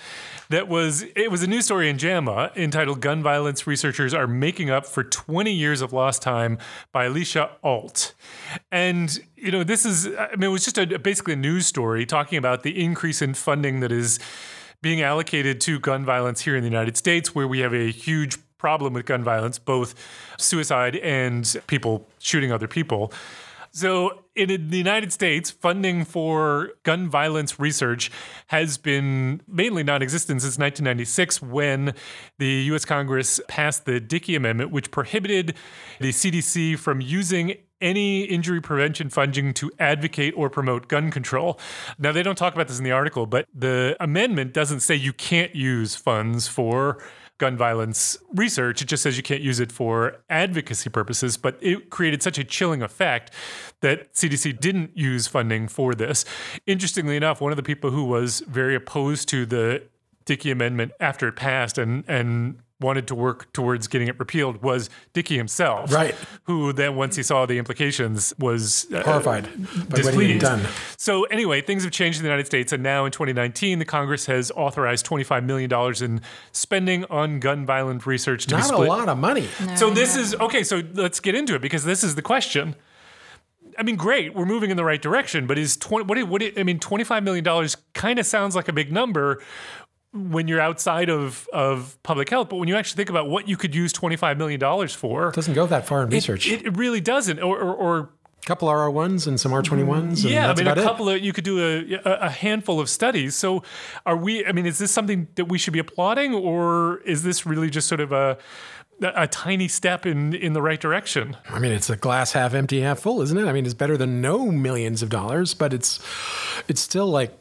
that 0.52 0.68
was 0.68 1.02
it 1.16 1.30
was 1.30 1.42
a 1.42 1.46
news 1.46 1.64
story 1.64 1.88
in 1.88 1.96
JAMA 1.98 2.52
entitled 2.54 3.00
"Gun 3.00 3.22
Violence 3.22 3.66
Researchers 3.66 4.12
Are 4.12 4.26
Making 4.26 4.68
Up 4.68 4.84
for 4.86 5.02
20 5.02 5.50
Years 5.50 5.80
of 5.80 5.92
Lost 5.92 6.20
Time" 6.20 6.58
by 6.92 7.04
Alicia 7.06 7.50
Ault, 7.62 8.12
and 8.70 9.18
you 9.34 9.50
know 9.50 9.64
this 9.64 9.86
is 9.86 10.06
I 10.06 10.36
mean 10.36 10.44
it 10.44 10.48
was 10.48 10.64
just 10.64 10.78
a, 10.78 10.98
basically 10.98 11.32
a 11.32 11.36
news 11.36 11.66
story 11.66 12.04
talking 12.04 12.36
about 12.38 12.62
the 12.62 12.82
increase 12.82 13.22
in 13.22 13.34
funding 13.34 13.80
that 13.80 13.90
is 13.90 14.18
being 14.82 15.00
allocated 15.00 15.60
to 15.62 15.80
gun 15.80 16.04
violence 16.04 16.42
here 16.42 16.54
in 16.54 16.62
the 16.62 16.68
United 16.68 16.96
States, 16.96 17.34
where 17.34 17.48
we 17.48 17.60
have 17.60 17.72
a 17.72 17.90
huge 17.90 18.36
problem 18.58 18.92
with 18.92 19.06
gun 19.06 19.24
violence, 19.24 19.58
both 19.58 19.94
suicide 20.38 20.96
and 20.96 21.56
people 21.66 22.06
shooting 22.18 22.52
other 22.52 22.68
people. 22.68 23.12
So, 23.70 24.21
in 24.34 24.70
the 24.70 24.78
United 24.78 25.12
States, 25.12 25.50
funding 25.50 26.04
for 26.04 26.70
gun 26.84 27.08
violence 27.08 27.60
research 27.60 28.10
has 28.48 28.78
been 28.78 29.42
mainly 29.46 29.82
non 29.82 30.02
existent 30.02 30.40
since 30.40 30.58
1996 30.58 31.42
when 31.42 31.94
the 32.38 32.70
US 32.72 32.84
Congress 32.84 33.40
passed 33.48 33.84
the 33.84 34.00
Dickey 34.00 34.34
Amendment, 34.34 34.70
which 34.70 34.90
prohibited 34.90 35.54
the 36.00 36.10
CDC 36.10 36.78
from 36.78 37.00
using 37.00 37.54
any 37.82 38.22
injury 38.22 38.60
prevention 38.60 39.10
funding 39.10 39.52
to 39.52 39.70
advocate 39.78 40.32
or 40.36 40.48
promote 40.48 40.88
gun 40.88 41.10
control. 41.10 41.58
Now, 41.98 42.12
they 42.12 42.22
don't 42.22 42.38
talk 42.38 42.54
about 42.54 42.68
this 42.68 42.78
in 42.78 42.84
the 42.84 42.92
article, 42.92 43.26
but 43.26 43.46
the 43.52 43.96
amendment 43.98 44.54
doesn't 44.54 44.80
say 44.80 44.94
you 44.94 45.12
can't 45.12 45.54
use 45.54 45.96
funds 45.96 46.46
for 46.46 47.02
gun 47.38 47.56
violence 47.56 48.16
research. 48.34 48.82
It 48.82 48.86
just 48.86 49.02
says 49.02 49.16
you 49.16 49.22
can't 49.22 49.42
use 49.42 49.60
it 49.60 49.72
for 49.72 50.18
advocacy 50.30 50.90
purposes, 50.90 51.36
but 51.36 51.58
it 51.60 51.90
created 51.90 52.22
such 52.22 52.38
a 52.38 52.44
chilling 52.44 52.82
effect 52.82 53.32
that 53.80 54.12
CDC 54.14 54.60
didn't 54.60 54.96
use 54.96 55.26
funding 55.26 55.68
for 55.68 55.94
this. 55.94 56.24
Interestingly 56.66 57.16
enough, 57.16 57.40
one 57.40 57.52
of 57.52 57.56
the 57.56 57.62
people 57.62 57.90
who 57.90 58.04
was 58.04 58.40
very 58.40 58.74
opposed 58.74 59.28
to 59.30 59.44
the 59.46 59.82
Dickey 60.24 60.50
Amendment 60.50 60.92
after 61.00 61.28
it 61.28 61.34
passed 61.34 61.78
and 61.78 62.04
and 62.06 62.60
wanted 62.82 63.06
to 63.08 63.14
work 63.14 63.52
towards 63.52 63.88
getting 63.88 64.08
it 64.08 64.18
repealed 64.18 64.62
was 64.62 64.90
Dickey 65.12 65.36
himself, 65.36 65.92
Right. 65.92 66.14
Who 66.44 66.72
then, 66.72 66.96
once 66.96 67.16
he 67.16 67.22
saw 67.22 67.46
the 67.46 67.56
implications, 67.58 68.34
was 68.38 68.86
uh, 68.92 69.02
Horrified 69.02 69.44
by 69.44 69.50
what 69.54 69.98
he 69.98 70.02
displeased. 70.02 70.42
had 70.42 70.60
done. 70.62 70.66
So 70.98 71.24
anyway, 71.24 71.60
things 71.62 71.84
have 71.84 71.92
changed 71.92 72.18
in 72.18 72.24
the 72.24 72.28
United 72.28 72.46
States, 72.46 72.72
and 72.72 72.82
now 72.82 73.04
in 73.04 73.12
2019, 73.12 73.78
the 73.78 73.84
Congress 73.84 74.26
has 74.26 74.50
authorized 74.52 75.04
25 75.06 75.44
million 75.44 75.70
dollars 75.70 76.02
in 76.02 76.20
spending 76.52 77.04
on 77.06 77.40
gun 77.40 77.64
violence 77.64 78.06
research 78.06 78.46
to 78.48 78.56
be 78.56 78.60
Not 78.60 78.74
a 78.74 78.78
lot 78.78 79.08
of 79.08 79.18
money. 79.18 79.48
So 79.76 79.90
this 79.90 80.16
is 80.16 80.34
okay. 80.34 80.62
So 80.64 80.82
let's 80.94 81.20
get 81.20 81.34
into 81.34 81.54
it 81.54 81.62
because 81.62 81.84
this 81.84 82.02
is 82.04 82.14
the 82.16 82.22
question. 82.22 82.74
I 83.78 83.84
mean, 83.84 83.96
great, 83.96 84.34
we're 84.34 84.44
moving 84.44 84.70
in 84.70 84.76
the 84.76 84.84
right 84.84 85.00
direction, 85.00 85.46
but 85.46 85.56
is 85.56 85.78
20? 85.78 86.04
What? 86.04 86.28
What? 86.28 86.42
I 86.58 86.62
mean, 86.62 86.78
25 86.78 87.22
million 87.22 87.42
dollars 87.42 87.76
kind 87.94 88.18
of 88.18 88.26
sounds 88.26 88.54
like 88.54 88.68
a 88.68 88.72
big 88.72 88.92
number 88.92 89.40
when 90.12 90.46
you're 90.48 90.60
outside 90.60 91.08
of 91.08 91.48
of 91.52 91.96
public 92.02 92.28
health, 92.28 92.48
but 92.48 92.56
when 92.56 92.68
you 92.68 92.76
actually 92.76 92.96
think 92.98 93.08
about 93.10 93.28
what 93.28 93.48
you 93.48 93.56
could 93.56 93.74
use 93.74 93.92
25 93.92 94.36
million 94.38 94.60
dollars 94.60 94.94
for, 94.94 95.28
It 95.28 95.34
Doesn't 95.34 95.54
go 95.54 95.66
that 95.66 95.86
far 95.86 96.02
in 96.02 96.10
research. 96.10 96.46
it, 96.48 96.66
it 96.66 96.76
really 96.76 97.00
doesn't. 97.00 97.38
Or, 97.40 97.58
or, 97.58 97.74
or 97.74 97.98
a 97.98 98.46
couple 98.46 98.68
R1s 98.68 99.26
and 99.26 99.40
some 99.40 99.52
R21s. 99.52 100.22
And 100.24 100.30
yeah, 100.30 100.50
I 100.50 100.54
mean, 100.54 100.66
a 100.66 100.74
couple 100.74 101.08
of 101.08 101.20
you 101.20 101.32
could 101.32 101.44
do 101.44 101.60
a, 101.60 101.94
a 102.04 102.12
a 102.26 102.30
handful 102.30 102.80
of 102.80 102.88
studies. 102.90 103.36
So, 103.36 103.62
are 104.04 104.16
we? 104.16 104.44
I 104.44 104.52
mean, 104.52 104.66
is 104.66 104.78
this 104.78 104.90
something 104.90 105.28
that 105.36 105.46
we 105.46 105.58
should 105.58 105.72
be 105.72 105.78
applauding, 105.78 106.34
or 106.34 106.98
is 107.02 107.22
this 107.22 107.46
really 107.46 107.70
just 107.70 107.88
sort 107.88 108.00
of 108.00 108.12
a 108.12 108.36
a 109.00 109.26
tiny 109.28 109.68
step 109.68 110.04
in 110.06 110.34
in 110.34 110.52
the 110.52 110.60
right 110.62 110.80
direction? 110.80 111.36
I 111.48 111.58
mean, 111.58 111.72
it's 111.72 111.88
a 111.88 111.96
glass 111.96 112.32
half 112.32 112.52
empty, 112.52 112.80
half 112.82 112.98
full, 113.00 113.22
isn't 113.22 113.38
it? 113.38 113.46
I 113.46 113.52
mean, 113.52 113.64
it's 113.64 113.74
better 113.74 113.96
than 113.96 114.20
no 114.20 114.46
millions 114.50 115.02
of 115.02 115.08
dollars, 115.08 115.54
but 115.54 115.72
it's 115.72 115.98
it's 116.68 116.80
still 116.80 117.06
like 117.06 117.32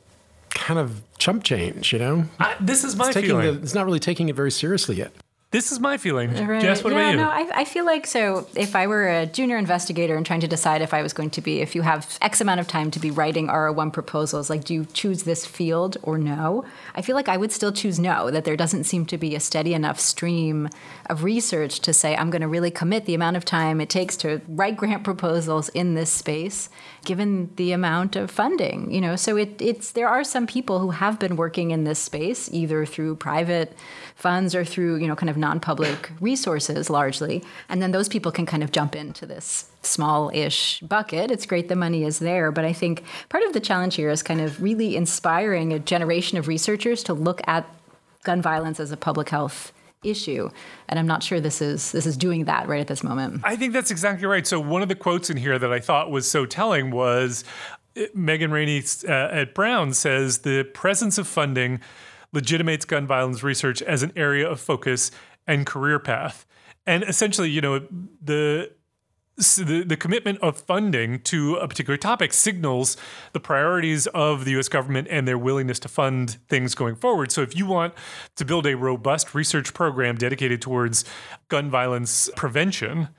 kind 0.54 0.80
of 0.80 1.02
chump 1.18 1.44
change, 1.44 1.94
you 1.94 2.00
know? 2.00 2.26
I, 2.40 2.56
this 2.60 2.84
is 2.84 2.96
my 2.96 3.10
It's, 3.10 3.20
feeling. 3.20 3.56
the, 3.56 3.62
it's 3.62 3.74
not 3.74 3.86
really 3.86 4.00
taking 4.00 4.30
it 4.30 4.36
very 4.36 4.52
seriously 4.52 4.96
yet. 4.98 5.12
This 5.52 5.74
is 5.74 5.82
my 5.82 5.98
feeling. 5.98 6.34
Right. 6.48 6.62
Jess, 6.62 6.82
what 6.82 6.94
yeah, 6.94 7.00
about 7.00 7.12
you? 7.12 7.18
no, 7.18 7.30
I, 7.30 7.62
I 7.62 7.66
feel 7.66 7.86
like 7.86 8.08
so. 8.08 8.48
If 8.56 8.74
I 8.74 8.88
were 8.88 9.10
a 9.10 9.26
junior 9.26 9.58
investigator 9.58 10.16
and 10.16 10.26
trying 10.26 10.40
to 10.40 10.48
decide 10.48 10.82
if 10.82 10.94
I 10.94 11.02
was 11.02 11.12
going 11.12 11.30
to 11.32 11.42
be, 11.42 11.60
if 11.60 11.76
you 11.76 11.82
have 11.82 12.18
X 12.22 12.40
amount 12.40 12.62
of 12.62 12.70
time 12.70 12.90
to 12.92 13.00
be 13.00 13.12
writing 13.12 13.48
R1 13.48 13.92
proposals, 13.92 14.50
like 14.50 14.64
do 14.64 14.74
you 14.74 14.86
choose 14.86 15.24
this 15.24 15.46
field 15.46 15.98
or 16.04 16.18
no? 16.18 16.64
I 16.96 17.02
feel 17.02 17.18
like 17.18 17.28
I 17.28 17.36
would 17.36 17.52
still 17.52 17.74
choose 17.74 18.00
no. 18.00 18.32
That 18.32 18.46
there 18.46 18.56
doesn't 18.56 18.86
seem 18.86 19.06
to 19.08 19.18
be 19.18 19.36
a 19.36 19.42
steady 19.42 19.74
enough 19.74 20.00
stream 20.00 20.70
of 21.08 21.26
research 21.26 21.82
to 21.82 21.92
say 21.92 22.16
I'm 22.16 22.30
going 22.30 22.42
to 22.42 22.48
really 22.48 22.72
commit 22.72 23.06
the 23.06 23.14
amount 23.14 23.36
of 23.36 23.44
time 23.44 23.82
it 23.82 23.90
takes 23.90 24.16
to 24.18 24.42
write 24.48 24.78
grant 24.78 25.04
proposals 25.04 25.68
in 25.70 25.96
this 25.96 26.10
space, 26.10 26.70
given 27.04 27.50
the 27.58 27.74
amount 27.74 28.16
of 28.16 28.32
funding. 28.32 28.90
You 28.90 29.02
know, 29.02 29.18
so 29.18 29.36
it, 29.36 29.62
it's 29.62 29.92
there 29.92 30.08
are 30.08 30.24
some 30.24 30.48
people 30.48 30.80
who 30.80 30.92
have 30.92 31.20
been 31.20 31.36
working 31.36 31.72
in 31.72 31.84
this 31.84 32.00
space 32.00 32.50
either 32.54 32.86
through 32.86 33.18
private 33.18 33.76
funds 34.22 34.54
or 34.54 34.64
through 34.64 34.98
you 34.98 35.08
know 35.08 35.16
kind 35.16 35.30
of 35.32 35.36
non-public 35.36 36.12
resources 36.22 36.90
largely 36.92 37.44
and 37.70 37.82
then 37.82 37.92
those 37.92 38.08
people 38.08 38.32
can 38.32 38.46
kind 38.46 38.62
of 38.62 38.72
jump 38.72 38.96
into 38.96 39.26
this 39.26 39.72
small-ish 39.82 40.80
bucket 40.82 41.32
it's 41.32 41.46
great 41.48 41.70
the 41.70 41.76
money 41.76 42.04
is 42.04 42.20
there 42.20 42.52
but 42.52 42.64
i 42.64 42.72
think 42.72 43.04
part 43.30 43.44
of 43.44 43.54
the 43.54 43.60
challenge 43.60 43.96
here 43.96 44.10
is 44.10 44.22
kind 44.22 44.40
of 44.40 44.62
really 44.62 44.96
inspiring 44.96 45.74
a 45.74 45.80
generation 45.80 46.38
of 46.38 46.48
researchers 46.48 47.02
to 47.02 47.14
look 47.14 47.42
at 47.48 47.68
gun 48.24 48.42
violence 48.44 48.80
as 48.80 48.92
a 48.92 48.98
public 48.98 49.30
health 49.30 49.74
issue 50.04 50.50
and 50.88 51.00
i'm 51.00 51.08
not 51.08 51.24
sure 51.24 51.40
this 51.40 51.60
is 51.60 51.92
this 51.92 52.06
is 52.06 52.16
doing 52.16 52.46
that 52.46 52.68
right 52.68 52.82
at 52.82 52.88
this 52.88 53.04
moment 53.04 53.42
I 53.44 53.56
think 53.56 53.74
that's 53.74 53.92
exactly 53.92 54.28
right. 54.28 54.46
So 54.46 54.60
one 54.60 54.82
of 54.82 54.88
the 54.88 54.96
quotes 54.96 55.30
in 55.30 55.38
here 55.38 55.58
that 55.60 55.72
I 55.72 55.80
thought 55.80 56.10
was 56.10 56.30
so 56.30 56.46
telling 56.46 56.92
was 56.92 57.44
Megan 58.14 58.52
Ranney 58.52 58.84
uh, 59.08 59.12
at 59.12 59.54
Brown 59.54 59.94
says 59.94 60.40
the 60.40 60.64
presence 60.64 61.18
of 61.18 61.28
funding 61.28 61.80
legitimates 62.34 62.86
gun 62.86 63.08
violence 63.08 63.44
research 63.44 63.82
as 63.82 64.04
an 64.04 64.12
area 64.16 64.48
of 64.48 64.60
focus 64.60 65.12
and 65.48 65.66
career 65.66 66.00
path. 66.00 66.46
And 66.86 67.04
essentially, 67.04 67.50
you 67.50 67.62
know, 67.62 67.88
the 68.22 68.72
so 69.40 69.64
the, 69.64 69.84
the 69.84 69.98
commitment 69.98 70.40
of 70.42 70.60
funding 70.60 71.20
to 71.22 71.56
a 71.56 71.68
particular 71.68 71.98
topic 71.98 72.34
signals 72.34 72.98
the 73.34 73.40
priorities 73.40 74.06
of 74.08 74.46
the 74.46 74.58
US 74.60 74.68
government 74.68 75.08
and 75.10 75.28
their 75.28 75.38
willingness 75.38 75.80
to 75.80 75.88
fund 75.88 76.38
things 76.48 76.76
going 76.76 76.96
forward. 76.96 77.32
So, 77.32 77.42
if 77.42 77.56
you 77.56 77.66
want 77.66 77.94
to 78.36 78.46
build 78.46 78.68
a 78.68 78.76
robust 78.76 79.34
research 79.34 79.74
program 79.74 80.16
dedicated 80.16 80.62
towards 80.62 81.06
gun 81.48 81.70
violence 81.70 82.30
prevention, 82.36 83.10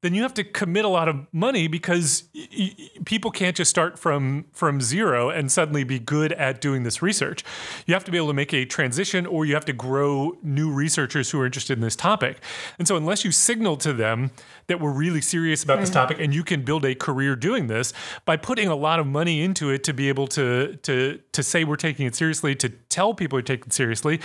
then 0.00 0.14
you 0.14 0.22
have 0.22 0.34
to 0.34 0.44
commit 0.44 0.84
a 0.84 0.88
lot 0.88 1.08
of 1.08 1.26
money 1.32 1.66
because 1.66 2.24
y- 2.34 2.48
y- 2.56 2.88
people 3.04 3.30
can't 3.30 3.56
just 3.56 3.70
start 3.70 3.98
from 3.98 4.46
from 4.52 4.80
zero 4.80 5.28
and 5.28 5.50
suddenly 5.50 5.82
be 5.82 5.98
good 5.98 6.32
at 6.34 6.60
doing 6.60 6.84
this 6.84 7.02
research. 7.02 7.44
You 7.86 7.94
have 7.94 8.04
to 8.04 8.10
be 8.10 8.16
able 8.16 8.28
to 8.28 8.34
make 8.34 8.54
a 8.54 8.64
transition 8.64 9.26
or 9.26 9.44
you 9.44 9.54
have 9.54 9.64
to 9.64 9.72
grow 9.72 10.36
new 10.42 10.70
researchers 10.70 11.30
who 11.30 11.40
are 11.40 11.46
interested 11.46 11.78
in 11.78 11.82
this 11.82 11.96
topic. 11.96 12.38
And 12.78 12.86
so 12.86 12.96
unless 12.96 13.24
you 13.24 13.32
signal 13.32 13.76
to 13.78 13.92
them 13.92 14.30
that 14.68 14.80
we're 14.80 14.92
really 14.92 15.20
serious 15.20 15.64
about 15.64 15.80
this 15.80 15.88
hmm. 15.88 15.94
topic 15.94 16.18
and 16.20 16.32
you 16.32 16.44
can 16.44 16.62
build 16.62 16.84
a 16.84 16.94
career 16.94 17.34
doing 17.34 17.66
this 17.66 17.92
by 18.24 18.36
putting 18.36 18.68
a 18.68 18.76
lot 18.76 19.00
of 19.00 19.06
money 19.06 19.40
into 19.42 19.70
it 19.70 19.82
to 19.84 19.92
be 19.92 20.08
able 20.08 20.28
to 20.28 20.76
to 20.82 21.18
to 21.32 21.42
say 21.42 21.64
we're 21.64 21.76
taking 21.76 22.06
it 22.06 22.14
seriously, 22.14 22.54
to 22.54 22.68
tell 22.68 23.14
people 23.14 23.36
we're 23.36 23.42
taking 23.42 23.66
it 23.66 23.72
seriously, 23.72 24.20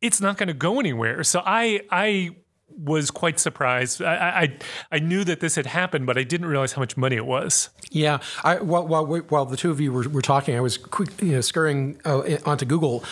it's 0.00 0.20
not 0.20 0.36
going 0.36 0.48
to 0.48 0.54
go 0.54 0.78
anywhere. 0.78 1.24
So 1.24 1.42
I 1.44 1.80
I 1.90 2.36
was 2.68 3.10
quite 3.10 3.38
surprised. 3.40 4.02
I, 4.02 4.14
I 4.42 4.58
I 4.96 4.98
knew 4.98 5.24
that 5.24 5.40
this 5.40 5.54
had 5.54 5.66
happened, 5.66 6.04
but 6.06 6.18
I 6.18 6.24
didn't 6.24 6.46
realize 6.46 6.72
how 6.72 6.80
much 6.82 6.96
money 6.96 7.16
it 7.16 7.24
was. 7.24 7.70
Yeah, 7.90 8.18
I, 8.44 8.56
while, 8.56 8.86
while, 8.86 9.06
we- 9.06 9.20
while 9.20 9.46
the 9.46 9.56
two 9.56 9.70
of 9.70 9.80
you 9.80 9.92
were, 9.92 10.08
were 10.08 10.20
talking, 10.20 10.54
I 10.56 10.60
was 10.60 10.76
quick, 10.76 11.08
you 11.22 11.32
know, 11.32 11.40
scurrying 11.40 11.98
uh, 12.04 12.36
onto 12.44 12.66
Google 12.66 13.04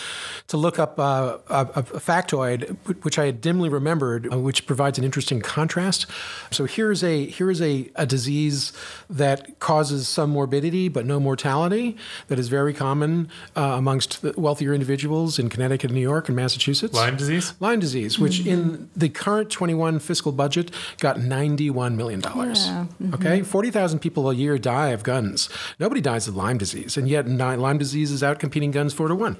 to 0.49 0.57
look 0.57 0.77
up 0.77 0.99
uh, 0.99 1.37
a, 1.49 1.61
a 1.75 1.83
factoid, 1.99 2.75
which 3.03 3.17
I 3.17 3.25
had 3.25 3.41
dimly 3.41 3.69
remembered, 3.69 4.31
uh, 4.31 4.37
which 4.37 4.67
provides 4.67 4.99
an 4.99 5.03
interesting 5.05 5.41
contrast. 5.41 6.05
So 6.51 6.65
here's 6.65 7.03
a 7.03 7.25
here's 7.27 7.61
a, 7.61 7.89
a 7.95 8.05
disease 8.05 8.73
that 9.09 9.59
causes 9.59 10.07
some 10.07 10.29
morbidity 10.29 10.89
but 10.89 11.05
no 11.05 11.19
mortality 11.19 11.97
that 12.27 12.37
is 12.37 12.49
very 12.49 12.73
common 12.73 13.29
uh, 13.55 13.61
amongst 13.61 14.21
the 14.21 14.33
wealthier 14.37 14.73
individuals 14.73 15.39
in 15.39 15.49
Connecticut, 15.49 15.89
New 15.91 16.01
York, 16.01 16.27
and 16.27 16.35
Massachusetts. 16.35 16.93
Lyme 16.93 17.15
disease. 17.17 17.53
Lyme 17.59 17.79
disease, 17.79 18.19
which 18.19 18.45
in 18.45 18.89
the 18.95 19.09
current 19.09 19.44
21 19.49 19.99
fiscal 19.99 20.31
budget 20.31 20.71
got 20.99 21.17
$91 21.17 21.95
million. 21.95 22.21
Yeah, 22.21 22.29
mm-hmm. 22.29 23.13
Okay, 23.13 23.41
40,000 23.41 23.99
people 23.99 24.29
a 24.29 24.33
year 24.33 24.57
die 24.57 24.89
of 24.89 25.03
guns. 25.03 25.49
Nobody 25.79 26.01
dies 26.01 26.27
of 26.27 26.35
Lyme 26.35 26.57
disease, 26.57 26.97
and 26.97 27.07
yet 27.07 27.27
Lyme 27.27 27.77
disease 27.77 28.11
is 28.11 28.23
out 28.23 28.39
competing 28.39 28.71
guns 28.71 28.93
four 28.93 29.07
to 29.07 29.15
one. 29.15 29.37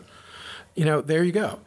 You 0.75 0.85
know, 0.85 1.01
there 1.01 1.23
you 1.23 1.31
go. 1.31 1.59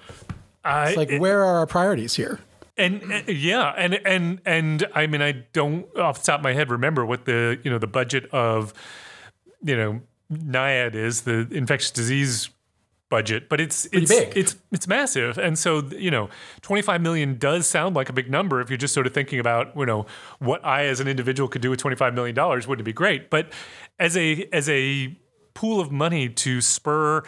I, 0.65 0.89
It's 0.89 0.97
like, 0.97 1.11
where 1.19 1.45
are 1.45 1.59
our 1.59 1.67
priorities 1.67 2.15
here? 2.15 2.41
and, 2.79 3.03
and 3.03 3.29
yeah, 3.29 3.75
and 3.77 3.95
and 4.07 4.41
and 4.47 4.87
I 4.95 5.07
mean, 5.07 5.21
I 5.21 5.33
don't 5.53 5.85
off 5.99 6.21
the 6.21 6.27
top 6.27 6.41
of 6.41 6.45
my 6.45 6.53
head 6.53 6.71
remember 6.71 7.05
what 7.05 7.25
the 7.25 7.59
you 7.63 7.71
know 7.71 7.79
the 7.79 7.89
budget 7.89 8.27
of 8.33 8.73
you 9.63 9.77
know 9.77 10.01
NIAID 10.33 10.95
is 10.95 11.23
the 11.23 11.49
infectious 11.51 11.91
disease 11.91 12.51
budget, 13.11 13.49
but 13.49 13.61
it's 13.61 13.87
it's 13.93 14.11
big. 14.11 14.37
it's 14.37 14.57
it's 14.71 14.87
massive, 14.87 15.39
and 15.39 15.59
so 15.59 15.83
you 15.97 16.11
know, 16.11 16.29
twenty 16.61 16.83
five 16.83 17.01
million 17.01 17.39
does 17.39 17.69
sound 17.69 17.97
like 17.97 18.09
a 18.09 18.13
big 18.13 18.31
number 18.31 18.61
if 18.61 18.71
you're 18.71 18.77
just 18.77 18.95
sort 18.95 19.07
of 19.07 19.15
thinking 19.15 19.39
about 19.39 19.77
you 19.77 19.87
know 19.87 20.07
what 20.39 20.65
I 20.65 20.85
as 20.87 21.01
an 21.01 21.09
individual 21.09 21.49
could 21.49 21.63
do 21.63 21.71
with 21.71 21.79
twenty 21.79 21.97
five 21.97 22.15
million 22.15 22.35
dollars. 22.35 22.67
Wouldn't 22.67 22.83
it 22.83 22.91
be 22.91 22.93
great? 22.93 23.31
But 23.31 23.53
as 23.99 24.17
a 24.17 24.49
as 24.53 24.69
a 24.69 25.17
pool 25.55 25.81
of 25.81 25.91
money 25.91 26.29
to 26.29 26.61
spur 26.61 27.23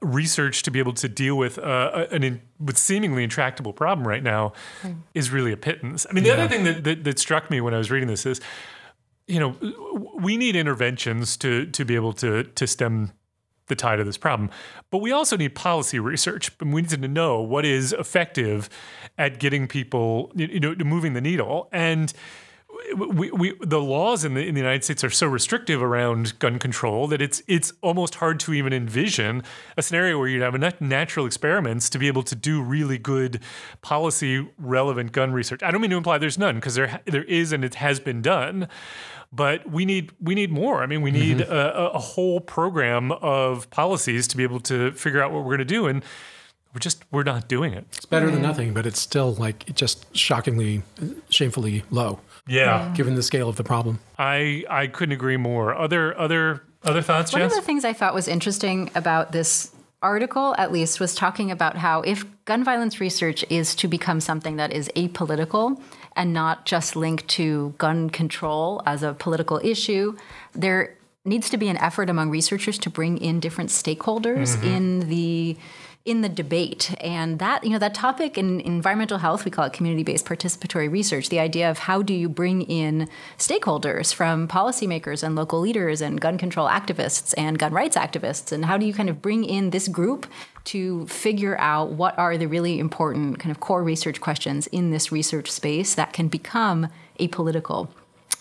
research 0.00 0.62
to 0.62 0.70
be 0.70 0.78
able 0.78 0.92
to 0.92 1.08
deal 1.08 1.36
with 1.36 1.58
uh, 1.58 2.06
an 2.10 2.22
in, 2.22 2.42
with 2.60 2.78
seemingly 2.78 3.24
intractable 3.24 3.72
problem 3.72 4.06
right 4.06 4.22
now 4.22 4.52
is 5.14 5.30
really 5.30 5.52
a 5.52 5.56
pittance. 5.56 6.06
I 6.08 6.12
mean, 6.12 6.24
the 6.24 6.32
other 6.32 6.48
thing 6.48 6.64
that, 6.64 6.84
that 6.84 7.04
that 7.04 7.18
struck 7.18 7.50
me 7.50 7.60
when 7.60 7.74
I 7.74 7.78
was 7.78 7.90
reading 7.90 8.08
this 8.08 8.26
is, 8.26 8.40
you 9.26 9.40
know, 9.40 9.56
we 10.18 10.36
need 10.36 10.56
interventions 10.56 11.36
to 11.38 11.66
to 11.66 11.84
be 11.84 11.94
able 11.94 12.12
to 12.14 12.44
to 12.44 12.66
stem 12.66 13.12
the 13.66 13.74
tide 13.74 14.00
of 14.00 14.06
this 14.06 14.18
problem. 14.18 14.50
But 14.90 14.98
we 14.98 15.12
also 15.12 15.36
need 15.36 15.54
policy 15.54 15.98
research. 15.98 16.50
And 16.60 16.72
we 16.72 16.82
need 16.82 16.90
to 16.90 17.08
know 17.08 17.40
what 17.40 17.64
is 17.64 17.92
effective 17.92 18.68
at 19.18 19.38
getting 19.38 19.66
people, 19.66 20.32
you 20.34 20.60
know, 20.60 20.74
moving 20.84 21.14
the 21.14 21.20
needle. 21.20 21.68
And 21.72 22.12
we, 22.96 23.30
we, 23.30 23.54
the 23.60 23.80
laws 23.80 24.24
in 24.24 24.34
the, 24.34 24.46
in 24.46 24.54
the 24.54 24.60
United 24.60 24.84
States 24.84 25.04
are 25.04 25.10
so 25.10 25.26
restrictive 25.26 25.82
around 25.82 26.38
gun 26.38 26.58
control 26.58 27.06
that 27.08 27.22
it's 27.22 27.42
it's 27.46 27.72
almost 27.82 28.16
hard 28.16 28.40
to 28.40 28.52
even 28.52 28.72
envision 28.72 29.42
a 29.76 29.82
scenario 29.82 30.18
where 30.18 30.28
you'd 30.28 30.42
have 30.42 30.54
enough 30.54 30.80
natural 30.80 31.26
experiments 31.26 31.88
to 31.90 31.98
be 31.98 32.08
able 32.08 32.22
to 32.24 32.34
do 32.34 32.62
really 32.62 32.98
good 32.98 33.40
policy 33.82 34.48
relevant 34.58 35.12
gun 35.12 35.32
research. 35.32 35.62
I 35.62 35.70
don't 35.70 35.80
mean 35.80 35.90
to 35.90 35.96
imply 35.96 36.18
there's 36.18 36.38
none 36.38 36.56
because 36.56 36.74
there 36.74 37.00
there 37.06 37.24
is 37.24 37.52
and 37.52 37.64
it 37.64 37.76
has 37.76 38.00
been 38.00 38.22
done, 38.22 38.68
but 39.34 39.68
we 39.70 39.84
need 39.84 40.12
we 40.20 40.34
need 40.34 40.50
more. 40.50 40.82
I 40.82 40.86
mean, 40.86 41.02
we 41.02 41.10
need 41.10 41.38
mm-hmm. 41.38 41.52
a, 41.52 41.90
a 41.90 41.98
whole 41.98 42.40
program 42.40 43.12
of 43.12 43.68
policies 43.70 44.26
to 44.28 44.36
be 44.36 44.42
able 44.42 44.60
to 44.60 44.92
figure 44.92 45.22
out 45.22 45.32
what 45.32 45.40
we're 45.40 45.56
going 45.56 45.58
to 45.58 45.64
do 45.64 45.86
and 45.86 46.04
we're 46.74 46.80
just 46.80 47.04
we're 47.12 47.22
not 47.22 47.48
doing 47.48 47.72
it. 47.72 47.86
It's 47.96 48.04
better 48.04 48.30
than 48.30 48.42
nothing, 48.42 48.74
but 48.74 48.84
it's 48.84 48.98
still 48.98 49.34
like 49.34 49.72
just 49.74 50.14
shockingly, 50.16 50.82
shamefully 51.30 51.84
low. 51.90 52.18
Yeah. 52.48 52.92
Given 52.96 53.14
the 53.14 53.22
scale 53.22 53.48
of 53.48 53.56
the 53.56 53.64
problem. 53.64 54.00
I 54.18 54.64
I 54.68 54.88
couldn't 54.88 55.12
agree 55.12 55.36
more. 55.36 55.74
Other 55.74 56.18
other 56.18 56.62
other 56.82 57.00
thoughts, 57.00 57.32
One 57.32 57.42
Jess? 57.42 57.52
of 57.52 57.56
the 57.56 57.64
things 57.64 57.84
I 57.84 57.92
thought 57.92 58.12
was 58.12 58.28
interesting 58.28 58.90
about 58.94 59.32
this 59.32 59.70
article, 60.02 60.54
at 60.58 60.70
least, 60.70 61.00
was 61.00 61.14
talking 61.14 61.50
about 61.50 61.76
how 61.76 62.02
if 62.02 62.24
gun 62.44 62.62
violence 62.62 63.00
research 63.00 63.44
is 63.48 63.74
to 63.76 63.88
become 63.88 64.20
something 64.20 64.56
that 64.56 64.72
is 64.72 64.90
apolitical 64.96 65.80
and 66.16 66.32
not 66.32 66.66
just 66.66 66.96
linked 66.96 67.26
to 67.28 67.74
gun 67.78 68.10
control 68.10 68.82
as 68.86 69.02
a 69.02 69.14
political 69.14 69.60
issue, 69.62 70.16
there 70.52 70.96
needs 71.24 71.48
to 71.50 71.56
be 71.56 71.68
an 71.68 71.76
effort 71.78 72.10
among 72.10 72.30
researchers 72.30 72.78
to 72.78 72.90
bring 72.90 73.18
in 73.18 73.40
different 73.40 73.70
stakeholders 73.70 74.56
mm-hmm. 74.56 74.66
in 74.66 75.08
the 75.08 75.56
in 76.04 76.20
the 76.20 76.28
debate. 76.28 76.94
And 77.00 77.38
that, 77.38 77.64
you 77.64 77.70
know, 77.70 77.78
that 77.78 77.94
topic 77.94 78.36
in 78.36 78.60
environmental 78.60 79.16
health, 79.16 79.46
we 79.46 79.50
call 79.50 79.64
it 79.64 79.72
community-based 79.72 80.26
participatory 80.26 80.90
research, 80.90 81.30
the 81.30 81.38
idea 81.38 81.70
of 81.70 81.78
how 81.78 82.02
do 82.02 82.12
you 82.12 82.28
bring 82.28 82.60
in 82.60 83.08
stakeholders 83.38 84.12
from 84.12 84.46
policymakers 84.46 85.22
and 85.22 85.34
local 85.34 85.60
leaders 85.60 86.02
and 86.02 86.20
gun 86.20 86.36
control 86.36 86.68
activists 86.68 87.32
and 87.38 87.58
gun 87.58 87.72
rights 87.72 87.96
activists, 87.96 88.52
and 88.52 88.66
how 88.66 88.76
do 88.76 88.84
you 88.84 88.92
kind 88.92 89.08
of 89.08 89.22
bring 89.22 89.44
in 89.44 89.70
this 89.70 89.88
group 89.88 90.26
to 90.64 91.06
figure 91.06 91.58
out 91.58 91.92
what 91.92 92.18
are 92.18 92.36
the 92.38 92.46
really 92.46 92.78
important 92.78 93.38
kind 93.38 93.50
of 93.50 93.60
core 93.60 93.82
research 93.82 94.20
questions 94.20 94.66
in 94.68 94.90
this 94.90 95.12
research 95.12 95.50
space 95.50 95.94
that 95.94 96.12
can 96.12 96.28
become 96.28 96.88
apolitical 97.20 97.88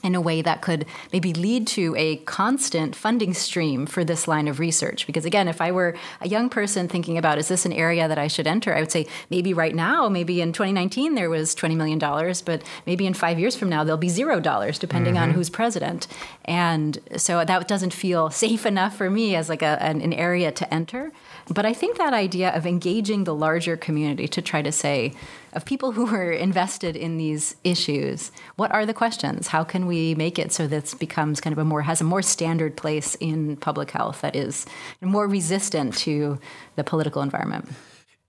in 0.03 0.15
a 0.15 0.21
way 0.21 0.41
that 0.41 0.61
could 0.61 0.85
maybe 1.13 1.33
lead 1.33 1.65
to 1.65 1.95
a 1.97 2.17
constant 2.17 2.95
funding 2.95 3.33
stream 3.33 3.85
for 3.85 4.03
this 4.03 4.27
line 4.27 4.49
of 4.49 4.59
research. 4.59 5.07
Because 5.07 5.23
again, 5.23 5.47
if 5.47 5.61
I 5.61 5.71
were 5.71 5.95
a 6.19 6.27
young 6.27 6.49
person 6.49 6.89
thinking 6.89 7.17
about 7.17 7.37
is 7.37 7.47
this 7.47 7.65
an 7.65 7.71
area 7.71 8.07
that 8.07 8.17
I 8.17 8.27
should 8.27 8.45
enter, 8.45 8.75
I 8.75 8.81
would 8.81 8.91
say 8.91 9.07
maybe 9.29 9.53
right 9.53 9.73
now, 9.73 10.09
maybe 10.09 10.41
in 10.41 10.51
2019 10.51 11.15
there 11.15 11.29
was 11.29 11.55
$20 11.55 11.77
million, 11.77 11.99
but 11.99 12.61
maybe 12.85 13.07
in 13.07 13.13
five 13.13 13.39
years 13.39 13.55
from 13.55 13.69
now 13.69 13.85
there'll 13.85 13.97
be 13.97 14.09
zero 14.09 14.41
dollars 14.41 14.77
depending 14.77 15.13
mm-hmm. 15.15 15.23
on 15.23 15.31
who's 15.31 15.49
president. 15.49 16.07
And 16.43 16.99
so 17.15 17.45
that 17.45 17.67
doesn't 17.67 17.93
feel 17.93 18.29
safe 18.29 18.65
enough 18.65 18.97
for 18.97 19.09
me 19.09 19.35
as 19.35 19.47
like 19.47 19.61
a, 19.61 19.81
an, 19.81 20.01
an 20.01 20.11
area 20.11 20.51
to 20.51 20.73
enter. 20.73 21.13
But 21.49 21.65
I 21.65 21.73
think 21.73 21.97
that 21.97 22.13
idea 22.13 22.55
of 22.55 22.65
engaging 22.65 23.25
the 23.25 23.35
larger 23.35 23.75
community 23.75 24.27
to 24.29 24.41
try 24.41 24.61
to 24.61 24.71
say, 24.71 25.13
of 25.53 25.65
people 25.65 25.91
who 25.91 26.07
are 26.15 26.31
invested 26.31 26.95
in 26.95 27.17
these 27.17 27.55
issues, 27.63 28.31
what 28.55 28.71
are 28.71 28.85
the 28.85 28.93
questions? 28.93 29.47
How 29.47 29.63
can 29.63 29.85
we 29.85 30.15
make 30.15 30.39
it 30.39 30.51
so 30.51 30.67
this 30.67 30.93
becomes 30.93 31.41
kind 31.41 31.51
of 31.51 31.57
a 31.57 31.65
more 31.65 31.81
has 31.81 32.01
a 32.01 32.05
more 32.05 32.21
standard 32.21 32.77
place 32.77 33.15
in 33.15 33.57
public 33.57 33.91
health 33.91 34.21
that 34.21 34.35
is 34.35 34.65
more 35.01 35.27
resistant 35.27 35.95
to 35.97 36.39
the 36.75 36.83
political 36.83 37.21
environment? 37.21 37.69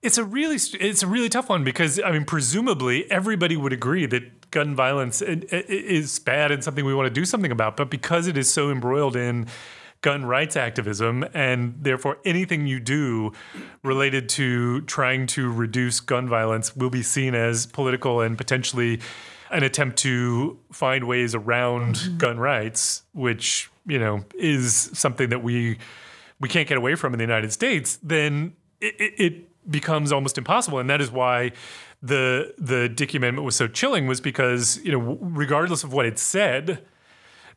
It's 0.01 0.17
a 0.17 0.23
really 0.23 0.57
it's 0.57 1.01
a 1.01 1.07
really 1.07 1.29
tough 1.29 1.49
one 1.49 1.63
because 1.63 1.99
I 1.99 2.11
mean 2.11 2.25
presumably 2.25 3.09
everybody 3.09 3.57
would 3.57 3.73
agree 3.73 4.05
that 4.05 4.51
gun 4.51 4.75
violence 4.75 5.21
is 5.21 6.19
bad 6.19 6.51
and 6.51 6.63
something 6.63 6.85
we 6.85 6.93
want 6.93 7.07
to 7.07 7.13
do 7.13 7.25
something 7.25 7.51
about, 7.51 7.75
but 7.75 7.89
because 7.89 8.27
it 8.27 8.37
is 8.37 8.51
so 8.51 8.69
embroiled 8.69 9.15
in 9.15 9.47
gun 10.05 10.23
rights 10.23 10.55
activism, 10.55 11.25
and 11.33 11.73
therefore 11.81 12.19
anything 12.25 12.67
you 12.67 12.79
do 12.79 13.33
related 13.81 14.29
to 14.29 14.81
trying 14.81 15.25
to 15.25 15.51
reduce 15.51 15.99
gun 15.99 16.29
violence 16.29 16.75
will 16.75 16.91
be 16.91 17.01
seen 17.01 17.33
as 17.33 17.65
political 17.65 18.21
and 18.21 18.37
potentially 18.37 18.99
an 19.49 19.63
attempt 19.63 19.97
to 19.97 20.59
find 20.71 21.07
ways 21.07 21.33
around 21.33 21.95
mm-hmm. 21.95 22.17
gun 22.17 22.37
rights, 22.37 23.01
which 23.13 23.71
you 23.87 23.97
know 23.97 24.23
is 24.35 24.91
something 24.93 25.29
that 25.29 25.41
we 25.41 25.79
we 26.39 26.49
can't 26.49 26.67
get 26.67 26.77
away 26.77 26.93
from 26.93 27.13
in 27.13 27.17
the 27.17 27.23
United 27.23 27.51
States. 27.51 27.97
Then 28.03 28.53
it, 28.79 29.13
it 29.17 29.71
becomes 29.71 30.11
almost 30.11 30.37
impossible, 30.37 30.77
and 30.77 30.87
that 30.87 31.01
is 31.01 31.09
why 31.09 31.51
the 32.03 32.53
the 32.59 32.89
Dickey 32.89 33.17
Amendment 33.17 33.43
was 33.43 33.55
so 33.55 33.67
chilling 33.67 34.05
was 34.05 34.21
because 34.21 34.79
you 34.83 34.91
know 34.91 35.17
regardless 35.19 35.83
of 35.83 35.93
what 35.93 36.05
it 36.05 36.19
said 36.19 36.85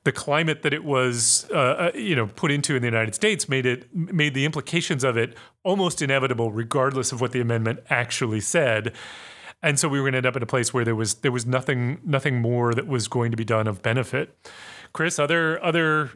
the 0.08 0.12
climate 0.12 0.62
that 0.62 0.72
it 0.72 0.84
was, 0.84 1.46
uh, 1.52 1.58
uh, 1.58 1.90
you 1.94 2.16
know, 2.16 2.28
put 2.28 2.50
into 2.50 2.74
in 2.74 2.80
the 2.80 2.88
United 2.88 3.14
States 3.14 3.46
made 3.46 3.66
it 3.66 3.94
made 3.94 4.32
the 4.32 4.46
implications 4.46 5.04
of 5.04 5.18
it 5.18 5.36
almost 5.64 6.00
inevitable, 6.00 6.50
regardless 6.50 7.12
of 7.12 7.20
what 7.20 7.32
the 7.32 7.42
amendment 7.42 7.80
actually 7.90 8.40
said. 8.40 8.94
And 9.62 9.78
so 9.78 9.86
we 9.86 10.00
were 10.00 10.04
going 10.04 10.12
to 10.12 10.16
end 10.16 10.26
up 10.26 10.34
in 10.34 10.42
a 10.42 10.46
place 10.46 10.72
where 10.72 10.82
there 10.82 10.94
was 10.94 11.16
there 11.16 11.30
was 11.30 11.44
nothing 11.44 12.00
nothing 12.06 12.40
more 12.40 12.72
that 12.72 12.86
was 12.86 13.06
going 13.06 13.30
to 13.32 13.36
be 13.36 13.44
done 13.44 13.66
of 13.66 13.82
benefit. 13.82 14.34
Chris, 14.94 15.18
other 15.18 15.62
other 15.62 16.10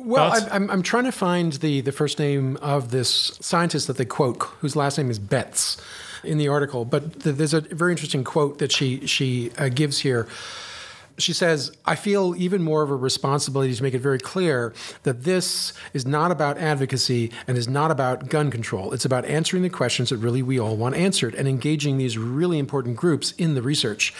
well, 0.00 0.32
I, 0.32 0.40
I'm, 0.50 0.68
I'm 0.68 0.82
trying 0.82 1.04
to 1.04 1.12
find 1.12 1.52
the, 1.54 1.80
the 1.80 1.92
first 1.92 2.18
name 2.18 2.56
of 2.56 2.90
this 2.90 3.38
scientist 3.40 3.86
that 3.86 3.98
they 3.98 4.04
quote, 4.04 4.42
whose 4.60 4.74
last 4.74 4.98
name 4.98 5.10
is 5.10 5.18
Betz, 5.20 5.76
in 6.24 6.38
the 6.38 6.48
article. 6.48 6.84
But 6.84 7.20
th- 7.20 7.36
there's 7.36 7.54
a 7.54 7.60
very 7.60 7.92
interesting 7.92 8.24
quote 8.24 8.58
that 8.58 8.72
she 8.72 9.06
she 9.06 9.52
uh, 9.58 9.68
gives 9.68 10.00
here 10.00 10.26
she 11.18 11.32
says, 11.32 11.72
I 11.84 11.96
feel 11.96 12.34
even 12.36 12.62
more 12.62 12.82
of 12.82 12.90
a 12.90 12.96
responsibility 12.96 13.74
to 13.74 13.82
make 13.82 13.94
it 13.94 14.00
very 14.00 14.18
clear 14.18 14.72
that 15.02 15.24
this 15.24 15.72
is 15.92 16.06
not 16.06 16.30
about 16.30 16.58
advocacy 16.58 17.32
and 17.46 17.58
is 17.58 17.68
not 17.68 17.90
about 17.90 18.28
gun 18.28 18.50
control. 18.50 18.92
It's 18.92 19.04
about 19.04 19.24
answering 19.24 19.62
the 19.62 19.70
questions 19.70 20.10
that 20.10 20.18
really 20.18 20.42
we 20.42 20.58
all 20.58 20.76
want 20.76 20.94
answered 20.94 21.34
and 21.34 21.48
engaging 21.48 21.98
these 21.98 22.16
really 22.16 22.58
important 22.58 22.96
groups 22.96 23.32
in 23.32 23.54
the 23.54 23.62
research. 23.62 24.14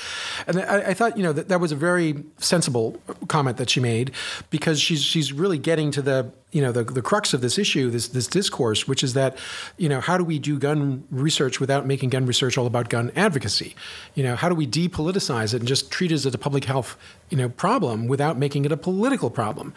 And 0.47 0.61
I, 0.61 0.89
I 0.89 0.95
thought, 0.95 1.17
you 1.17 1.23
know, 1.23 1.33
that, 1.33 1.49
that 1.49 1.61
was 1.61 1.73
a 1.73 1.77
very 1.77 2.25
sensible 2.39 3.01
comment 3.29 3.57
that 3.59 3.71
she 3.71 3.81
made 3.81 4.13
because 4.51 4.81
she's 4.81 5.03
she's 5.03 5.33
really 5.33 5.59
getting 5.59 5.91
to 5.93 6.03
the 6.03 6.33
you 6.51 6.63
know 6.63 6.73
the, 6.73 6.83
the 6.83 7.03
crux 7.03 7.35
of 7.35 7.43
this 7.43 7.59
issue, 7.59 7.91
this 7.91 8.09
this 8.09 8.27
discourse, 8.27 8.89
which 8.89 9.03
is 9.03 9.13
that 9.13 9.37
you 9.77 9.89
know 9.89 10.01
how 10.01 10.17
do 10.17 10.25
we 10.25 10.39
do 10.39 10.59
gun 10.59 11.05
research 11.11 11.61
without 11.61 11.87
making 11.87 12.09
gun 12.09 12.25
research 12.25 12.57
all 12.57 12.67
about 12.67 12.89
gun 12.89 13.13
advocacy? 13.15 13.77
You 14.15 14.23
know 14.23 14.35
how 14.35 14.49
do 14.49 14.55
we 14.55 14.67
depoliticize 14.67 15.53
it 15.53 15.59
and 15.59 15.69
just 15.69 15.91
treat 15.91 16.11
it 16.11 16.15
as 16.15 16.27
a 16.27 16.39
public 16.39 16.65
health 16.65 16.97
you 17.29 17.37
know 17.37 17.51
problem 17.51 18.07
without 18.07 18.39
making 18.39 18.65
it 18.65 18.73
a 18.73 18.79
political 18.79 19.29
problem? 19.29 19.75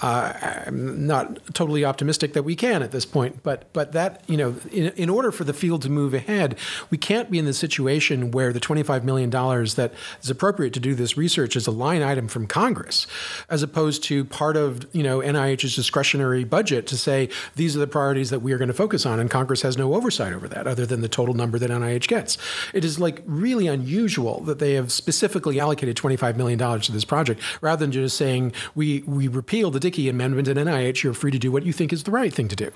Uh, 0.00 0.32
I'm 0.66 1.06
not 1.06 1.54
totally 1.54 1.84
optimistic 1.84 2.32
that 2.32 2.42
we 2.42 2.56
can 2.56 2.82
at 2.82 2.90
this 2.90 3.04
point, 3.04 3.42
but 3.42 3.70
but 3.74 3.92
that 3.92 4.24
you 4.26 4.38
know 4.38 4.56
in, 4.72 4.86
in 4.96 5.10
order 5.10 5.30
for 5.30 5.44
the 5.44 5.52
field 5.52 5.82
to 5.82 5.90
move 5.90 6.14
ahead, 6.14 6.56
we 6.88 6.96
can't 6.96 7.30
be 7.30 7.38
in 7.38 7.44
the 7.44 7.52
situation 7.52 8.30
where 8.30 8.50
the 8.50 8.60
25 8.60 9.04
million 9.04 9.28
dollars 9.28 9.74
that 9.74 9.92
is 10.22 10.30
appropriate 10.30 10.72
to 10.72 10.80
do 10.80 10.94
this 10.94 11.18
research 11.18 11.54
is 11.54 11.66
a 11.66 11.70
line 11.70 12.00
item 12.00 12.28
from 12.28 12.46
Congress, 12.46 13.06
as 13.50 13.62
opposed 13.62 14.02
to 14.04 14.24
part 14.24 14.56
of 14.56 14.86
you 14.94 15.02
know 15.02 15.20
NIH's 15.20 15.76
discretion 15.76 16.13
discretionary 16.14 16.44
budget 16.44 16.86
to 16.86 16.96
say 16.96 17.28
these 17.56 17.74
are 17.76 17.80
the 17.80 17.86
priorities 17.86 18.30
that 18.30 18.40
we 18.40 18.52
are 18.52 18.58
going 18.58 18.68
to 18.68 18.74
focus 18.74 19.04
on, 19.04 19.18
and 19.18 19.30
Congress 19.30 19.62
has 19.62 19.76
no 19.76 19.94
oversight 19.94 20.32
over 20.32 20.46
that 20.46 20.66
other 20.66 20.86
than 20.86 21.00
the 21.00 21.08
total 21.08 21.34
number 21.34 21.58
that 21.58 21.70
NIH 21.70 22.06
gets. 22.06 22.38
It 22.72 22.84
is 22.84 23.00
like 23.00 23.22
really 23.26 23.66
unusual 23.66 24.40
that 24.44 24.60
they 24.60 24.74
have 24.74 24.92
specifically 24.92 25.58
allocated 25.58 25.96
$25 25.96 26.36
million 26.36 26.58
to 26.58 26.92
this 26.92 27.04
project 27.04 27.40
rather 27.60 27.84
than 27.84 27.90
just 27.90 28.16
saying 28.16 28.52
we, 28.74 29.02
we 29.02 29.26
repeal 29.26 29.70
the 29.72 29.80
Dickey 29.80 30.08
Amendment 30.08 30.46
and 30.46 30.58
NIH, 30.58 31.02
you're 31.02 31.14
free 31.14 31.32
to 31.32 31.38
do 31.38 31.50
what 31.50 31.64
you 31.64 31.72
think 31.72 31.92
is 31.92 32.04
the 32.04 32.12
right 32.12 32.32
thing 32.32 32.48
to 32.48 32.56
do. 32.56 32.70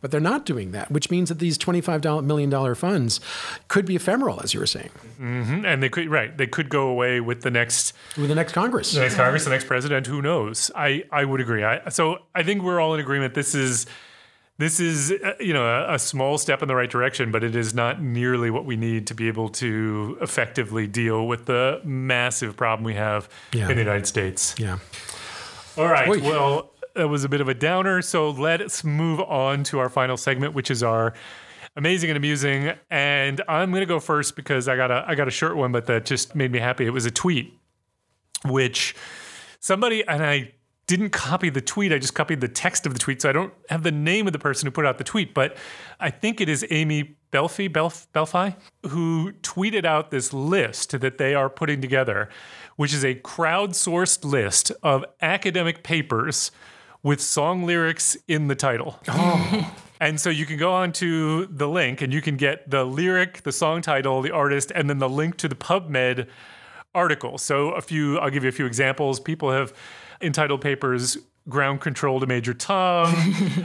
But 0.00 0.10
they're 0.10 0.20
not 0.20 0.44
doing 0.44 0.72
that, 0.72 0.90
which 0.90 1.10
means 1.10 1.28
that 1.28 1.38
these 1.38 1.56
$25 1.58 2.24
million 2.24 2.74
funds 2.74 3.20
could 3.68 3.86
be 3.86 3.94
ephemeral, 3.94 4.40
as 4.42 4.52
you 4.52 4.60
were 4.60 4.66
saying. 4.66 4.90
Mm-hmm. 5.20 5.64
And 5.64 5.82
they 5.82 5.88
could, 5.88 6.08
right, 6.08 6.36
they 6.36 6.48
could 6.48 6.68
go 6.68 6.88
away 6.88 7.20
with 7.20 7.42
the 7.42 7.50
next. 7.50 7.92
With 8.16 8.28
the 8.28 8.34
next 8.34 8.52
Congress. 8.52 8.92
The 8.92 9.00
next 9.00 9.14
Congress, 9.14 9.44
the 9.44 9.50
next 9.50 9.66
president, 9.66 10.06
who 10.06 10.20
knows? 10.20 10.70
I, 10.74 11.04
I 11.12 11.24
would 11.24 11.40
agree. 11.40 11.62
I, 11.62 11.88
so 11.90 12.18
I 12.34 12.42
think 12.42 12.62
we're 12.62 12.79
all 12.80 12.94
in 12.94 13.00
agreement. 13.00 13.34
This 13.34 13.54
is 13.54 13.86
this 14.58 14.78
is 14.78 15.10
uh, 15.10 15.32
you 15.40 15.54
know 15.54 15.64
a, 15.64 15.94
a, 15.94 15.98
small 15.98 16.36
step 16.36 16.60
in 16.60 16.68
the 16.68 16.74
right 16.74 16.90
direction, 16.90 17.30
but 17.30 17.42
it 17.42 17.56
is 17.56 17.72
not 17.72 18.02
nearly 18.02 18.50
what 18.50 18.66
we 18.66 18.76
need 18.76 19.06
to 19.06 19.14
be 19.14 19.26
able 19.26 19.48
to 19.48 20.18
effectively 20.20 20.86
deal 20.86 21.26
with 21.26 21.46
the 21.46 21.80
massive 21.82 22.56
problem 22.56 22.84
we 22.84 22.94
have 22.94 23.28
yeah. 23.52 23.68
in 23.70 23.76
the 23.76 23.82
United 23.82 24.06
States. 24.06 24.54
Yeah. 24.58 24.78
All 25.78 25.86
right. 25.86 26.08
Well, 26.08 26.72
that 26.94 27.08
was 27.08 27.24
a 27.24 27.28
bit 27.28 27.40
of 27.40 27.48
a 27.48 27.54
downer. 27.54 28.02
So 28.02 28.30
let's 28.30 28.84
move 28.84 29.20
on 29.20 29.64
to 29.64 29.78
our 29.78 29.88
final 29.88 30.18
segment, 30.18 30.52
which 30.52 30.70
is 30.70 30.82
our 30.82 31.14
amazing 31.76 32.10
and 32.10 32.16
amusing. 32.18 32.72
And 32.90 33.40
I'm 33.48 33.70
going 33.70 33.80
to 33.80 33.86
go 33.86 34.00
first 34.00 34.36
because 34.36 34.68
I 34.68 34.76
got 34.76 34.90
a 34.90 35.04
I 35.06 35.14
got 35.14 35.26
a 35.26 35.30
short 35.30 35.56
one, 35.56 35.72
but 35.72 35.86
that 35.86 36.04
just 36.04 36.34
made 36.34 36.52
me 36.52 36.58
happy. 36.58 36.84
It 36.84 36.90
was 36.90 37.06
a 37.06 37.10
tweet, 37.10 37.54
which 38.44 38.94
somebody 39.58 40.06
and 40.06 40.22
I 40.22 40.52
didn't 40.90 41.10
copy 41.10 41.50
the 41.50 41.60
tweet. 41.60 41.92
I 41.92 41.98
just 41.98 42.14
copied 42.14 42.40
the 42.40 42.48
text 42.48 42.84
of 42.84 42.92
the 42.92 42.98
tweet. 42.98 43.22
So 43.22 43.28
I 43.28 43.32
don't 43.32 43.54
have 43.68 43.84
the 43.84 43.92
name 43.92 44.26
of 44.26 44.32
the 44.32 44.40
person 44.40 44.66
who 44.66 44.72
put 44.72 44.84
out 44.84 44.98
the 44.98 45.04
tweet, 45.04 45.32
but 45.34 45.56
I 46.00 46.10
think 46.10 46.40
it 46.40 46.48
is 46.48 46.66
Amy 46.68 47.14
Belfi, 47.32 47.68
Belf, 47.68 48.08
Belfi, 48.12 48.56
who 48.88 49.32
tweeted 49.42 49.84
out 49.84 50.10
this 50.10 50.32
list 50.32 51.00
that 51.00 51.16
they 51.16 51.32
are 51.32 51.48
putting 51.48 51.80
together, 51.80 52.28
which 52.74 52.92
is 52.92 53.04
a 53.04 53.14
crowdsourced 53.14 54.24
list 54.24 54.72
of 54.82 55.04
academic 55.22 55.84
papers 55.84 56.50
with 57.04 57.20
song 57.20 57.64
lyrics 57.64 58.16
in 58.26 58.48
the 58.48 58.56
title. 58.56 58.98
Oh. 59.08 59.76
And 60.02 60.18
so 60.18 60.30
you 60.30 60.46
can 60.46 60.56
go 60.56 60.72
on 60.72 60.92
to 60.92 61.44
the 61.44 61.68
link 61.68 62.00
and 62.00 62.10
you 62.10 62.22
can 62.22 62.38
get 62.38 62.70
the 62.70 62.84
lyric, 62.84 63.42
the 63.42 63.52
song 63.52 63.82
title, 63.82 64.22
the 64.22 64.30
artist, 64.30 64.72
and 64.74 64.88
then 64.88 64.96
the 64.96 65.10
link 65.10 65.36
to 65.36 65.46
the 65.46 65.54
PubMed 65.54 66.26
article. 66.94 67.36
So 67.36 67.72
a 67.72 67.82
few, 67.82 68.18
I'll 68.18 68.30
give 68.30 68.42
you 68.42 68.48
a 68.48 68.52
few 68.52 68.64
examples. 68.64 69.20
People 69.20 69.50
have 69.50 69.74
entitled 70.20 70.60
papers 70.60 71.18
Ground 71.48 71.80
Control 71.80 72.20
to 72.20 72.26
Major 72.26 72.54
Tom, 72.54 73.14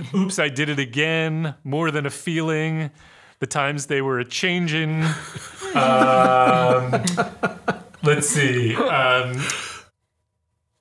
Oops, 0.16 0.40
I 0.40 0.50
Did 0.50 0.70
It 0.70 0.80
Again, 0.80 1.56
More 1.64 1.92
Than 1.92 2.06
a 2.06 2.10
Feeling, 2.10 2.90
The 3.40 3.48
Times 3.48 3.88
They 3.88 4.02
Were 4.02 4.20
a 4.20 4.26
Changin'. 4.26 5.04
Um, 5.76 7.04
let's 8.02 8.28
see. 8.28 8.76
Um, 8.76 9.44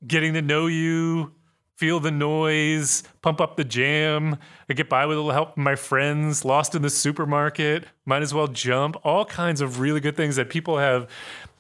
getting 0.07 0.35
to 0.35 0.43
know 0.43 0.67
you, 0.67 1.33
feel 1.77 1.99
the 1.99 2.11
noise, 2.13 3.03
pump 3.21 3.41
up 3.41 3.57
the 3.57 3.65
jam. 3.65 4.39
I 4.71 4.75
get 4.75 4.89
by 4.89 5.05
with 5.07 5.17
a 5.17 5.21
little 5.21 5.33
help 5.33 5.55
from 5.55 5.65
my 5.65 5.75
friends, 5.75 6.45
lost 6.45 6.75
in 6.75 6.83
the 6.83 6.91
supermarket, 6.91 7.87
might 8.07 8.23
as 8.23 8.33
well 8.33 8.47
jump. 8.47 8.97
All 9.05 9.25
kinds 9.25 9.61
of 9.61 9.81
really 9.81 10.01
good 10.01 10.17
things 10.17 10.37
that 10.37 10.49
people 10.49 10.79
have 10.79 11.09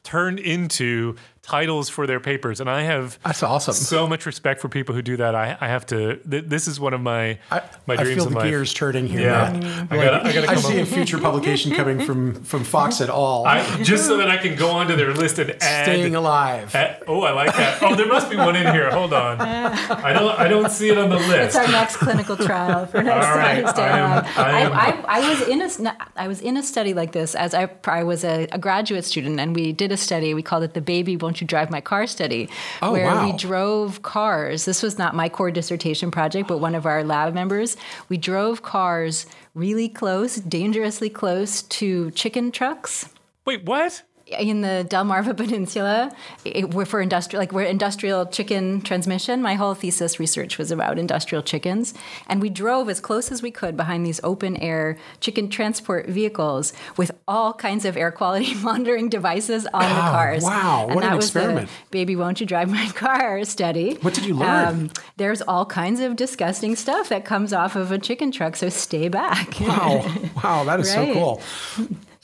turned 0.04 0.38
into 0.38 1.16
titles 1.46 1.88
for 1.88 2.06
their 2.06 2.20
papers. 2.20 2.60
And 2.60 2.68
I 2.70 2.82
have 2.82 3.18
That's 3.24 3.42
awesome. 3.42 3.74
so 3.74 4.06
much 4.06 4.26
respect 4.26 4.60
for 4.60 4.68
people 4.68 4.94
who 4.94 5.02
do 5.02 5.16
that. 5.18 5.34
I, 5.34 5.56
I 5.60 5.68
have 5.68 5.86
to, 5.86 6.16
th- 6.16 6.44
this 6.46 6.66
is 6.66 6.80
one 6.80 6.94
of 6.94 7.00
my, 7.00 7.38
I, 7.50 7.62
my 7.86 7.94
I 7.94 7.96
dreams 7.98 8.14
feel 8.14 8.26
in 8.28 8.32
the 8.32 8.38
life. 8.38 8.48
gears 8.48 8.72
turning 8.74 9.06
here. 9.06 9.20
Yeah. 9.22 9.52
Matt. 9.52 9.92
I 9.92 9.96
gotta- 9.96 10.26
I 10.28 10.32
gotta 10.32 10.50
I 10.50 10.54
see 10.56 10.80
up- 10.80 10.86
a 10.88 10.90
future 10.90 11.18
publication 11.18 11.72
coming 11.74 12.00
from 12.00 12.34
from 12.44 12.64
Fox 12.64 13.00
at 13.00 13.10
all. 13.10 13.46
I, 13.46 13.82
just 13.82 14.06
so 14.06 14.16
that 14.16 14.30
I 14.30 14.36
can 14.38 14.56
go 14.56 14.70
onto 14.70 14.96
their 14.96 15.12
list 15.12 15.38
and 15.38 15.50
add. 15.62 15.84
Staying 15.84 16.14
alive. 16.14 16.74
add- 16.74 17.02
oh, 17.06 17.22
I 17.22 17.32
like 17.32 17.54
that. 17.56 17.82
Oh, 17.82 17.94
there 17.94 18.06
must 18.08 18.30
be 18.30 18.36
one 18.36 18.56
in 18.56 18.72
here. 18.72 18.90
Hold 18.90 19.12
on. 19.12 19.40
I 19.40 20.12
don't. 20.12 20.38
I 20.38 20.48
don't 20.48 20.70
see 20.70 20.88
it 20.88 20.98
on 20.98 21.08
the 21.10 21.16
list. 21.16 21.30
It's 21.30 21.56
our 21.56 21.68
next 21.68 21.96
clinical 21.96 22.36
trial 22.36 22.86
for 22.86 23.02
next 23.02 23.26
All 23.26 23.36
right, 23.36 23.68
Stay 23.68 23.82
I 23.82 23.98
am- 23.98 24.10
Alive. 24.10 24.38
I 24.38 24.42
I, 24.42 24.60
am- 24.60 24.72
I, 24.72 25.04
I 25.20 25.28
was 25.30 25.48
in 25.48 25.60
a 25.60 25.64
s- 25.64 25.80
I 26.16 26.28
was 26.28 26.40
in 26.40 26.56
a 26.56 26.62
study 26.62 26.94
like 26.94 27.12
this 27.12 27.34
as 27.34 27.54
I, 27.54 27.68
I 27.86 28.02
was 28.04 28.24
a, 28.24 28.46
a 28.52 28.58
graduate 28.58 29.04
student, 29.04 29.38
and 29.40 29.54
we 29.54 29.72
did 29.72 29.92
a 29.92 29.96
study. 29.96 30.32
We 30.34 30.42
called 30.42 30.62
it 30.64 30.74
the 30.74 30.80
"Baby, 30.80 31.16
Won't 31.16 31.33
You 31.40 31.46
Drive 31.46 31.70
My 31.70 31.80
Car" 31.80 32.06
study, 32.06 32.48
Oh, 32.82 32.92
where 32.92 33.06
wow. 33.06 33.24
we 33.26 33.36
drove 33.36 34.02
cars. 34.02 34.64
This 34.64 34.82
was 34.82 34.98
not 34.98 35.14
my 35.14 35.28
core 35.28 35.50
dissertation 35.50 36.10
project, 36.10 36.48
but 36.48 36.58
one 36.58 36.74
of 36.74 36.86
our 36.86 37.04
lab 37.04 37.34
members. 37.34 37.76
We 38.08 38.16
drove 38.16 38.62
cars 38.62 39.26
really 39.54 39.88
close, 39.88 40.36
dangerously 40.36 41.10
close 41.10 41.62
to 41.62 42.10
chicken 42.12 42.50
trucks 42.52 43.08
Wait, 43.46 43.64
what? 43.64 44.02
In 44.26 44.62
the 44.62 44.86
Delmarva 44.88 45.36
Peninsula, 45.36 46.10
it, 46.44 46.72
we're 46.72 46.86
for 46.86 47.00
industrial, 47.00 47.40
like 47.40 47.52
we're 47.52 47.62
industrial 47.64 48.24
chicken 48.26 48.80
transmission. 48.80 49.42
My 49.42 49.54
whole 49.54 49.74
thesis 49.74 50.18
research 50.18 50.56
was 50.56 50.70
about 50.70 50.98
industrial 50.98 51.42
chickens, 51.42 51.92
and 52.26 52.40
we 52.40 52.48
drove 52.48 52.88
as 52.88 53.00
close 53.00 53.30
as 53.30 53.42
we 53.42 53.50
could 53.50 53.76
behind 53.76 54.06
these 54.06 54.20
open 54.24 54.56
air 54.56 54.96
chicken 55.20 55.48
transport 55.50 56.06
vehicles 56.08 56.72
with 56.96 57.10
all 57.28 57.52
kinds 57.52 57.84
of 57.84 57.96
air 57.96 58.10
quality 58.10 58.54
monitoring 58.62 59.08
devices 59.08 59.66
on 59.74 59.82
the 59.82 59.88
Oh, 59.88 60.10
cars. 60.10 60.42
wow, 60.42 60.86
and 60.86 60.94
what 60.94 61.02
that 61.02 61.10
an 61.10 61.16
was 61.16 61.26
experiment. 61.26 61.68
The 61.68 61.74
Baby, 61.90 62.16
won't 62.16 62.40
you 62.40 62.46
drive 62.46 62.70
my 62.70 62.86
car? 62.94 63.44
Study. 63.44 63.94
What 64.00 64.14
did 64.14 64.24
you 64.24 64.34
learn? 64.34 64.66
Um, 64.68 64.90
there's 65.18 65.42
all 65.42 65.66
kinds 65.66 66.00
of 66.00 66.16
disgusting 66.16 66.76
stuff 66.76 67.08
that 67.10 67.24
comes 67.24 67.52
off 67.52 67.76
of 67.76 67.92
a 67.92 67.98
chicken 67.98 68.32
truck, 68.32 68.56
so 68.56 68.68
stay 68.70 69.08
back. 69.08 69.60
Wow, 69.60 70.06
wow, 70.42 70.64
that 70.64 70.80
is 70.80 70.90
so 70.92 71.12
cool. 71.12 71.42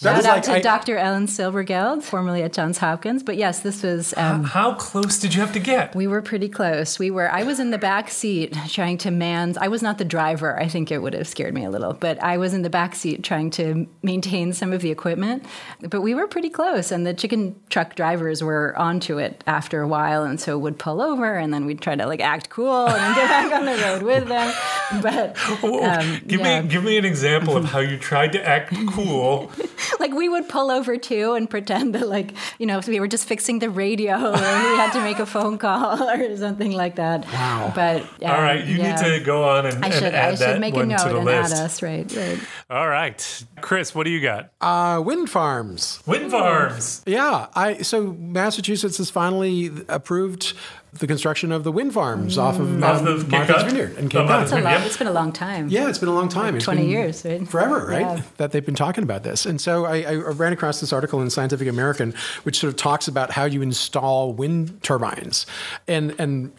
That 0.03 0.17
Shout 0.17 0.25
out 0.25 0.35
like 0.37 0.43
to 0.45 0.53
I- 0.53 0.61
Dr. 0.61 0.97
Ellen 0.97 1.27
Silbergeld, 1.27 2.03
formerly 2.03 2.43
at 2.43 2.55
Johns 2.55 2.79
Hopkins. 2.79 3.23
But 3.23 3.37
yes, 3.37 3.61
this 3.61 3.83
was. 3.83 4.15
Um, 4.17 4.45
How 4.45 4.73
close 4.75 5.19
did 5.19 5.35
you 5.35 5.43
have 5.43 5.53
to 5.53 5.61
get? 5.61 5.95
we 5.95 6.07
were 6.07 6.23
pretty 6.23 6.49
close. 6.49 6.99
We 6.99 7.11
were. 7.11 7.31
I 7.31 7.43
was 7.43 7.61
in 7.61 7.71
the 7.71 7.77
back 7.77 8.09
seat 8.09 8.57
trying 8.69 8.97
to 8.99 9.11
man. 9.11 9.57
I 9.61 9.69
was 9.69 9.83
not 9.83 9.99
the 9.99 10.07
driver. 10.07 10.59
I 10.59 10.69
think 10.69 10.91
it 10.91 11.03
would 11.03 11.13
have 11.13 11.29
scared 11.29 11.53
me 11.53 11.65
a 11.67 11.71
little. 11.71 11.93
But 11.93 12.23
I 12.23 12.39
was 12.39 12.55
in 12.55 12.63
the 12.63 12.71
back 12.71 12.95
seat 12.95 13.23
trying 13.23 13.51
to 13.53 13.87
maintain 14.03 14.55
some 14.55 14.73
of 14.73 14.81
the 14.81 14.91
equipment. 14.91 15.45
But 15.83 16.01
we 16.01 16.15
were 16.15 16.27
pretty 16.27 16.49
close, 16.51 16.91
and 16.91 17.07
the 17.07 17.13
chicken 17.13 17.55
truck 17.69 17.95
drivers 17.95 18.43
were 18.43 18.75
onto 18.79 19.19
it 19.19 19.45
after 19.47 19.83
a 19.83 19.89
while, 19.89 20.25
and 20.25 20.41
so 20.41 20.57
would 20.59 20.79
pull 20.79 21.03
over, 21.03 21.37
and 21.37 21.53
then 21.53 21.67
we'd 21.67 21.83
try 21.83 21.95
to 21.95 22.07
like 22.07 22.21
act 22.21 22.49
cool 22.49 22.87
and 22.89 23.15
get 23.17 23.29
back 23.29 23.53
on 23.53 23.67
the 23.67 23.77
road 23.77 24.03
with 24.03 24.29
them. 24.29 24.55
But 25.03 25.37
um, 25.63 26.21
give 26.27 26.41
yeah. 26.41 26.63
me 26.63 26.69
give 26.69 26.85
me 26.85 26.97
an 26.97 27.05
example 27.05 27.57
of 27.59 27.67
how 27.67 27.81
you 27.81 27.99
tried 27.99 28.33
to 28.33 28.49
act 28.49 28.75
cool. 28.89 29.51
Like 29.99 30.13
we 30.13 30.29
would 30.29 30.49
pull 30.49 30.71
over 30.71 30.97
too 30.97 31.35
and 31.35 31.49
pretend 31.51 31.95
that 31.95 32.09
like 32.09 32.33
you 32.59 32.67
know 32.67 32.81
we 32.87 33.01
were 33.01 33.09
just 33.09 33.25
fixing 33.27 33.59
the 33.59 33.69
radio 33.71 34.15
or 34.17 34.33
we 34.33 34.39
had 34.39 34.93
to 34.93 35.01
make 35.01 35.19
a 35.19 35.27
phone 35.27 35.59
call 35.59 36.03
or 36.11 36.37
something 36.37 36.73
like 36.73 36.97
that 36.97 37.25
Wow. 37.33 37.73
but 37.75 38.03
um, 38.03 38.31
All 38.31 38.41
right, 38.43 38.65
you 38.65 38.77
yeah. 38.77 38.95
need 39.01 39.19
to 39.19 39.25
go 39.25 39.49
on 39.49 39.67
and, 39.67 39.85
I 39.85 39.89
and 39.89 39.95
should, 39.95 40.15
add 40.15 40.35
I 40.35 40.37
that 40.37 40.53
should 40.53 40.61
make 40.61 40.75
a 40.75 40.79
one 40.79 40.89
note 40.89 40.99
to 40.99 41.09
the 41.11 41.17
and 41.17 41.25
list. 41.25 41.55
add 41.55 41.65
us, 41.65 41.83
right? 41.83 42.13
Right. 42.17 42.39
All 42.71 42.89
right, 42.89 43.45
Chris, 43.61 43.95
what 43.95 44.05
do 44.05 44.11
you 44.11 44.21
got? 44.21 44.53
uh, 44.61 45.01
wind 45.05 45.29
farms. 45.31 46.01
Wind 46.07 46.31
farms. 46.31 47.03
Yeah, 47.07 47.47
I 47.55 47.79
so 47.83 48.13
Massachusetts 48.19 48.99
has 48.99 49.11
finally 49.11 49.71
approved 49.89 50.55
the 50.93 51.07
construction 51.07 51.53
of 51.53 51.63
the 51.63 51.71
wind 51.71 51.95
farms 51.95 52.37
off 52.37 52.59
of 52.59 52.83
Off 52.83 52.99
um, 52.99 53.05
the 53.05 53.23
Cape 53.23 53.31
Martha's 53.31 53.57
Cod? 53.57 53.65
Vineyard 53.67 53.97
and 53.99 54.11
Cape 54.11 54.27
Martha's 54.27 54.51
Cod. 54.51 54.59
It's, 54.59 54.61
a 54.61 54.65
long, 54.65 54.73
Yep. 54.73 54.87
it's 54.87 54.97
been 54.97 55.07
a 55.07 55.13
long 55.13 55.33
time. 55.33 55.69
Yeah, 55.69 55.89
it's 55.89 55.99
been 55.99 56.09
a 56.09 56.15
long 56.15 56.29
time. 56.29 56.57
It's 56.57 56.65
20 56.65 56.87
years, 56.87 57.25
right? 57.25 57.47
Forever, 57.47 57.87
right? 57.87 58.01
Yeah. 58.01 58.23
That 58.39 58.51
they've 58.53 58.65
been 58.67 58.75
talking 58.75 59.05
about 59.05 59.23
this. 59.23 59.47
And 59.47 59.61
so 59.61 59.85
I, 59.85 60.03
I 60.03 60.15
ran 60.17 60.53
across 60.53 60.81
this 60.81 60.93
article 60.93 61.23
in 61.23 61.31
Scientific 61.31 61.69
American, 61.69 62.13
which 62.43 62.59
sort 62.59 62.73
of 62.73 62.77
talks 62.77 63.07
about 63.07 63.31
how 63.31 63.45
you 63.45 63.63
install 63.63 64.33
wind 64.33 64.83
turbines. 64.83 65.47
And 65.87 66.15
and 66.19 66.53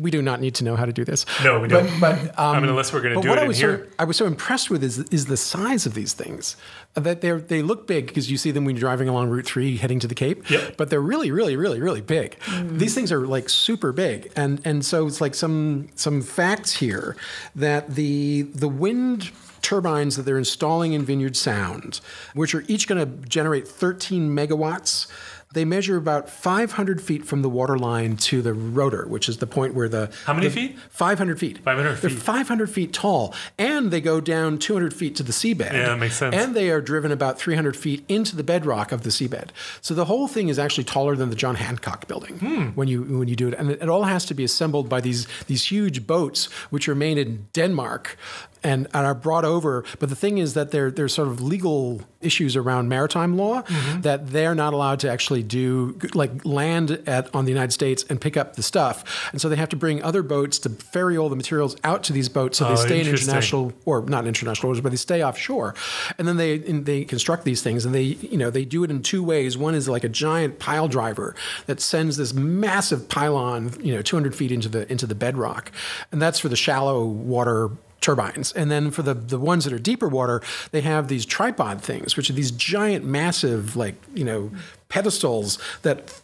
we 0.00 0.10
do 0.10 0.20
not 0.20 0.40
need 0.40 0.54
to 0.56 0.64
know 0.64 0.76
how 0.76 0.84
to 0.84 0.92
do 0.92 1.04
this. 1.04 1.24
No, 1.42 1.58
we 1.60 1.68
don't. 1.68 1.88
but 2.00 2.18
um, 2.38 2.56
I 2.56 2.60
mean, 2.60 2.68
unless 2.68 2.92
we're 2.92 3.00
going 3.00 3.14
to 3.14 3.22
do 3.22 3.28
what 3.30 3.38
it 3.38 3.40
I 3.40 3.44
in 3.44 3.48
was 3.48 3.58
here. 3.58 3.86
So, 3.88 3.94
I 3.98 4.04
was 4.04 4.16
so 4.16 4.26
impressed 4.26 4.68
with 4.70 4.84
is 4.84 4.98
is 5.10 5.26
the 5.26 5.36
size 5.36 5.86
of 5.86 5.94
these 5.94 6.12
things. 6.12 6.56
That 6.94 7.22
they 7.22 7.32
they 7.32 7.62
look 7.62 7.86
big 7.86 8.06
because 8.06 8.30
you 8.30 8.36
see 8.36 8.50
them 8.50 8.66
when 8.66 8.76
you're 8.76 8.80
driving 8.80 9.08
along 9.08 9.30
Route 9.30 9.46
Three 9.46 9.78
heading 9.78 9.98
to 10.00 10.06
the 10.06 10.14
Cape. 10.14 10.50
Yep. 10.50 10.76
But 10.76 10.90
they're 10.90 11.00
really, 11.00 11.30
really, 11.30 11.56
really, 11.56 11.80
really 11.80 12.02
big. 12.02 12.38
Mm. 12.40 12.78
These 12.78 12.94
things 12.94 13.10
are 13.10 13.26
like 13.26 13.48
super 13.48 13.92
big, 13.92 14.30
and 14.36 14.60
and 14.64 14.84
so 14.84 15.06
it's 15.06 15.20
like 15.20 15.34
some 15.34 15.88
some 15.94 16.20
facts 16.20 16.74
here 16.74 17.16
that 17.54 17.94
the 17.94 18.42
the 18.42 18.68
wind 18.68 19.30
turbines 19.62 20.16
that 20.16 20.24
they're 20.24 20.38
installing 20.38 20.92
in 20.92 21.04
Vineyard 21.04 21.36
Sound, 21.36 22.00
which 22.34 22.54
are 22.54 22.64
each 22.68 22.86
going 22.86 23.00
to 23.00 23.28
generate 23.28 23.66
13 23.66 24.28
megawatts. 24.28 25.06
They 25.52 25.64
measure 25.64 25.96
about 25.96 26.28
500 26.30 27.00
feet 27.00 27.24
from 27.26 27.42
the 27.42 27.48
water 27.48 27.78
line 27.78 28.16
to 28.28 28.42
the 28.42 28.52
rotor, 28.54 29.06
which 29.06 29.28
is 29.28 29.36
the 29.38 29.46
point 29.46 29.74
where 29.74 29.88
the 29.88 30.10
How 30.26 30.32
many 30.34 30.48
the- 30.48 30.54
feet? 30.54 30.78
500 30.90 31.38
feet. 31.38 31.58
500 31.64 31.94
feet. 31.98 32.00
They're 32.00 32.10
500 32.18 32.70
feet 32.70 32.92
tall, 32.92 33.34
and 33.58 33.90
they 33.90 34.00
go 34.00 34.20
down 34.20 34.58
200 34.58 34.94
feet 34.94 35.16
to 35.16 35.22
the 35.22 35.32
seabed. 35.32 35.72
Yeah, 35.72 35.88
that 35.88 35.98
makes 35.98 36.16
sense. 36.16 36.34
And 36.34 36.54
they 36.54 36.70
are 36.70 36.80
driven 36.80 37.12
about 37.12 37.38
300 37.38 37.76
feet 37.76 38.04
into 38.08 38.36
the 38.36 38.42
bedrock 38.44 38.92
of 38.92 39.02
the 39.02 39.10
seabed. 39.10 39.48
So 39.80 39.94
the 39.94 40.06
whole 40.06 40.28
thing 40.28 40.48
is 40.48 40.58
actually 40.58 40.84
taller 40.84 41.16
than 41.16 41.30
the 41.30 41.36
John 41.36 41.56
Hancock 41.56 42.06
building 42.08 42.38
Hmm. 42.38 42.66
when 42.74 42.88
you 42.88 43.02
when 43.18 43.28
you 43.28 43.36
do 43.36 43.48
it, 43.48 43.54
and 43.58 43.70
it, 43.70 43.82
it 43.82 43.88
all 43.88 44.04
has 44.04 44.24
to 44.26 44.34
be 44.34 44.44
assembled 44.44 44.88
by 44.88 45.00
these 45.00 45.26
these 45.46 45.64
huge 45.64 46.06
boats, 46.06 46.48
which 46.70 46.88
are 46.88 46.94
made 46.96 47.18
in 47.18 47.46
Denmark. 47.52 48.16
And, 48.64 48.86
and 48.94 49.04
are 49.06 49.14
brought 49.14 49.44
over, 49.44 49.82
but 49.98 50.08
the 50.08 50.14
thing 50.14 50.38
is 50.38 50.54
that 50.54 50.70
there 50.70 50.88
there's 50.92 51.12
sort 51.12 51.26
of 51.26 51.40
legal 51.40 52.00
issues 52.20 52.54
around 52.54 52.88
maritime 52.88 53.36
law 53.36 53.62
Mm-hmm. 53.62 54.02
that 54.02 54.30
they're 54.30 54.54
not 54.54 54.72
allowed 54.72 55.00
to 55.00 55.10
actually 55.10 55.41
do 55.42 55.98
like 56.14 56.44
land 56.44 57.02
at 57.06 57.34
on 57.34 57.44
the 57.44 57.50
United 57.50 57.72
States 57.72 58.04
and 58.08 58.20
pick 58.20 58.36
up 58.36 58.56
the 58.56 58.62
stuff, 58.62 59.28
and 59.32 59.40
so 59.40 59.48
they 59.48 59.56
have 59.56 59.68
to 59.70 59.76
bring 59.76 60.02
other 60.02 60.22
boats 60.22 60.58
to 60.60 60.70
ferry 60.70 61.16
all 61.16 61.28
the 61.28 61.36
materials 61.36 61.76
out 61.84 62.02
to 62.04 62.12
these 62.12 62.28
boats 62.28 62.58
so 62.58 62.64
they 62.64 62.72
Oh, 62.72 62.76
stay 62.76 63.00
in 63.00 63.06
international 63.06 63.72
or 63.84 64.02
not 64.02 64.26
international 64.26 64.68
waters, 64.70 64.80
but 64.82 64.90
they 64.90 64.96
stay 64.96 65.22
offshore, 65.22 65.74
and 66.18 66.26
then 66.26 66.36
they 66.36 66.54
and 66.56 66.86
they 66.86 67.04
construct 67.04 67.44
these 67.44 67.62
things, 67.62 67.84
and 67.84 67.94
they 67.94 68.02
you 68.02 68.38
know 68.38 68.50
they 68.50 68.64
do 68.64 68.84
it 68.84 68.90
in 68.90 69.02
two 69.02 69.22
ways. 69.22 69.56
One 69.58 69.74
is 69.74 69.88
like 69.88 70.04
a 70.04 70.08
giant 70.08 70.58
pile 70.58 70.88
driver 70.88 71.34
that 71.66 71.80
sends 71.80 72.16
this 72.16 72.32
massive 72.34 73.08
pylon, 73.08 73.72
you 73.80 73.94
know, 73.94 74.02
200 74.02 74.34
feet 74.34 74.52
into 74.52 74.68
the 74.68 74.90
into 74.90 75.06
the 75.06 75.14
bedrock, 75.14 75.70
and 76.10 76.20
that's 76.20 76.38
for 76.38 76.48
the 76.48 76.56
shallow 76.56 77.04
water 77.04 77.70
turbines. 78.00 78.52
And 78.52 78.70
then 78.70 78.90
for 78.90 79.02
the 79.02 79.14
the 79.14 79.38
ones 79.38 79.64
that 79.64 79.72
are 79.72 79.78
deeper 79.78 80.08
water, 80.08 80.42
they 80.72 80.80
have 80.80 81.08
these 81.08 81.24
tripod 81.24 81.80
things, 81.80 82.16
which 82.16 82.28
are 82.30 82.32
these 82.32 82.50
giant, 82.50 83.04
massive, 83.04 83.76
like 83.76 83.94
you 84.14 84.24
know, 84.24 84.50
pedestals 84.92 85.58
that 85.82 86.21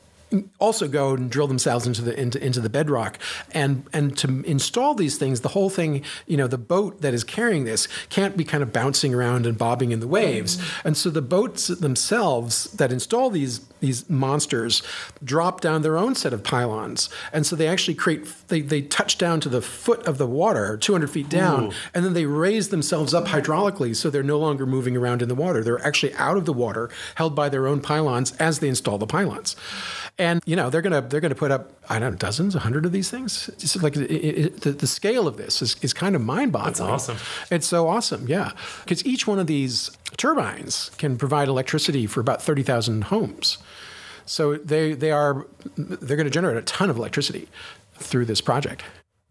also 0.59 0.89
go 0.89 1.15
and 1.15 1.31
drill 1.31 1.47
themselves 1.47 1.87
into 1.87 2.03
the 2.03 2.19
into, 2.19 2.45
into 2.45 2.61
the 2.61 2.69
bedrock. 2.69 3.19
And 3.53 3.85
and 3.93 4.17
to 4.19 4.43
install 4.45 4.95
these 4.95 5.17
things 5.17 5.41
the 5.41 5.49
whole 5.49 5.71
thing 5.71 6.03
you 6.27 6.37
know 6.37 6.47
the 6.47 6.59
boat 6.59 7.01
that 7.01 7.15
is 7.15 7.25
carrying 7.25 7.65
this 7.65 7.89
can't 8.11 8.37
be 8.37 8.45
kind 8.45 8.63
of 8.63 8.73
bouncing 8.73 9.15
around 9.15 9.47
and 9.47 9.57
bobbing 9.57 9.93
in 9.93 10.01
the 10.01 10.07
waves. 10.07 10.59
And 10.85 10.97
so 10.97 11.11
the 11.11 11.23
boats 11.23 11.69
themselves 11.69 12.65
that 12.73 12.93
install 12.93 13.31
these 13.31 13.61
these 13.81 14.09
monsters 14.11 14.83
drop 15.23 15.61
down 15.61 15.83
their 15.83 15.97
own 15.97 16.15
set 16.15 16.33
of 16.33 16.43
pylons. 16.43 17.09
And 17.33 17.47
so 17.47 17.57
they 17.57 17.69
actually 17.69 17.95
create 17.95 18.27
they, 18.49 18.61
they 18.61 18.83
touch 18.83 19.19
down 19.19 19.41
to 19.41 19.49
the 19.49 19.63
foot 19.63 20.07
of 20.07 20.19
the 20.19 20.27
water 20.27 20.77
200 20.77 21.09
feet 21.11 21.29
down 21.29 21.67
Ooh. 21.67 21.73
and 21.95 22.05
then 22.05 22.13
they 22.13 22.27
raise 22.27 22.69
themselves 22.69 23.15
up 23.15 23.27
hydraulically 23.27 23.95
so 23.95 24.11
they're 24.11 24.23
no 24.23 24.39
longer 24.39 24.67
moving 24.67 24.97
around 24.97 25.23
in 25.23 25.29
the 25.29 25.35
water. 25.35 25.63
They're 25.63 25.85
actually 25.87 26.15
out 26.15 26.37
of 26.37 26.45
the 26.45 26.53
water 26.53 26.91
held 27.15 27.35
by 27.35 27.49
their 27.49 27.67
own 27.67 27.81
pylons 27.81 28.33
as 28.37 28.59
they 28.59 28.69
install 28.69 28.99
the 28.99 29.07
pylons 29.07 29.57
and 30.19 30.43
you 30.47 30.57
know 30.57 30.69
they're 30.71 30.83
gonna 30.83 31.01
they're 31.03 31.21
gonna 31.21 31.35
put 31.35 31.51
up 31.51 31.73
I 31.89 31.99
don't 31.99 32.13
know 32.13 32.19
dozens, 32.19 32.55
a 32.55 32.59
hundred 32.59 32.85
of 32.85 32.93
these 32.93 33.11
things. 33.11 33.49
It's 33.59 33.81
like 33.83 33.97
it, 33.97 34.11
it, 34.11 34.61
the, 34.63 34.73
the 34.73 34.87
scale 34.87 35.27
of 35.29 35.37
this 35.37 35.63
is, 35.63 35.77
is 35.83 35.93
kind 35.93 36.17
of 36.17 36.23
mind 36.23 36.53
boggling. 36.53 36.73
That's 36.73 36.81
awesome. 36.81 37.17
It's 37.51 37.67
so 37.67 37.89
awesome, 37.89 38.27
yeah. 38.27 38.53
Because 38.85 39.05
each 39.07 39.27
one 39.27 39.39
of 39.39 39.47
these 39.47 39.91
turbines 40.17 40.91
can 40.99 41.17
provide 41.17 41.49
electricity 41.49 42.07
for 42.07 42.21
about 42.21 42.43
thirty 42.43 42.63
thousand 42.63 43.05
homes. 43.05 43.59
So 44.27 44.57
they 44.57 44.93
they 44.95 45.11
are 45.11 45.47
they're 45.77 46.17
going 46.17 46.27
to 46.27 46.31
generate 46.31 46.57
a 46.57 46.63
ton 46.63 46.91
of 46.91 46.97
electricity 46.97 47.49
through 47.95 48.27
this 48.27 48.41
project. 48.41 48.83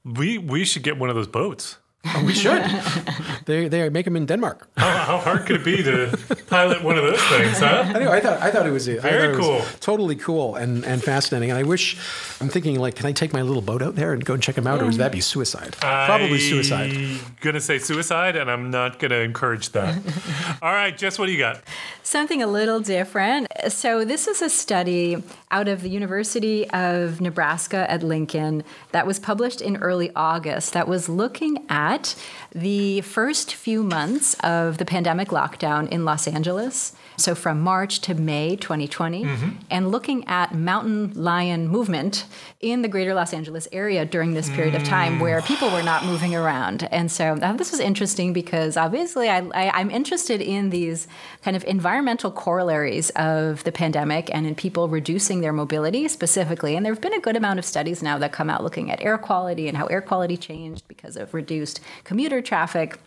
We 0.03 0.37
we 0.37 0.65
should 0.65 0.83
get 0.83 0.97
one 0.97 1.09
of 1.09 1.15
those 1.15 1.27
boats. 1.27 1.77
Oh, 2.05 2.23
we 2.25 2.33
should. 2.33 2.63
they 3.45 3.67
they 3.67 3.89
make 3.89 4.05
them 4.05 4.15
in 4.15 4.25
Denmark. 4.25 4.69
How, 4.77 4.97
how 4.97 5.17
hard 5.17 5.45
could 5.45 5.57
it 5.57 5.65
be 5.65 5.83
to 5.83 6.17
pilot 6.47 6.83
one 6.83 6.97
of 6.97 7.03
those 7.03 7.21
things, 7.23 7.59
huh? 7.59 7.83
Anyway, 7.93 8.11
I 8.11 8.19
thought 8.21 8.41
I 8.41 8.49
thought 8.51 8.65
it 8.65 8.71
was 8.71 8.87
I 8.87 8.95
Very 8.95 9.01
thought 9.01 9.23
it 9.25 9.37
was 9.37 9.45
cool. 9.45 9.79
totally 9.79 10.15
cool 10.15 10.55
and, 10.55 10.85
and 10.85 11.03
fascinating. 11.03 11.49
And 11.49 11.59
I 11.59 11.63
wish 11.63 11.97
I'm 12.39 12.49
thinking 12.49 12.79
like, 12.79 12.95
can 12.95 13.05
I 13.07 13.11
take 13.11 13.33
my 13.33 13.41
little 13.41 13.61
boat 13.61 13.81
out 13.81 13.95
there 13.95 14.13
and 14.13 14.23
go 14.23 14.33
and 14.33 14.41
check 14.43 14.55
them 14.55 14.67
out, 14.67 14.81
or 14.81 14.85
would 14.85 14.95
that 14.95 15.11
be 15.11 15.21
suicide? 15.21 15.75
Probably 15.81 16.39
suicide. 16.39 16.95
Gonna 17.41 17.59
say 17.61 17.77
suicide, 17.79 18.35
and 18.35 18.49
I'm 18.49 18.71
not 18.71 18.99
gonna 18.99 19.19
encourage 19.19 19.71
that. 19.71 19.97
All 20.61 20.71
right, 20.73 20.97
Jess, 20.97 21.19
what 21.19 21.25
do 21.25 21.31
you 21.33 21.39
got? 21.39 21.61
Something 22.03 22.41
a 22.41 22.47
little 22.47 22.79
different. 22.79 23.47
So, 23.67 24.05
this 24.05 24.27
is 24.27 24.41
a 24.41 24.49
study 24.49 25.21
out 25.49 25.67
of 25.67 25.81
the 25.81 25.89
University 25.89 26.69
of 26.71 27.21
Nebraska 27.21 27.89
at 27.89 28.03
Lincoln 28.03 28.63
that 28.91 29.07
was 29.07 29.19
published 29.19 29.61
in 29.61 29.77
early 29.77 30.11
August 30.15 30.73
that 30.73 30.87
was 30.87 31.07
looking 31.07 31.65
at 31.69 32.15
the 32.53 33.01
first 33.01 33.55
few 33.55 33.81
months 33.81 34.33
of 34.41 34.77
the 34.77 34.85
pandemic 34.85 35.29
lockdown 35.29 35.87
in 35.89 36.03
Los 36.03 36.27
Angeles. 36.27 36.93
So, 37.19 37.33
from 37.33 37.61
March 37.61 38.01
to 38.01 38.13
May 38.13 38.55
2020, 38.55 39.25
and 39.71 39.91
looking 39.91 40.27
at 40.27 40.53
mountain 40.53 41.11
lion 41.15 41.67
movement 41.67 42.25
in 42.61 42.83
the 42.83 42.87
greater 42.87 43.15
Los 43.15 43.33
Angeles 43.33 43.67
area 43.71 44.05
during 44.05 44.33
this 44.33 44.49
period 44.51 44.75
of 44.75 44.83
time 44.83 45.19
where 45.19 45.41
people 45.41 45.71
were 45.71 45.81
not 45.81 46.05
moving 46.05 46.35
around. 46.35 46.87
And 46.91 47.11
so, 47.11 47.33
uh, 47.41 47.53
this 47.53 47.71
was 47.71 47.79
interesting 47.79 48.33
because 48.33 48.77
obviously 48.77 49.29
I, 49.29 49.39
I, 49.55 49.71
I'm 49.71 49.89
interested 49.89 50.41
in 50.41 50.69
these 50.69 51.07
kind 51.41 51.57
of 51.57 51.63
environmental 51.65 52.29
corollaries 52.29 53.09
of 53.15 53.63
the 53.63 53.71
pandemic 53.71 54.29
and 54.33 54.45
in 54.45 54.53
people 54.53 54.87
reducing 54.87 55.41
their 55.41 55.53
mobility 55.53 56.07
specifically. 56.07 56.75
And 56.75 56.85
there 56.85 56.93
have 56.93 57.01
been 57.01 57.13
a 57.13 57.19
good 57.19 57.35
amount 57.35 57.57
of 57.57 57.65
studies 57.65 58.03
now 58.03 58.19
that 58.19 58.31
come 58.31 58.49
out 58.49 58.63
looking 58.63 58.91
at 58.91 59.01
air 59.01 59.17
quality 59.17 59.67
and 59.67 59.75
how 59.75 59.87
air 59.87 60.01
quality 60.01 60.37
changed 60.37 60.87
because 60.87 61.17
of 61.17 61.33
reduced 61.33 61.79
commuter 62.03 62.41
traffic 62.43 62.99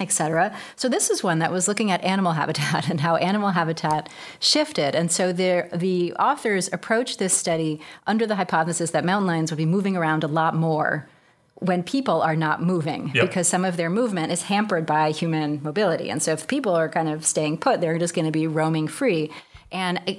etc. 0.00 0.54
So 0.76 0.88
this 0.88 1.10
is 1.10 1.22
one 1.22 1.38
that 1.38 1.52
was 1.52 1.68
looking 1.68 1.90
at 1.90 2.02
animal 2.02 2.32
habitat 2.40 2.88
and 2.88 3.00
how 3.00 3.16
animal 3.16 3.50
habitat 3.50 4.08
shifted. 4.40 4.94
And 4.94 5.10
so 5.10 5.32
the 5.32 5.68
the 5.74 6.12
authors 6.14 6.68
approached 6.72 7.18
this 7.18 7.32
study 7.34 7.80
under 8.06 8.26
the 8.26 8.36
hypothesis 8.36 8.90
that 8.90 9.04
mountain 9.04 9.26
lions 9.26 9.50
would 9.50 9.58
be 9.58 9.66
moving 9.66 9.96
around 9.96 10.24
a 10.24 10.28
lot 10.28 10.54
more 10.54 11.08
when 11.56 11.82
people 11.84 12.20
are 12.22 12.34
not 12.34 12.60
moving 12.60 13.12
Yep. 13.14 13.28
because 13.28 13.46
some 13.46 13.64
of 13.64 13.76
their 13.76 13.88
movement 13.90 14.32
is 14.32 14.42
hampered 14.42 14.84
by 14.84 15.12
human 15.12 15.62
mobility. 15.62 16.10
And 16.10 16.20
so 16.20 16.32
if 16.32 16.48
people 16.48 16.74
are 16.74 16.88
kind 16.88 17.08
of 17.08 17.24
staying 17.24 17.58
put, 17.58 17.80
they're 17.80 17.98
just 17.98 18.14
going 18.14 18.24
to 18.24 18.32
be 18.32 18.48
roaming 18.48 18.88
free. 18.88 19.30
And 19.70 20.00
it, 20.06 20.18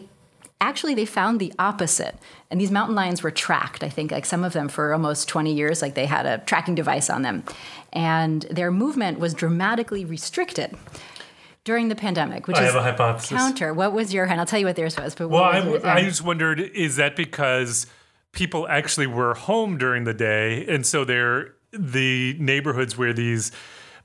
actually 0.64 0.94
they 0.96 1.06
found 1.06 1.40
the 1.40 1.54
opposite 1.60 2.16
and 2.50 2.60
these 2.62 2.72
mountain 2.72 2.96
lions 2.96 3.22
were 3.22 3.32
tracked 3.32 3.84
i 3.84 3.90
think 3.90 4.12
like 4.12 4.26
some 4.26 4.44
of 4.44 4.54
them 4.54 4.68
for 4.70 4.94
almost 4.94 5.28
20 5.28 5.54
years 5.54 5.82
like 5.82 5.94
they 5.94 6.06
had 6.06 6.26
a 6.26 6.38
tracking 6.46 6.76
device 6.76 7.10
on 7.10 7.22
them 7.22 7.44
and 7.92 8.44
their 8.50 8.72
movement 8.72 9.20
was 9.20 9.34
dramatically 9.34 10.06
restricted 10.06 10.76
during 11.66 11.90
the 11.90 11.96
pandemic 11.96 12.48
which 12.48 12.58
I 12.58 12.64
is 12.66 12.74
have 12.74 12.82
a 12.82 12.84
hypothesis. 12.84 13.30
counter 13.38 13.74
what 13.74 13.92
was 13.94 14.14
your 14.14 14.26
and 14.26 14.40
i'll 14.40 14.46
tell 14.46 14.60
you 14.60 14.66
what 14.66 14.76
theirs 14.76 14.98
was 14.98 15.16
but 15.16 15.28
Well, 15.30 15.44
I, 15.44 15.60
was 15.60 15.66
yours? 15.66 15.86
I 15.86 16.02
just 16.02 16.24
wondered 16.24 16.60
is 16.60 16.96
that 16.96 17.16
because 17.16 17.86
people 18.32 18.68
actually 18.68 19.08
were 19.08 19.34
home 19.36 19.78
during 19.78 20.06
the 20.06 20.14
day, 20.14 20.66
and 20.68 20.86
so 20.86 21.06
they're 21.06 21.54
the 21.72 22.36
neighborhoods 22.40 22.98
where 22.98 23.14
these 23.14 23.52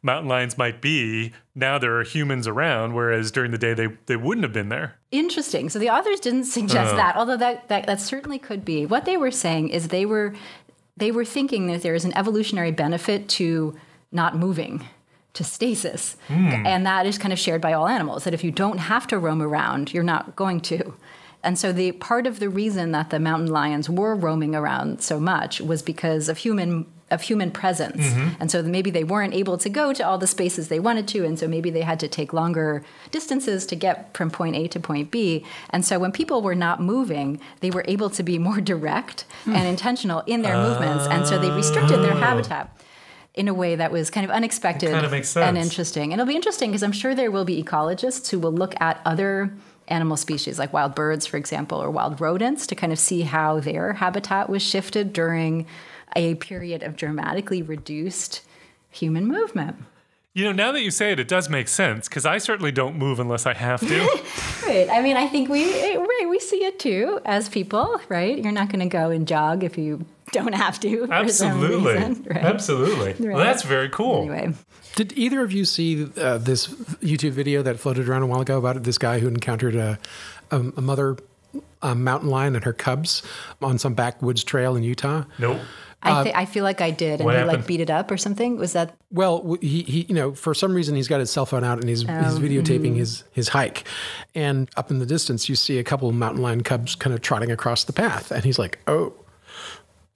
mountain 0.03 0.29
lions 0.29 0.57
might 0.57 0.81
be 0.81 1.33
now 1.55 1.79
there 1.79 1.97
are 1.99 2.05
humans 2.05 2.47
around, 2.47 2.95
whereas 2.95 3.31
during 3.31 3.51
the 3.51 3.59
day 3.59 3.75
they 3.75 3.89
they 4.07 4.17
wouldn't 4.17 4.45
have 4.45 4.53
been 4.53 4.69
there. 4.69 4.97
Interesting. 5.11 5.69
So 5.69 5.79
the 5.79 5.91
authors 5.91 6.21
didn't 6.21 6.45
suggest 6.45 6.95
Oh. 6.95 6.97
that, 6.97 7.17
although 7.17 7.37
that, 7.37 7.69
that 7.69 7.87
that 7.87 8.01
certainly 8.01 8.39
could 8.39 8.65
be. 8.65 8.87
What 8.87 9.05
they 9.05 9.17
were 9.17 9.31
saying 9.31 9.71
is 9.71 9.89
they 9.89 10.07
were 10.07 10.35
they 10.97 11.11
were 11.11 11.25
thinking 11.25 11.67
that 11.69 11.83
there 11.83 11.95
is 11.95 12.05
an 12.05 12.17
evolutionary 12.17 12.73
benefit 12.73 13.29
to 13.29 13.77
not 14.11 14.37
moving, 14.37 14.85
to 15.35 15.45
stasis, 15.45 16.17
hmm. 16.29 16.67
and 16.67 16.85
that 16.87 17.07
is 17.07 17.19
kind 17.19 17.33
of 17.33 17.39
shared 17.39 17.61
by 17.61 17.73
all 17.73 17.87
animals. 17.89 18.25
That 18.25 18.35
if 18.35 18.43
you 18.43 18.51
don't 18.51 18.79
have 18.79 19.07
to 19.09 19.19
roam 19.19 19.43
around, 19.43 19.93
you're 19.93 20.03
not 20.03 20.35
going 20.37 20.61
to. 20.63 20.95
And 21.43 21.57
so 21.57 21.73
the 21.73 21.93
part 21.93 22.27
of 22.27 22.41
the 22.41 22.49
reason 22.49 22.91
that 22.93 23.11
the 23.11 23.21
mountain 23.21 23.47
lions 23.49 23.89
were 23.89 24.17
roaming 24.17 24.57
around 24.57 25.03
so 25.03 25.21
much 25.21 25.61
was 25.61 25.83
because 25.83 26.29
of 26.29 26.39
human 26.39 26.87
of 27.11 27.23
human 27.23 27.51
presence. 27.51 28.05
Mm-hmm. 28.05 28.41
And 28.41 28.51
so 28.51 28.63
maybe 28.63 28.91
they 28.91 29.05
weren't 29.05 29.35
able 29.35 29.59
to 29.59 29.69
go 29.69 29.93
to 29.93 30.07
all 30.07 30.19
the 30.19 30.27
spaces 30.27 30.69
they 30.69 30.81
wanted 30.81 31.09
to 31.09 31.25
and 31.25 31.39
so 31.39 31.49
maybe 31.49 31.71
they 31.71 31.83
had 31.83 31.99
to 32.01 32.09
take 32.09 32.33
longer 32.33 32.83
distances 33.11 33.67
to 33.67 33.77
get 33.77 34.15
from 34.17 34.31
point 34.31 34.57
A 34.57 34.69
to 34.69 34.81
point 34.81 35.11
B. 35.11 35.45
And 35.71 35.85
so 35.85 35.99
when 35.99 36.13
people 36.13 36.43
were 36.43 36.55
not 36.55 36.81
moving, 36.81 37.41
they 37.61 37.71
were 37.71 37.85
able 37.89 38.11
to 38.11 38.23
be 38.23 38.39
more 38.39 38.61
direct 38.61 39.25
hmm. 39.45 39.55
and 39.55 39.67
intentional 39.67 40.23
in 40.27 40.43
their 40.43 40.57
movements 40.57 41.07
and 41.07 41.27
so 41.27 41.39
they 41.39 41.51
restricted 41.51 42.01
their 42.03 42.13
oh. 42.13 42.17
habitat 42.17 42.75
in 43.35 43.47
a 43.47 43.55
way 43.55 43.77
that 43.77 43.93
was 43.93 44.11
kind 44.11 44.25
of 44.25 44.31
unexpected 44.31 44.91
kinda 44.91 45.09
makes 45.09 45.37
and 45.37 45.57
interesting. 45.57 46.13
And 46.13 46.21
it'll 46.21 46.29
be 46.29 46.35
interesting 46.35 46.71
because 46.71 46.83
I'm 46.83 46.93
sure 46.93 47.15
there 47.15 47.31
will 47.31 47.45
be 47.45 47.63
ecologists 47.63 48.31
who 48.31 48.39
will 48.39 48.53
look 48.53 48.75
at 48.81 49.01
other 49.05 49.53
animal 49.87 50.17
species 50.17 50.59
like 50.59 50.73
wild 50.73 50.95
birds, 50.95 51.27
for 51.27 51.37
example, 51.37 51.83
or 51.83 51.91
wild 51.91 52.21
rodents 52.21 52.67
to 52.67 52.75
kind 52.75 52.93
of 52.93 52.99
see 52.99 53.23
how 53.23 53.61
their 53.61 53.95
habitat 53.95 54.49
was 54.49 54.63
shifted 54.63 55.13
during 55.13 55.67
a 56.17 56.35
period 56.37 56.83
of 56.83 56.97
dramatically 56.97 57.63
reduced 57.63 58.43
human 58.91 59.27
movement. 59.27 59.77
You 60.35 60.45
know, 60.45 60.53
now 60.53 60.71
that 60.73 60.83
you 60.83 60.91
say 60.91 61.11
it, 61.13 61.19
it 61.19 61.27
does 61.27 61.49
make 61.49 61.67
sense 61.67 62.09
because 62.09 62.25
I 62.25 62.39
certainly 62.39 62.71
don't 62.71 62.97
move 62.97 63.19
unless 63.19 63.47
I 63.47 63.55
have 63.55 63.81
to. 63.81 64.23
Right. 64.67 64.91
I 64.91 65.01
mean, 65.01 65.17
I 65.17 65.27
think 65.27 65.49
we 65.49 65.65
eh, 65.65 65.97
right, 65.97 66.27
we 66.29 66.39
see 66.39 66.63
it 66.63 66.79
too 66.79 67.21
as 67.25 67.49
people, 67.49 67.99
right? 68.11 68.37
You're 68.37 68.53
not 68.53 68.69
going 68.69 68.81
to 68.81 68.87
go 68.87 69.09
and 69.09 69.27
jog 69.27 69.65
if 69.65 69.79
you 69.79 70.05
don't 70.33 70.55
have 70.55 70.79
to. 70.81 71.07
For 71.07 71.29
some 71.31 71.53
Absolutely. 71.53 71.95
reason, 71.95 72.23
right? 72.29 72.45
Absolutely. 72.45 73.29
Well, 73.29 73.39
that's 73.39 73.63
very 73.63 73.89
cool. 73.89 74.31
Anyway, 74.31 74.53
Did 74.95 75.17
either 75.17 75.43
of 75.43 75.53
you 75.53 75.65
see 75.65 76.05
uh, 76.19 76.37
this 76.37 76.67
YouTube 76.67 77.31
video 77.31 77.63
that 77.63 77.81
floated 77.81 78.11
around 78.11 78.23
a 78.23 78.27
while 78.27 78.43
ago 78.43 78.59
about 78.59 78.83
this 78.83 78.99
guy 78.99 79.21
who 79.21 79.29
encountered 79.29 79.75
a, 79.75 79.99
a, 80.51 80.61
a 80.77 80.83
mother 80.83 81.17
a 81.81 81.95
mountain 81.95 82.29
lion 82.29 82.55
and 82.55 82.65
her 82.65 82.73
cubs 82.73 83.23
on 83.63 83.79
some 83.79 83.95
backwoods 83.95 84.45
trail 84.45 84.77
in 84.77 84.83
Utah? 84.83 85.25
Nope. 85.39 85.61
I 86.03 86.11
um, 86.11 86.25
th- 86.25 86.37
I 86.37 86.45
feel 86.45 86.63
like 86.63 86.81
I 86.81 86.91
did, 86.91 87.21
and 87.21 87.29
they 87.29 87.35
happened? 87.35 87.59
like 87.59 87.67
beat 87.67 87.81
it 87.81 87.91
up 87.91 88.11
or 88.11 88.17
something. 88.17 88.57
Was 88.57 88.73
that 88.73 88.97
Well, 89.11 89.57
he, 89.61 89.83
he, 89.83 90.03
you 90.09 90.15
know, 90.15 90.33
for 90.33 90.55
some 90.55 90.73
reason 90.73 90.95
he's 90.95 91.09
got 91.09 91.19
his 91.19 91.31
cell 91.31 91.45
phone 91.45 91.65
out 91.65 91.81
and 91.81 91.89
he's, 91.89 92.03
he's 92.03 92.09
oh, 92.09 92.39
videotaping 92.39 92.93
hmm. 92.93 92.99
his 92.99 93.25
his 93.33 93.49
hike, 93.49 93.85
and 94.35 94.71
up 94.77 94.91
in 94.91 95.01
the 95.01 95.07
distance 95.07 95.49
you 95.49 95.57
see 95.57 95.79
a 95.79 95.85
couple 95.85 96.09
of 96.09 96.15
mountain 96.15 96.41
lion 96.41 96.63
cubs 96.63 96.95
kind 96.95 97.15
of 97.15 97.21
trotting 97.21 97.51
across 97.51 97.85
the 97.85 97.93
path, 97.93 98.31
and 98.31 98.45
he's 98.45 98.59
like, 98.59 98.79
oh. 98.87 99.13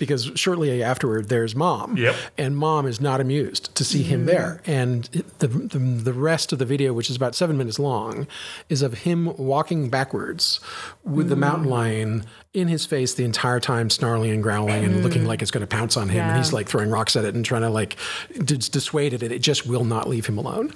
Because 0.02 0.32
shortly 0.34 0.82
afterward, 0.82 1.28
there's 1.28 1.54
mom, 1.54 1.96
Yep. 1.96 2.16
and 2.36 2.56
mom 2.56 2.88
is 2.88 3.00
not 3.00 3.20
amused 3.20 3.72
to 3.76 3.84
see 3.84 4.02
him 4.02 4.26
there. 4.26 4.60
Mm. 4.64 4.68
And 4.68 5.04
the, 5.38 5.46
the 5.46 5.78
the 5.78 6.12
rest 6.12 6.52
of 6.52 6.58
the 6.58 6.64
video, 6.64 6.92
which 6.92 7.08
is 7.08 7.14
about 7.14 7.36
seven 7.36 7.56
minutes 7.56 7.78
long, 7.78 8.26
is 8.68 8.82
of 8.82 8.94
him 8.94 9.32
walking 9.36 9.90
backwards 9.90 10.58
with 11.04 11.28
the 11.28 11.36
mm. 11.36 11.46
mountain 11.46 11.68
lion 11.70 12.24
in 12.52 12.66
his 12.66 12.84
face 12.84 13.14
the 13.14 13.22
entire 13.22 13.60
time, 13.60 13.90
snarling 13.90 14.32
and 14.32 14.42
growling 14.42 14.84
and 14.84 14.96
mm. 14.96 15.02
looking 15.04 15.24
like 15.24 15.40
it's 15.40 15.52
going 15.52 15.60
to 15.60 15.76
pounce 15.76 15.96
on 15.96 16.08
him. 16.08 16.24
And 16.24 16.36
he's 16.36 16.52
like 16.52 16.66
throwing 16.68 16.90
rocks 16.90 17.14
at 17.14 17.24
it 17.24 17.36
and 17.36 17.44
trying 17.44 17.62
to 17.62 17.70
like 17.70 17.96
dis- 18.44 18.68
dissuade 18.68 19.12
it, 19.12 19.22
and 19.22 19.30
it 19.30 19.38
just 19.38 19.68
will 19.68 19.84
not 19.84 20.08
leave 20.08 20.26
him 20.26 20.36
alone. 20.36 20.74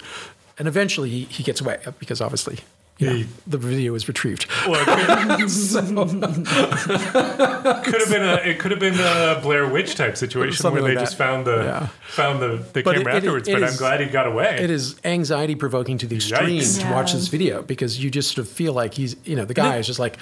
And 0.57 0.69
eventually, 0.69 1.11
he, 1.11 1.25
he 1.25 1.43
gets 1.43 1.61
away 1.61 1.79
because 1.99 2.21
obviously 2.21 2.61
you 2.99 3.07
know, 3.11 3.25
the 3.47 3.59
video 3.59 3.93
was 3.93 4.09
retrieved. 4.09 4.47
Well, 4.67 4.81
it 4.81 4.87
could, 4.87 5.47
could 7.85 8.01
have 8.01 8.11
been 8.11 8.23
a 8.23 8.35
it 8.45 8.59
could 8.59 8.71
have 8.71 8.81
been 8.81 8.95
a 8.99 9.39
Blair 9.43 9.69
Witch 9.69 9.95
type 9.95 10.17
situation 10.17 10.57
Something 10.63 10.83
where 10.83 10.93
they 10.93 10.97
like 10.97 11.05
just 11.07 11.17
found 11.19 11.47
the 11.47 11.57
Yeah. 11.65 11.87
found 12.09 12.41
the, 12.41 12.57
the 12.73 12.83
But 12.83 12.97
camera 12.97 13.01
it- 13.01 13.07
it- 13.07 13.17
afterwards. 13.19 13.49
it 13.49 13.53
but 13.53 13.63
is- 13.63 13.73
I'm 13.73 13.79
glad 13.79 14.01
he 14.01 14.07
got 14.07 14.27
away. 14.27 14.59
It 14.61 14.71
is 14.71 14.97
anxiety 15.05 15.55
provoking 15.55 15.99
to 15.99 16.07
the 16.07 16.17
extreme 16.17 16.61
Yikes. 16.61 16.81
to 16.83 16.91
watch 16.93 17.13
this 17.13 17.29
video 17.29 17.63
because 17.63 18.03
you 18.03 18.11
just 18.11 18.35
sort 18.35 18.47
of 18.47 18.53
feel 18.53 18.73
like 18.73 18.95
he's, 18.95 19.17
you 19.25 19.37
know, 19.37 19.45
the 19.45 19.55
guy 19.55 19.77
is 19.77 19.87
just 19.87 19.99
like, 19.99 20.17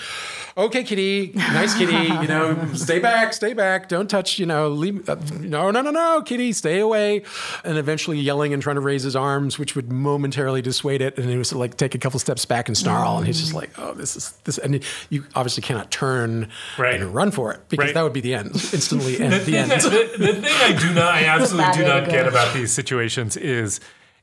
okay, 0.56 0.84
kitty, 0.84 1.32
nice 1.34 1.74
kitty, 1.74 1.92
you 1.92 2.28
know, 2.28 2.56
stay 2.74 2.98
back, 2.98 3.32
stay 3.32 3.52
back, 3.54 3.88
don't 3.88 4.08
touch, 4.08 4.38
you 4.38 4.46
know, 4.46 4.68
leave, 4.68 5.08
uh, 5.08 5.16
no, 5.40 5.70
no, 5.70 5.80
no, 5.80 5.90
no, 5.90 6.22
kitty, 6.22 6.52
stay 6.52 6.78
away. 6.80 7.22
And 7.64 7.78
eventually 7.78 8.18
yelling 8.18 8.52
and 8.52 8.62
trying 8.62 8.76
to 8.76 8.80
raise 8.80 9.02
his 9.02 9.16
arms, 9.16 9.58
which 9.58 9.74
would 9.76 9.92
momentarily 9.92 10.62
dissuade 10.62 11.00
it. 11.02 11.18
And 11.18 11.28
he 11.28 11.36
was 11.38 11.52
like, 11.52 11.76
take 11.76 11.94
a 11.94 11.98
couple 11.98 12.18
steps 12.20 12.44
back 12.44 12.63
and 12.68 12.76
snarl. 12.76 13.18
And 13.18 13.26
he's 13.26 13.40
just 13.40 13.52
mm. 13.52 13.56
like, 13.56 13.70
oh, 13.78 13.94
this 13.94 14.16
is 14.16 14.32
this. 14.44 14.58
And 14.58 14.82
you 15.10 15.24
obviously 15.34 15.62
cannot 15.62 15.90
turn 15.90 16.48
Right. 16.78 17.00
and 17.00 17.14
run 17.14 17.30
for 17.30 17.52
it 17.52 17.68
because 17.68 17.86
Right. 17.86 17.94
that 17.94 18.02
would 18.02 18.12
be 18.12 18.20
the 18.20 18.34
end, 18.34 18.52
instantly 18.54 19.20
end 19.20 19.32
the 19.34 19.38
the 19.38 19.56
end. 19.58 19.70
that, 19.70 19.82
the, 19.82 20.26
the 20.26 20.32
thing 20.42 20.44
I 20.44 20.78
do 20.78 20.92
not, 20.94 21.14
I 21.14 21.24
absolutely 21.26 21.74
do 21.74 21.84
not 21.88 22.08
get 22.08 22.26
about 22.26 22.54
these 22.54 22.72
situations 22.72 23.36
is 23.36 23.80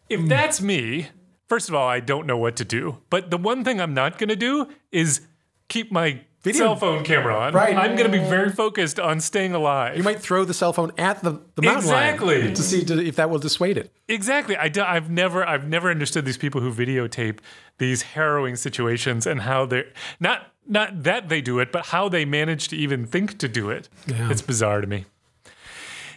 if 0.09 0.19
mm. 0.19 0.29
that's 0.29 0.61
me, 0.61 1.09
first 1.47 1.69
of 1.69 1.75
all, 1.75 1.87
I 1.87 1.99
don't 1.99 2.27
know 2.27 2.37
what 2.37 2.55
to 2.57 2.65
do. 2.65 2.97
But 3.09 3.31
the 3.31 3.37
one 3.37 3.63
thing 3.63 3.79
I'm 3.79 3.93
not 3.93 4.17
going 4.17 4.29
to 4.29 4.35
do 4.35 4.67
is 4.91 5.21
keep 5.69 5.91
my 5.91 6.21
Video- 6.43 6.59
cell 6.59 6.75
phone 6.75 7.03
camera 7.03 7.37
on. 7.37 7.53
Right. 7.53 7.75
I'm 7.77 7.95
going 7.95 8.11
to 8.11 8.17
be 8.17 8.23
very 8.23 8.49
focused 8.51 8.99
on 8.99 9.19
staying 9.19 9.53
alive. 9.53 9.95
You 9.95 10.03
might 10.03 10.19
throw 10.19 10.43
the 10.43 10.53
cell 10.55 10.73
phone 10.73 10.91
at 10.97 11.21
the, 11.21 11.39
the 11.55 11.61
mountain 11.61 11.83
Exactly. 11.83 12.41
lion 12.41 12.53
to 12.55 12.63
see 12.63 12.83
to, 12.85 12.99
if 13.05 13.15
that 13.17 13.29
will 13.29 13.37
dissuade 13.39 13.77
it. 13.77 13.91
Exactly. 14.07 14.57
I 14.57 14.67
do, 14.67 14.81
I've 14.81 15.09
never 15.09 15.45
I've 15.47 15.67
never 15.67 15.91
understood 15.91 16.25
these 16.25 16.37
people 16.37 16.61
who 16.61 16.73
videotape 16.73 17.39
these 17.77 18.01
harrowing 18.01 18.55
situations 18.55 19.27
and 19.27 19.41
how 19.41 19.65
they're 19.65 19.85
not 20.19 20.47
not 20.67 21.03
that 21.03 21.29
they 21.29 21.41
do 21.41 21.59
it, 21.59 21.71
but 21.71 21.87
how 21.87 22.09
they 22.09 22.25
manage 22.25 22.67
to 22.69 22.75
even 22.75 23.05
think 23.05 23.37
to 23.39 23.47
do 23.47 23.69
it. 23.69 23.87
Yeah. 24.07 24.31
It's 24.31 24.41
bizarre 24.41 24.81
to 24.81 24.87
me. 24.87 25.05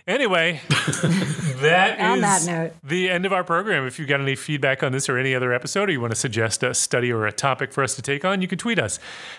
Anyway, 0.07 0.61
that 0.69 1.99
On 1.99 2.19
is 2.19 2.23
that 2.23 2.45
note. 2.47 2.73
the 2.85 3.09
end 3.09 3.25
of 3.25 3.33
our 3.33 3.43
program. 3.43 3.87
If 3.87 3.99
you've 3.99 4.07
got 4.07 4.21
any 4.21 4.37
feedback 4.37 4.83
on 4.83 4.93
this 4.93 5.09
or 5.09 5.17
any 5.17 5.35
other 5.35 5.51
episode, 5.55 5.89
or 5.89 5.93
you 5.93 6.01
want 6.01 6.13
to 6.13 6.19
suggest 6.19 6.63
a 6.63 6.75
study 6.75 7.11
or 7.11 7.27
a 7.27 7.33
topic 7.33 7.73
for 7.73 7.83
us 7.83 7.97
to 7.97 8.03
take 8.03 8.23
on, 8.23 8.43
you 8.43 8.49
can 8.49 8.59
tweet 8.59 8.79
us 8.79 8.99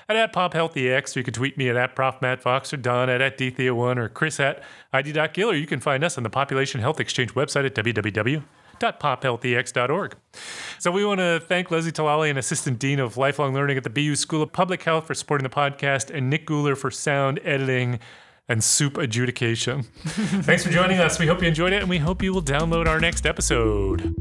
at, 0.10 0.16
at 0.16 0.34
PopHealthyX, 0.34 1.16
or 1.16 1.20
you 1.20 1.24
can 1.24 1.36
tweet 1.36 1.56
me 1.56 1.70
at, 1.70 1.76
at 1.76 1.96
Prof 1.96 2.20
Matt 2.20 2.42
Fox, 2.42 2.74
or 2.74 2.78
Don 2.78 3.12
at, 3.12 3.22
at 3.22 3.38
DThea1, 3.38 3.98
or 3.98 4.10
Chris 4.10 4.40
at 4.40 4.64
ID.Gill, 4.92 5.52
or 5.52 5.56
you 5.56 5.68
can 5.68 5.80
find 5.80 6.04
us 6.04 6.18
on 6.18 6.24
the 6.24 6.32
Population 6.32 6.82
Health 6.82 7.00
Exchange 7.00 7.36
website 7.36 7.68
at 7.68 7.76
www.pophealthyx.org. 7.76 10.16
So 10.80 10.92
we 10.92 11.06
want 11.06 11.20
to 11.20 11.44
thank 11.48 11.70
Leslie 11.70 11.92
Talali, 11.92 12.32
an 12.32 12.40
assistant 12.40 12.80
dean 12.80 13.00
of 13.00 13.18
lifelong 13.18 13.54
learning 13.54 13.78
at 13.78 13.84
the 13.84 13.90
BU 13.92 14.16
School 14.16 14.42
of 14.42 14.52
Public 14.52 14.82
Health, 14.82 15.06
for 15.06 15.14
supporting 15.14 15.44
the 15.44 15.56
podcast, 15.56 16.10
and 16.12 16.28
Nick 16.30 16.48
Guler 16.48 16.76
for 16.76 16.90
sound 16.90 17.40
editing 17.44 18.00
and 18.48 18.64
soup 18.64 18.98
adjudication. 18.98 19.84
Thanks 20.44 20.64
for 20.64 20.70
joining 20.72 21.00
us. 21.00 21.20
We 21.20 21.28
hope 21.28 21.42
you 21.42 21.48
enjoyed 21.48 21.74
it, 21.74 21.82
and 21.82 21.90
we 21.90 21.98
hope 21.98 22.22
you 22.22 22.34
will 22.34 22.44
download 22.44 22.88
our 22.88 23.00
next 23.00 23.26
episode. 23.26 24.14